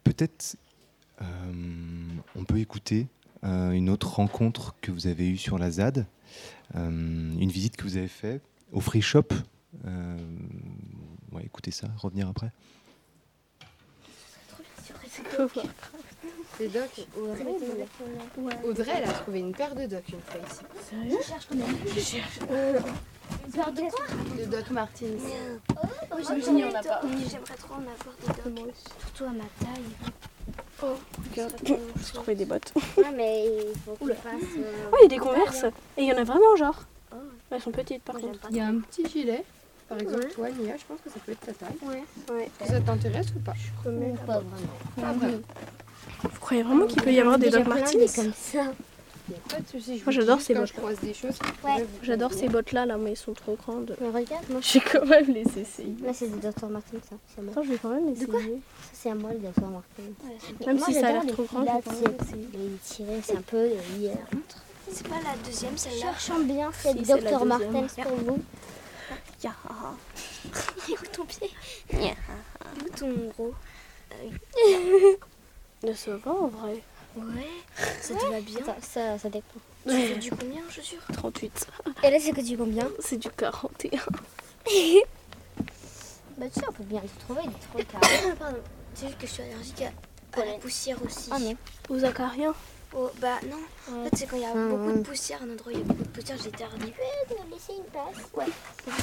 Peut-être 0.04 0.56
euh, 1.20 1.24
on 2.36 2.44
peut 2.44 2.58
écouter 2.58 3.06
une 3.42 3.90
autre 3.90 4.14
rencontre 4.14 4.74
que 4.80 4.90
vous 4.90 5.06
avez 5.06 5.28
eue 5.28 5.36
sur 5.36 5.58
la 5.58 5.70
ZAD, 5.70 6.06
une 6.74 7.50
visite 7.50 7.76
que 7.76 7.82
vous 7.82 7.96
avez 7.96 8.08
faite 8.08 8.42
au 8.72 8.80
Free 8.80 9.02
Shop. 9.02 9.28
Euh, 11.32 11.36
ouais, 11.36 11.44
écoutez 11.44 11.70
ça, 11.70 11.88
revenir 11.98 12.28
après. 12.28 12.50
Des 16.58 16.68
docks 16.68 17.06
Audrey, 18.64 18.92
elle 18.96 19.08
a 19.08 19.12
trouvé 19.12 19.40
une 19.40 19.52
paire 19.54 19.74
de 19.74 19.86
docks 19.86 20.08
une 20.10 20.20
fois 20.20 20.40
ici. 20.48 20.60
Sérieux? 20.88 21.18
Je 21.20 21.26
cherche 21.26 21.46
combien 21.48 21.66
Je 21.94 22.00
cherche. 22.00 22.38
Une 22.40 23.52
paire 23.52 23.72
de 23.72 23.80
quoi? 23.80 24.04
De 24.38 24.44
Doc 24.44 24.70
Martins. 24.70 25.06
Oh, 25.70 25.74
pas. 26.08 26.16
J'aimerais 26.20 27.54
trop 27.56 27.74
en 27.74 27.78
avoir 27.80 28.14
des 28.44 28.50
docks. 28.52 28.74
Surtout 29.00 29.24
à 29.24 29.30
ma 29.30 29.44
taille. 29.60 29.82
Oh, 30.82 30.96
regarde, 31.30 31.54
j'ai 31.64 32.12
trouvé 32.12 32.34
des 32.34 32.44
bottes. 32.44 32.72
Ouais, 32.96 33.10
mais 33.14 33.46
il 33.46 33.78
faut 33.84 33.92
qu'on 33.92 34.06
fasse. 34.08 34.42
euh, 34.58 34.88
Oh, 34.92 34.96
il 35.00 35.02
y 35.02 35.06
a 35.06 35.08
des 35.08 35.18
converses. 35.18 35.64
Et 35.96 36.02
il 36.02 36.06
y 36.06 36.12
en 36.12 36.16
a 36.18 36.24
vraiment, 36.24 36.56
genre. 36.56 36.82
Elles 37.50 37.60
sont 37.60 37.70
petites 37.70 38.02
par 38.02 38.16
contre. 38.16 38.38
Il 38.50 38.56
y 38.56 38.60
a 38.60 38.66
un 38.66 38.80
petit 38.80 39.06
gilet. 39.06 39.44
Par 39.92 40.00
exemple, 40.00 40.28
toi, 40.34 40.48
Nia, 40.50 40.74
je 40.78 40.84
pense 40.88 41.00
que 41.04 41.10
ça 41.10 41.16
peut 41.24 41.32
être 41.32 41.40
ta 41.40 41.52
taille. 41.52 41.76
Ouais. 41.82 42.02
ouais. 42.34 42.50
Ça 42.66 42.80
t'intéresse 42.80 43.26
ou 43.36 43.40
pas? 43.40 43.52
Pas 43.84 43.90
vraiment. 43.90 44.42
Pas 44.96 45.12
vraiment. 45.12 45.38
Vous 46.22 46.40
croyez 46.40 46.62
vraiment 46.62 46.86
qu'il 46.86 47.02
peut 47.02 47.12
y 47.12 47.20
avoir 47.20 47.38
des 47.38 47.50
Doc 47.50 47.66
Martins 47.66 47.98
comme 48.14 48.32
ça. 48.32 48.72
Pas 49.48 49.60
de 49.60 49.68
soucis. 49.68 49.98
je 49.98 50.04
Moi 50.04 50.12
j'adore 50.12 50.40
ces 50.40 50.54
bottes. 50.54 50.72
je 50.74 51.26
Ouais. 51.66 51.86
J'adore 52.02 52.32
ces 52.32 52.48
bottes 52.48 52.72
là, 52.72 52.86
là, 52.86 52.96
mais 52.98 53.10
elles 53.10 53.16
sont 53.16 53.32
trop 53.32 53.54
grandes. 53.56 53.96
Mais 54.00 54.08
regarde, 54.08 54.44
moi. 54.50 54.60
J'ai 54.62 54.80
quand 54.80 55.06
même 55.06 55.26
les 55.32 55.42
essayer. 55.58 55.94
Là, 56.02 56.12
c'est 56.12 56.28
des 56.28 56.48
Dr. 56.48 56.68
Martin, 56.68 56.98
ça. 57.08 57.16
C'est 57.28 57.40
à 57.40 57.42
moi. 57.42 57.52
Attends, 57.52 57.62
je 57.62 57.68
vais 57.70 57.78
quand 57.78 57.90
même 57.90 58.08
essayer. 58.08 58.26
quoi? 58.26 58.40
Ça, 58.40 58.90
c'est 58.92 59.10
à 59.10 59.14
moi, 59.14 59.30
le 59.32 59.38
Dr. 59.38 59.68
Martin. 59.68 60.02
Même 60.66 60.76
Moi, 60.76 60.86
si 60.86 60.94
ça 60.94 61.06
a 61.08 61.12
l'air 61.12 61.26
trop 61.26 61.44
grand, 61.44 61.60
je 61.60 61.64
vais 61.64 61.70
pilates, 61.70 61.84
quand 61.84 61.92
même 61.92 62.16
c'est- 62.18 62.24
essayer. 62.26 62.48
Les 62.52 62.70
tirés, 62.82 63.20
c'est 63.22 63.36
un 63.36 63.42
peu 63.42 63.68
hier. 63.98 64.16
C'est 64.90 65.08
pas 65.08 65.14
la 65.22 65.36
deuxième, 65.48 65.76
celle-là. 65.78 66.00
Cherchons 66.00 66.40
bien, 66.40 66.70
c'est 66.76 66.92
Si, 66.92 67.04
c'est 67.04 67.22
Dr. 67.22 67.44
Martens 67.44 67.94
pour 68.02 68.16
vous. 68.16 68.38
Il 70.88 70.94
est 70.94 70.98
où 70.98 71.06
ton 71.12 71.24
pied 71.24 71.50
Ya. 71.92 72.14
Il 72.76 72.82
est 72.82 72.84
où 72.84 72.96
ton 72.96 73.28
gros 73.36 73.54
De 75.82 75.92
se 75.94 76.10
va 76.10 76.30
en 76.32 76.46
vrai. 76.48 76.82
Ouais, 77.16 77.48
ça 78.00 78.14
te 78.14 78.24
va 78.26 78.40
bien. 78.40 78.64
Ça, 78.64 78.76
ça, 78.80 79.18
ça 79.18 79.28
dépend. 79.28 79.60
Tu 79.86 79.90
fais 79.90 80.16
du 80.16 80.30
combien, 80.30 80.62
je 80.70 80.80
suis 80.80 80.96
38. 81.12 81.66
Et 82.04 82.10
là, 82.10 82.18
c'est 82.20 82.32
que 82.32 82.40
du 82.40 82.56
combien? 82.56 82.88
C'est 83.00 83.16
du 83.18 83.28
41. 83.30 84.00
Bah, 86.38 86.46
tu 86.52 86.60
sais, 86.60 86.66
on 86.66 86.72
peut 86.72 86.84
bien 86.84 87.02
le 87.02 87.08
trouver, 87.20 87.42
des 87.46 87.84
trucs. 87.84 87.92
Pardon, 88.38 88.56
c'est 88.94 89.06
juste 89.06 89.18
que 89.18 89.26
je 89.26 89.32
suis 89.32 89.42
allergique 89.42 89.82
à, 89.82 90.40
à 90.40 90.44
la 90.46 90.54
poussière 90.54 90.96
aussi. 91.04 91.28
Ah 91.30 91.38
non. 91.38 91.54
Aux 91.90 92.02
acariens 92.04 92.54
Oh, 92.94 93.10
bah 93.20 93.38
non. 93.48 93.56
En 93.96 94.04
fait, 94.04 94.16
c'est 94.16 94.26
quand 94.26 94.36
il 94.36 94.42
y 94.42 94.44
a 94.44 94.52
beaucoup 94.52 94.92
de 94.92 95.02
poussière, 95.02 95.42
un 95.42 95.50
endroit 95.50 95.72
où 95.72 95.76
il 95.76 95.78
y 95.78 95.82
a 95.82 95.84
beaucoup 95.84 96.02
de 96.02 96.08
poussière, 96.08 96.36
j'ai 96.42 96.48
été 96.50 96.64
ardue. 96.64 96.92
Tu 97.28 97.34
vas 97.34 97.44
me 97.44 97.50
laisser 97.50 97.72
une 97.72 97.84
place 97.84 98.30
Ouais. 98.34 98.44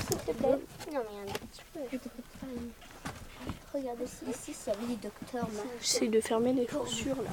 S'il 0.08 0.18
te 0.18 0.32
plaît. 0.32 0.60
Non, 0.94 1.02
mais 1.26 1.32
un 1.32 1.34
petit 1.34 1.64
peu. 1.74 1.80
Regarde 3.74 4.00
ici, 4.04 4.26
ici, 4.30 4.54
ça 4.54 4.72
avait 4.72 4.86
des 4.88 4.96
docteurs. 4.96 5.48
J'essaie 5.82 6.08
de 6.08 6.22
fermer 6.22 6.54
les 6.54 6.68
chaussures 6.68 7.22
là. 7.22 7.30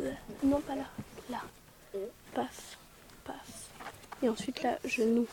Euh, 0.00 0.12
Non, 0.42 0.60
pas 0.60 0.74
là. 0.74 0.84
Là. 1.30 1.40
Passe. 2.34 2.76
Passe. 3.24 3.68
Et 4.22 4.28
ensuite 4.28 4.62
là, 4.62 4.78
genou. 4.84 5.26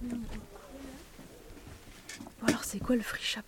Bon, 0.00 0.16
alors, 2.48 2.61
c'est 2.72 2.80
quoi 2.80 2.96
le 2.96 3.02
free 3.02 3.22
shop? 3.22 3.40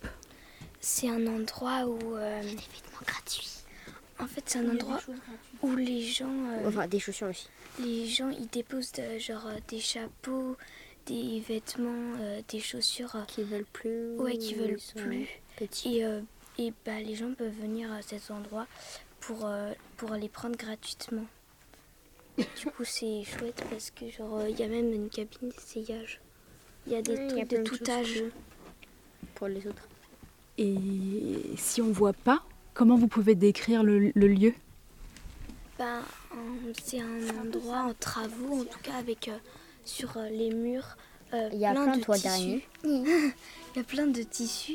C'est 0.79 1.09
un 1.09 1.25
endroit 1.27 1.85
où. 1.85 2.15
euh, 2.15 2.41
Des 2.41 2.47
vêtements 2.49 3.01
gratuits. 3.05 3.51
en 4.19 4.27
fait, 4.27 4.43
c'est 4.45 4.59
un 4.59 4.69
endroit 4.69 4.99
où 5.61 5.75
les 5.75 6.01
gens. 6.01 6.29
euh, 6.51 6.67
Enfin, 6.67 6.87
des 6.87 6.99
chaussures 6.99 7.27
aussi. 7.29 7.49
les 7.79 8.07
gens, 8.07 8.29
ils 8.29 8.47
déposent 8.47 8.91
euh, 8.99 9.17
genre 9.19 9.47
euh, 9.47 9.57
des 9.67 9.79
chapeaux, 9.79 10.55
des 11.07 11.39
vêtements, 11.47 12.13
euh, 12.19 12.41
des 12.49 12.59
chaussures. 12.59 13.15
euh, 13.15 13.23
Qui 13.27 13.43
veulent 13.43 13.65
plus. 13.73 14.15
Ouais, 14.17 14.37
qui 14.37 14.53
veulent 14.53 14.79
sont 14.79 14.93
plus. 14.99 15.27
Petits. 15.57 15.97
Et, 15.97 16.05
euh, 16.05 16.21
et 16.57 16.71
bah, 16.85 16.99
les 16.99 17.15
gens 17.15 17.33
peuvent 17.33 17.57
venir 17.61 17.91
à 17.91 18.01
cet 18.01 18.29
endroit 18.29 18.67
pour, 19.21 19.45
euh, 19.45 19.73
pour 19.97 20.13
les 20.13 20.29
prendre 20.29 20.55
gratuitement. 20.55 21.25
Du 22.37 22.65
coup, 22.71 22.83
c'est 22.83 23.23
chouette 23.23 23.63
parce 23.69 23.89
que 23.91 24.09
genre 24.11 24.45
il 24.47 24.59
y 24.59 24.63
a 24.63 24.67
même 24.67 24.91
une 24.93 25.09
cabine 25.09 25.49
d'essayage. 25.49 26.19
Il 26.85 26.93
y 26.93 26.95
a 26.95 27.01
des 27.01 27.13
Ouais, 27.15 27.27
il 27.31 27.37
y 27.37 27.41
a 27.41 27.45
trucs 27.45 27.49
plein 27.49 27.57
de 27.59 27.63
de 27.63 27.69
tout 27.69 27.77
choses 27.77 27.89
âge. 27.89 28.23
Pour 29.35 29.47
les 29.47 29.67
autres. 29.67 29.87
Et 30.57 30.75
si 31.57 31.81
on 31.81 31.91
voit 31.91 32.13
pas, 32.13 32.41
comment 32.73 32.95
vous 32.95 33.07
pouvez 33.07 33.35
décrire 33.35 33.83
le, 33.83 34.11
le 34.15 34.27
lieu? 34.27 34.53
Bah, 35.77 35.99
euh, 36.33 36.73
c'est 36.81 37.01
un 37.01 37.39
endroit 37.41 37.79
en 37.89 37.93
travaux, 37.93 38.61
en 38.61 38.63
tout 38.63 38.79
cas 38.81 38.95
avec 38.95 39.27
euh, 39.27 39.37
sur 39.83 40.15
euh, 40.17 40.29
les 40.29 40.51
murs. 40.53 40.95
euh, 41.33 41.49
Il 41.51 41.59
y 41.59 41.65
a 41.65 41.71
plein 41.73 41.97
de 41.97 42.01
toits 42.01 42.15
tissus. 42.15 42.27
d'araignée. 42.27 42.65
il 42.83 43.75
y 43.75 43.79
a 43.79 43.83
plein 43.83 44.07
de 44.07 44.23
tissus 44.23 44.73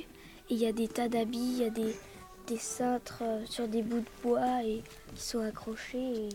et 0.51 0.55
il 0.55 0.59
y 0.59 0.67
a 0.67 0.73
des 0.73 0.89
tas 0.89 1.09
d'habits, 1.09 1.39
il 1.39 1.59
y 1.59 1.65
a 1.65 1.71
des, 1.71 1.97
des 2.47 2.59
cintres 2.59 3.23
sur 3.47 3.67
des 3.67 3.81
bouts 3.83 4.01
de 4.01 4.23
bois 4.23 4.63
et 4.63 4.83
qui 5.15 5.23
sont 5.23 5.41
accrochés. 5.41 6.27
Et, 6.27 6.29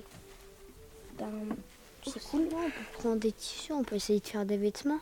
ben, 1.19 1.29
C'est 2.07 2.23
cool. 2.23 2.47
on 2.51 2.65
peut 2.65 2.71
prendre 2.93 3.17
des 3.17 3.31
tissus, 3.33 3.71
on 3.73 3.83
peut 3.83 3.97
essayer 3.97 4.19
de 4.19 4.25
faire 4.27 4.45
des 4.45 4.57
vêtements. 4.57 4.99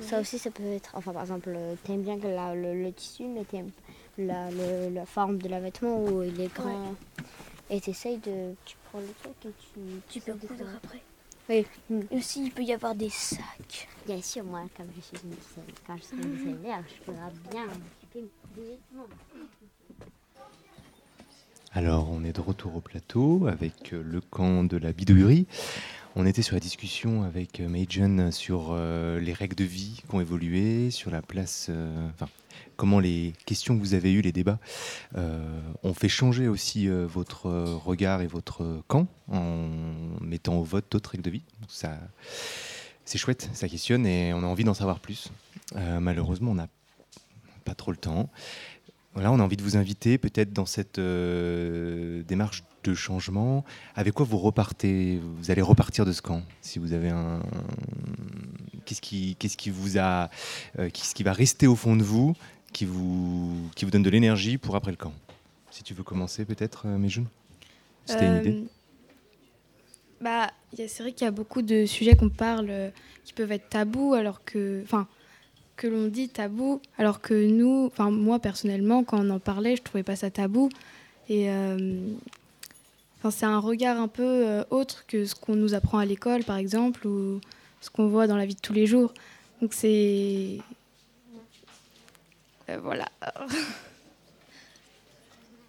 Ça 0.00 0.16
Ouais. 0.16 0.22
aussi, 0.22 0.38
ça 0.38 0.50
peut 0.50 0.62
être. 0.64 0.90
Enfin, 0.94 1.12
par 1.12 1.22
exemple, 1.22 1.52
euh, 1.54 1.74
t'aimes 1.84 2.02
bien 2.02 2.18
que 2.18 2.26
la- 2.26 2.54
le, 2.54 2.82
le 2.82 2.92
tissu, 2.92 3.24
mais 3.24 3.44
t'aimes 3.44 3.70
la, 4.18 4.50
le- 4.50 4.90
la 4.94 5.06
forme 5.06 5.38
de 5.38 5.48
la 5.48 5.60
vêtement 5.60 6.02
où 6.04 6.22
il 6.22 6.40
est 6.40 6.52
grand. 6.54 6.94
Et 7.68 7.80
t'essayes 7.80 8.18
de. 8.18 8.54
Tu 8.64 8.76
prends 8.90 9.00
le 9.00 9.08
truc 9.22 9.34
et 9.46 9.48
tu. 9.72 9.80
tu 10.08 10.20
peux 10.20 10.32
coudre 10.34 10.64
après. 10.82 11.02
Oui. 11.48 11.66
Et 12.10 12.16
aussi, 12.16 12.44
il 12.44 12.52
peut 12.52 12.62
y 12.62 12.72
avoir 12.72 12.94
des 12.94 13.10
sacs. 13.10 13.88
Bien 14.06 14.22
sûr, 14.22 14.44
moi, 14.44 14.62
comme 14.76 14.86
je 14.96 15.00
suis 15.02 15.16
une 15.24 15.34
quand 15.86 15.96
je 15.96 16.02
serai 16.04 16.16
designer, 16.28 16.82
je 16.88 17.04
pourrai 17.04 17.18
bien 17.50 17.66
m'occuper 17.66 18.28
des 18.56 18.62
vêtements. 18.62 19.06
Alors, 21.72 22.08
on 22.10 22.24
est 22.24 22.32
de 22.32 22.40
retour 22.40 22.74
au 22.76 22.80
plateau 22.80 23.46
avec 23.46 23.92
euh, 23.92 24.02
le 24.04 24.20
camp 24.20 24.64
de 24.64 24.76
la 24.76 24.92
bidouillerie. 24.92 25.46
On 26.16 26.26
était 26.26 26.42
sur 26.42 26.54
la 26.54 26.60
discussion 26.60 27.22
avec 27.22 27.60
euh, 27.60 27.68
Majon 27.68 28.32
sur 28.32 28.70
euh, 28.70 29.20
les 29.20 29.32
règles 29.32 29.54
de 29.54 29.62
vie 29.62 30.02
qui 30.08 30.14
ont 30.14 30.20
évolué, 30.20 30.90
sur 30.90 31.12
la 31.12 31.22
place, 31.22 31.68
euh, 31.70 32.08
enfin, 32.10 32.28
comment 32.76 32.98
les 32.98 33.32
questions 33.46 33.76
que 33.76 33.80
vous 33.80 33.94
avez 33.94 34.12
eues, 34.12 34.20
les 34.20 34.32
débats, 34.32 34.58
ont 35.14 35.94
fait 35.94 36.08
changer 36.08 36.48
aussi 36.48 36.88
votre 36.88 37.50
regard 37.50 38.22
et 38.22 38.26
votre 38.26 38.82
camp 38.88 39.06
en 39.30 39.68
mettant 40.20 40.56
au 40.56 40.64
vote 40.64 40.86
d'autres 40.90 41.10
règles 41.10 41.24
de 41.24 41.30
vie. 41.30 41.42
C'est 43.04 43.18
chouette, 43.18 43.50
ça 43.52 43.68
questionne 43.68 44.06
et 44.06 44.32
on 44.32 44.42
a 44.42 44.46
envie 44.46 44.64
d'en 44.64 44.74
savoir 44.74 44.98
plus. 44.98 45.30
Malheureusement, 45.74 46.52
on 46.52 46.54
n'a 46.54 46.68
pas 47.64 47.74
trop 47.74 47.90
le 47.90 47.98
temps. 47.98 48.30
Voilà, 49.14 49.32
on 49.32 49.40
a 49.40 49.42
envie 49.42 49.56
de 49.56 49.62
vous 49.62 49.76
inviter 49.76 50.18
peut-être 50.18 50.52
dans 50.52 50.66
cette 50.66 50.98
euh, 50.98 52.22
démarche 52.22 52.62
de 52.84 52.94
changement. 52.94 53.64
Avec 53.96 54.14
quoi 54.14 54.24
vous 54.24 54.38
repartez? 54.38 55.18
Vous 55.18 55.50
allez 55.50 55.62
repartir 55.62 56.06
de 56.06 56.12
ce 56.12 56.22
camp? 56.22 56.42
Si 56.60 56.78
vous 56.78 56.92
avez 56.92 57.10
un, 57.10 57.40
qu'est-ce 58.84 59.00
qui, 59.00 59.34
qu'est-ce 59.36 59.56
qui 59.56 59.70
vous 59.70 59.98
a, 59.98 60.30
euh, 60.78 60.88
qu'est-ce 60.90 61.14
qui 61.14 61.24
va 61.24 61.32
rester 61.32 61.66
au 61.66 61.74
fond 61.76 61.96
de 61.96 62.04
vous, 62.04 62.34
qui 62.72 62.84
vous, 62.84 63.68
qui 63.74 63.84
vous 63.84 63.90
donne 63.90 64.04
de 64.04 64.10
l'énergie 64.10 64.58
pour 64.58 64.76
après 64.76 64.92
le 64.92 64.96
camp? 64.96 65.12
Si 65.72 65.82
tu 65.82 65.92
veux 65.92 66.04
commencer 66.04 66.44
peut-être, 66.44 66.84
euh, 66.86 67.08
C'était 68.06 68.26
une 68.26 68.36
idée? 68.36 68.50
Euh, 68.50 68.64
Bah, 70.20 70.50
y 70.76 70.82
a- 70.82 70.88
c'est 70.88 71.02
vrai 71.02 71.12
qu'il 71.12 71.24
y 71.24 71.28
a 71.28 71.32
beaucoup 71.32 71.62
de 71.62 71.86
sujets 71.86 72.14
qu'on 72.14 72.28
parle 72.28 72.92
qui 73.24 73.32
peuvent 73.32 73.52
être 73.52 73.70
tabous, 73.70 74.14
alors 74.14 74.44
que, 74.44 74.82
enfin, 74.84 75.08
que 75.80 75.88
l'on 75.88 76.08
dit 76.08 76.28
tabou, 76.28 76.82
alors 76.98 77.22
que 77.22 77.48
nous, 77.48 77.86
enfin 77.86 78.10
moi 78.10 78.38
personnellement, 78.38 79.02
quand 79.02 79.24
on 79.24 79.30
en 79.30 79.38
parlait, 79.38 79.76
je 79.76 79.82
trouvais 79.82 80.02
pas 80.02 80.14
ça 80.14 80.30
tabou. 80.30 80.68
Et 81.30 81.50
euh, 81.50 82.12
enfin, 83.18 83.30
c'est 83.30 83.46
un 83.46 83.58
regard 83.58 83.98
un 83.98 84.08
peu 84.08 84.22
euh, 84.22 84.62
autre 84.70 85.06
que 85.06 85.24
ce 85.24 85.34
qu'on 85.34 85.56
nous 85.56 85.72
apprend 85.72 85.98
à 85.98 86.04
l'école, 86.04 86.44
par 86.44 86.58
exemple, 86.58 87.06
ou 87.06 87.40
ce 87.80 87.88
qu'on 87.88 88.08
voit 88.08 88.26
dans 88.26 88.36
la 88.36 88.44
vie 88.44 88.54
de 88.54 88.60
tous 88.60 88.74
les 88.74 88.86
jours. 88.86 89.14
Donc 89.62 89.72
c'est 89.72 90.58
Euh, 92.68 92.78
voilà. 92.82 93.08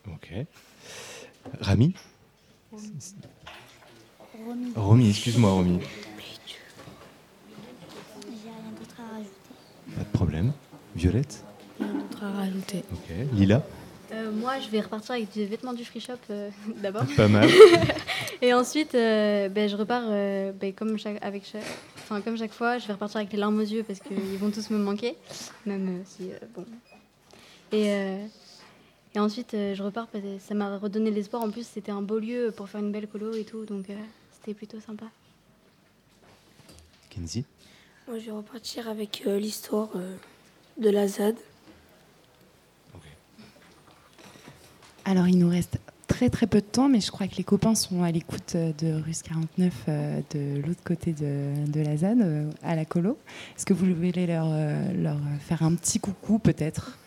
Ok. 0.08 0.34
Rami? 1.62 1.94
Romy. 2.72 2.92
Romy, 4.76 5.10
excuse-moi, 5.10 5.52
Romy. 5.52 5.80
J'ai 8.26 8.50
rien 8.50 8.72
d'autre 8.78 8.96
à 9.00 9.14
rajouter. 9.14 9.32
Pas 9.96 10.04
de 10.04 10.10
problème. 10.10 10.52
Violette 11.02 11.44
Rien 11.80 11.94
d'autre 11.94 12.24
à 12.24 12.32
rajouter. 12.32 12.84
Ok. 12.94 13.10
Lila 13.34 13.64
Euh, 14.12 14.32
moi, 14.32 14.60
je 14.60 14.70
vais 14.70 14.82
repartir 14.82 15.16
avec 15.16 15.32
des 15.34 15.46
vêtements 15.48 15.74
du 15.74 15.84
free 15.84 16.00
shop 16.00 16.14
euh, 16.30 16.52
d'abord. 16.78 17.06
Pas 17.18 17.28
mal. 17.28 17.50
Et 18.44 18.54
ensuite, 18.54 18.94
euh, 18.94 19.50
ben, 19.50 19.68
je 19.68 19.76
repars 19.76 20.04
euh, 20.10 20.52
ben, 20.52 20.72
comme, 20.74 21.00
chaque, 21.00 21.18
avec 21.24 21.44
chaque, 21.46 21.64
enfin, 21.98 22.22
comme 22.22 22.38
chaque 22.38 22.52
fois. 22.54 22.78
Je 22.78 22.86
vais 22.86 22.94
repartir 22.94 23.18
avec 23.18 23.32
les 23.34 23.40
larmes 23.40 23.58
aux 23.58 23.62
yeux 23.64 23.84
parce 23.84 24.00
qu'ils 24.00 24.38
vont 24.38 24.52
tous 24.52 24.70
me 24.70 24.78
manquer. 24.78 25.16
Même 25.66 25.88
euh, 25.88 26.02
si. 26.06 26.30
euh, 26.30 26.38
bon. 26.54 26.66
Et, 27.72 27.90
euh, 27.92 28.24
et 29.16 29.20
ensuite, 29.20 29.56
euh, 29.56 29.74
je 29.74 29.82
repars 29.82 30.06
parce 30.08 30.24
que 30.24 30.38
ça 30.40 30.54
m'a 30.54 30.78
redonné 30.78 31.10
l'espoir. 31.10 31.42
En 31.42 31.50
plus, 31.50 31.66
c'était 31.66 31.92
un 31.92 32.04
beau 32.04 32.20
lieu 32.20 32.54
pour 32.56 32.70
faire 32.70 32.82
une 32.82 32.92
belle 32.92 33.08
colo 33.08 33.34
et 33.34 33.44
tout. 33.44 33.66
Donc, 33.66 33.90
euh, 33.90 33.96
c'était 34.34 34.54
plutôt 34.54 34.80
sympa. 34.80 35.06
Kenzie 37.10 37.46
Moi, 38.08 38.20
je 38.20 38.26
vais 38.26 38.32
repartir 38.32 38.88
avec 38.88 39.24
euh, 39.26 39.40
l'histoire. 39.40 39.90
De 40.78 40.90
la 40.90 41.08
ZAD. 41.08 41.36
Alors, 45.06 45.28
il 45.28 45.38
nous 45.38 45.50
reste 45.50 45.80
très 46.08 46.30
très 46.30 46.46
peu 46.46 46.60
de 46.60 46.66
temps, 46.66 46.90
mais 46.90 47.02
je 47.02 47.10
crois 47.10 47.28
que 47.28 47.36
les 47.36 47.44
copains 47.44 47.74
sont 47.74 48.04
à 48.04 48.12
l'écoute 48.12 48.54
euh, 48.56 48.72
de 48.80 49.02
Russe 49.02 49.24
49 49.24 49.74
euh, 49.88 50.22
de 50.34 50.62
l'autre 50.66 50.84
côté 50.84 51.14
de, 51.14 51.66
de 51.68 51.82
la 51.82 51.98
ZAD, 51.98 52.22
euh, 52.22 52.50
à 52.64 52.76
la 52.76 52.86
colo. 52.86 53.18
Est-ce 53.56 53.66
que 53.66 53.74
vous 53.74 53.86
voulez 53.94 54.28
leur, 54.28 54.48
euh, 54.48 54.94
leur 54.94 55.18
faire 55.40 55.64
un 55.64 55.74
petit 55.76 56.00
coucou 56.00 56.38
peut-être? 56.38 56.98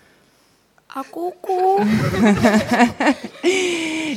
Un 0.97 1.03
coucou 1.03 1.79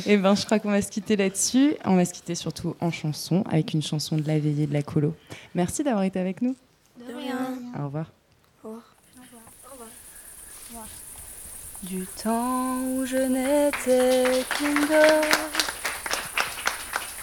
Eh 0.05 0.17
ben, 0.17 0.35
je 0.35 0.45
crois 0.45 0.59
qu'on 0.59 0.71
va 0.71 0.81
se 0.81 0.89
quitter 0.89 1.15
là-dessus. 1.15 1.75
On 1.83 1.95
va 1.95 2.05
se 2.05 2.13
quitter 2.13 2.35
surtout 2.35 2.75
en 2.79 2.91
chanson, 2.91 3.43
avec 3.49 3.73
une 3.73 3.81
chanson 3.81 4.15
de 4.15 4.27
la 4.27 4.39
veillée 4.39 4.67
de 4.67 4.73
la 4.73 4.83
colo. 4.83 5.15
Merci 5.53 5.83
d'avoir 5.83 6.03
été 6.03 6.19
avec 6.19 6.41
nous. 6.41 6.55
De 6.99 7.13
rien. 7.13 7.59
Au 7.77 7.85
revoir. 7.85 8.11
Au 8.63 8.69
revoir. 8.69 8.83
Du 11.89 12.05
temps 12.21 12.79
où 12.81 13.05
je 13.05 13.15
n'étais 13.15 14.43
qu'une 14.57 14.85
gosse, 14.87 15.71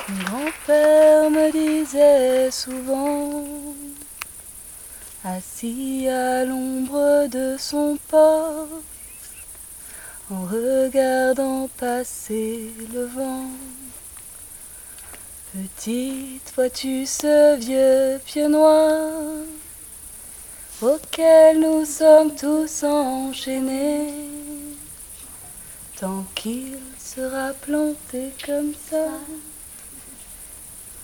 mon 0.08 0.24
grand-père 0.24 1.30
me 1.30 1.52
disait 1.52 2.50
souvent, 2.50 3.44
assis 5.22 6.08
à 6.08 6.46
l'ombre 6.46 7.26
de 7.26 7.56
son 7.58 7.98
poste, 8.08 8.72
en 10.30 10.44
regardant 10.46 11.68
passer 11.76 12.70
le 12.94 13.04
vent. 13.04 13.50
Petite, 15.52 16.52
vois-tu 16.54 17.04
ce 17.04 17.56
vieux 17.56 18.18
pieu 18.24 18.48
noir 18.48 19.10
auquel 20.80 21.60
nous 21.60 21.84
sommes 21.84 22.34
tous 22.34 22.82
enchaînés 22.82 24.43
Tant 26.00 26.24
qu'il 26.34 26.78
sera 26.98 27.52
planté 27.52 28.32
comme 28.44 28.72
ça, 28.90 29.10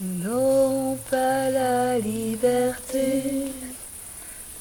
nous 0.01 0.25
n'aurons 0.25 0.99
pas 1.09 1.49
la 1.49 1.97
liberté. 2.01 3.53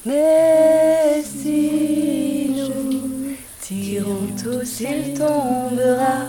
Mais 0.06 1.20
si 1.24 2.52
nous 2.56 3.34
tirons 3.60 4.28
tous, 4.40 4.80
il 4.80 5.14
tombera. 5.14 6.28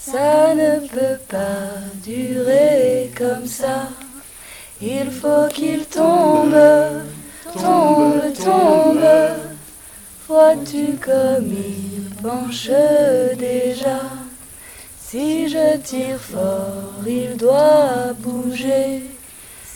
Ça 0.00 0.52
ne 0.56 0.80
peut 0.80 1.20
pas 1.28 1.78
durer 2.04 3.12
comme 3.16 3.46
ça. 3.46 3.88
Il 4.80 5.12
faut 5.12 5.46
qu'il 5.48 5.84
tombe, 5.86 6.56
tombe, 7.54 8.32
tombe. 8.44 9.06
Vois-tu 10.26 10.96
comme 11.00 11.52
il 11.52 11.91
penche 12.22 12.70
déjà 13.36 14.00
Si 14.98 15.48
je 15.48 15.76
tire 15.78 16.18
fort, 16.18 17.02
il 17.06 17.36
doit 17.36 18.12
bouger. 18.18 19.02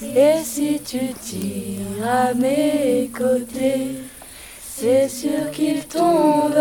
Et 0.02 0.42
si 0.44 0.80
tu 0.80 1.12
tires 1.14 2.06
à 2.06 2.34
mes 2.34 3.10
côtés, 3.16 3.98
c'est 4.60 5.08
sûr 5.08 5.50
qu'il 5.50 5.86
tombe, 5.86 6.54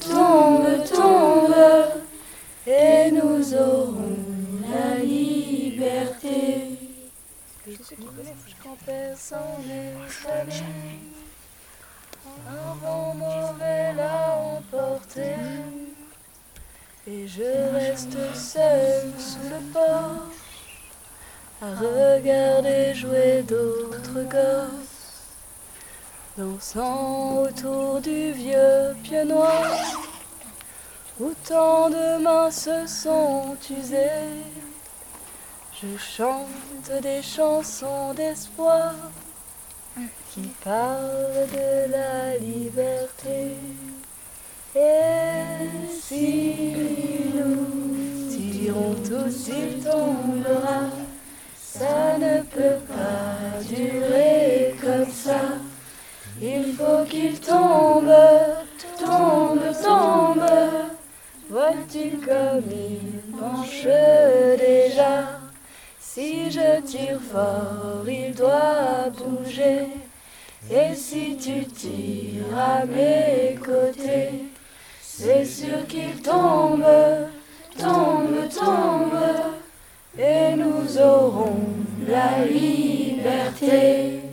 tombe, 0.00 0.84
tombe. 0.92 1.54
Et 2.66 3.10
nous 3.10 3.54
aurons 3.54 4.16
la 4.70 5.02
liberté. 5.02 6.34
Allé. 10.26 11.13
Un 12.48 12.74
vent 12.86 13.14
mauvais 13.14 13.92
l'a 13.94 14.36
emporté. 14.36 15.34
Et 17.06 17.28
je 17.28 17.74
reste 17.74 18.16
seul 18.34 19.12
sous 19.18 19.48
le 19.50 19.60
port 19.74 20.26
À 21.60 21.74
regarder 21.74 22.94
jouer 22.94 23.42
d'autres 23.42 24.22
gosses 24.22 24.94
Dansant 26.38 27.42
autour 27.42 28.00
du 28.00 28.32
vieux 28.32 28.96
pieu 29.02 29.22
noir 29.24 29.66
Où 31.20 31.32
tant 31.46 31.90
de 31.90 32.22
mains 32.22 32.50
se 32.50 32.86
sont 32.86 33.54
usées. 33.70 34.42
Je 35.74 35.98
chante 35.98 37.02
des 37.02 37.20
chansons 37.20 38.14
d'espoir 38.14 38.94
qui 40.30 40.48
parle 40.64 41.46
de 41.52 41.90
la 41.92 42.36
liberté. 42.38 43.56
Et 44.74 45.68
si 46.00 46.72
nous 47.34 48.28
tirons 48.28 48.94
tous, 48.94 49.48
il 49.48 49.84
tombera. 49.84 50.90
Ça 51.56 52.18
ne 52.18 52.42
peut 52.42 52.80
pas 52.88 53.62
durer 53.62 54.74
comme 54.80 55.10
ça. 55.12 55.40
Il 56.40 56.74
faut 56.74 57.04
qu'il 57.08 57.38
tombe, 57.38 58.12
tombe, 58.98 59.60
tombe. 59.82 60.50
Vois-tu 61.48 62.18
comme 62.18 62.64
il 62.70 63.36
penche 63.38 63.84
déjà? 64.58 65.43
Si 66.14 66.48
je 66.48 66.80
tire 66.82 67.18
fort, 67.20 68.04
il 68.06 68.32
doit 68.36 69.10
bouger. 69.18 69.88
Et 70.70 70.94
si 70.94 71.36
tu 71.36 71.64
tires 71.64 72.56
à 72.56 72.86
mes 72.86 73.56
côtés, 73.56 74.44
c'est 75.02 75.44
sûr 75.44 75.84
qu'il 75.88 76.22
tombe, 76.22 76.86
tombe, 77.76 78.48
tombe. 78.48 79.18
Et 80.16 80.54
nous 80.54 80.98
aurons 80.98 81.66
la 82.06 82.46
liberté. 82.46 84.23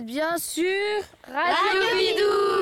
bien 0.00 0.38
sûr 0.38 1.02
Radio, 1.26 2.57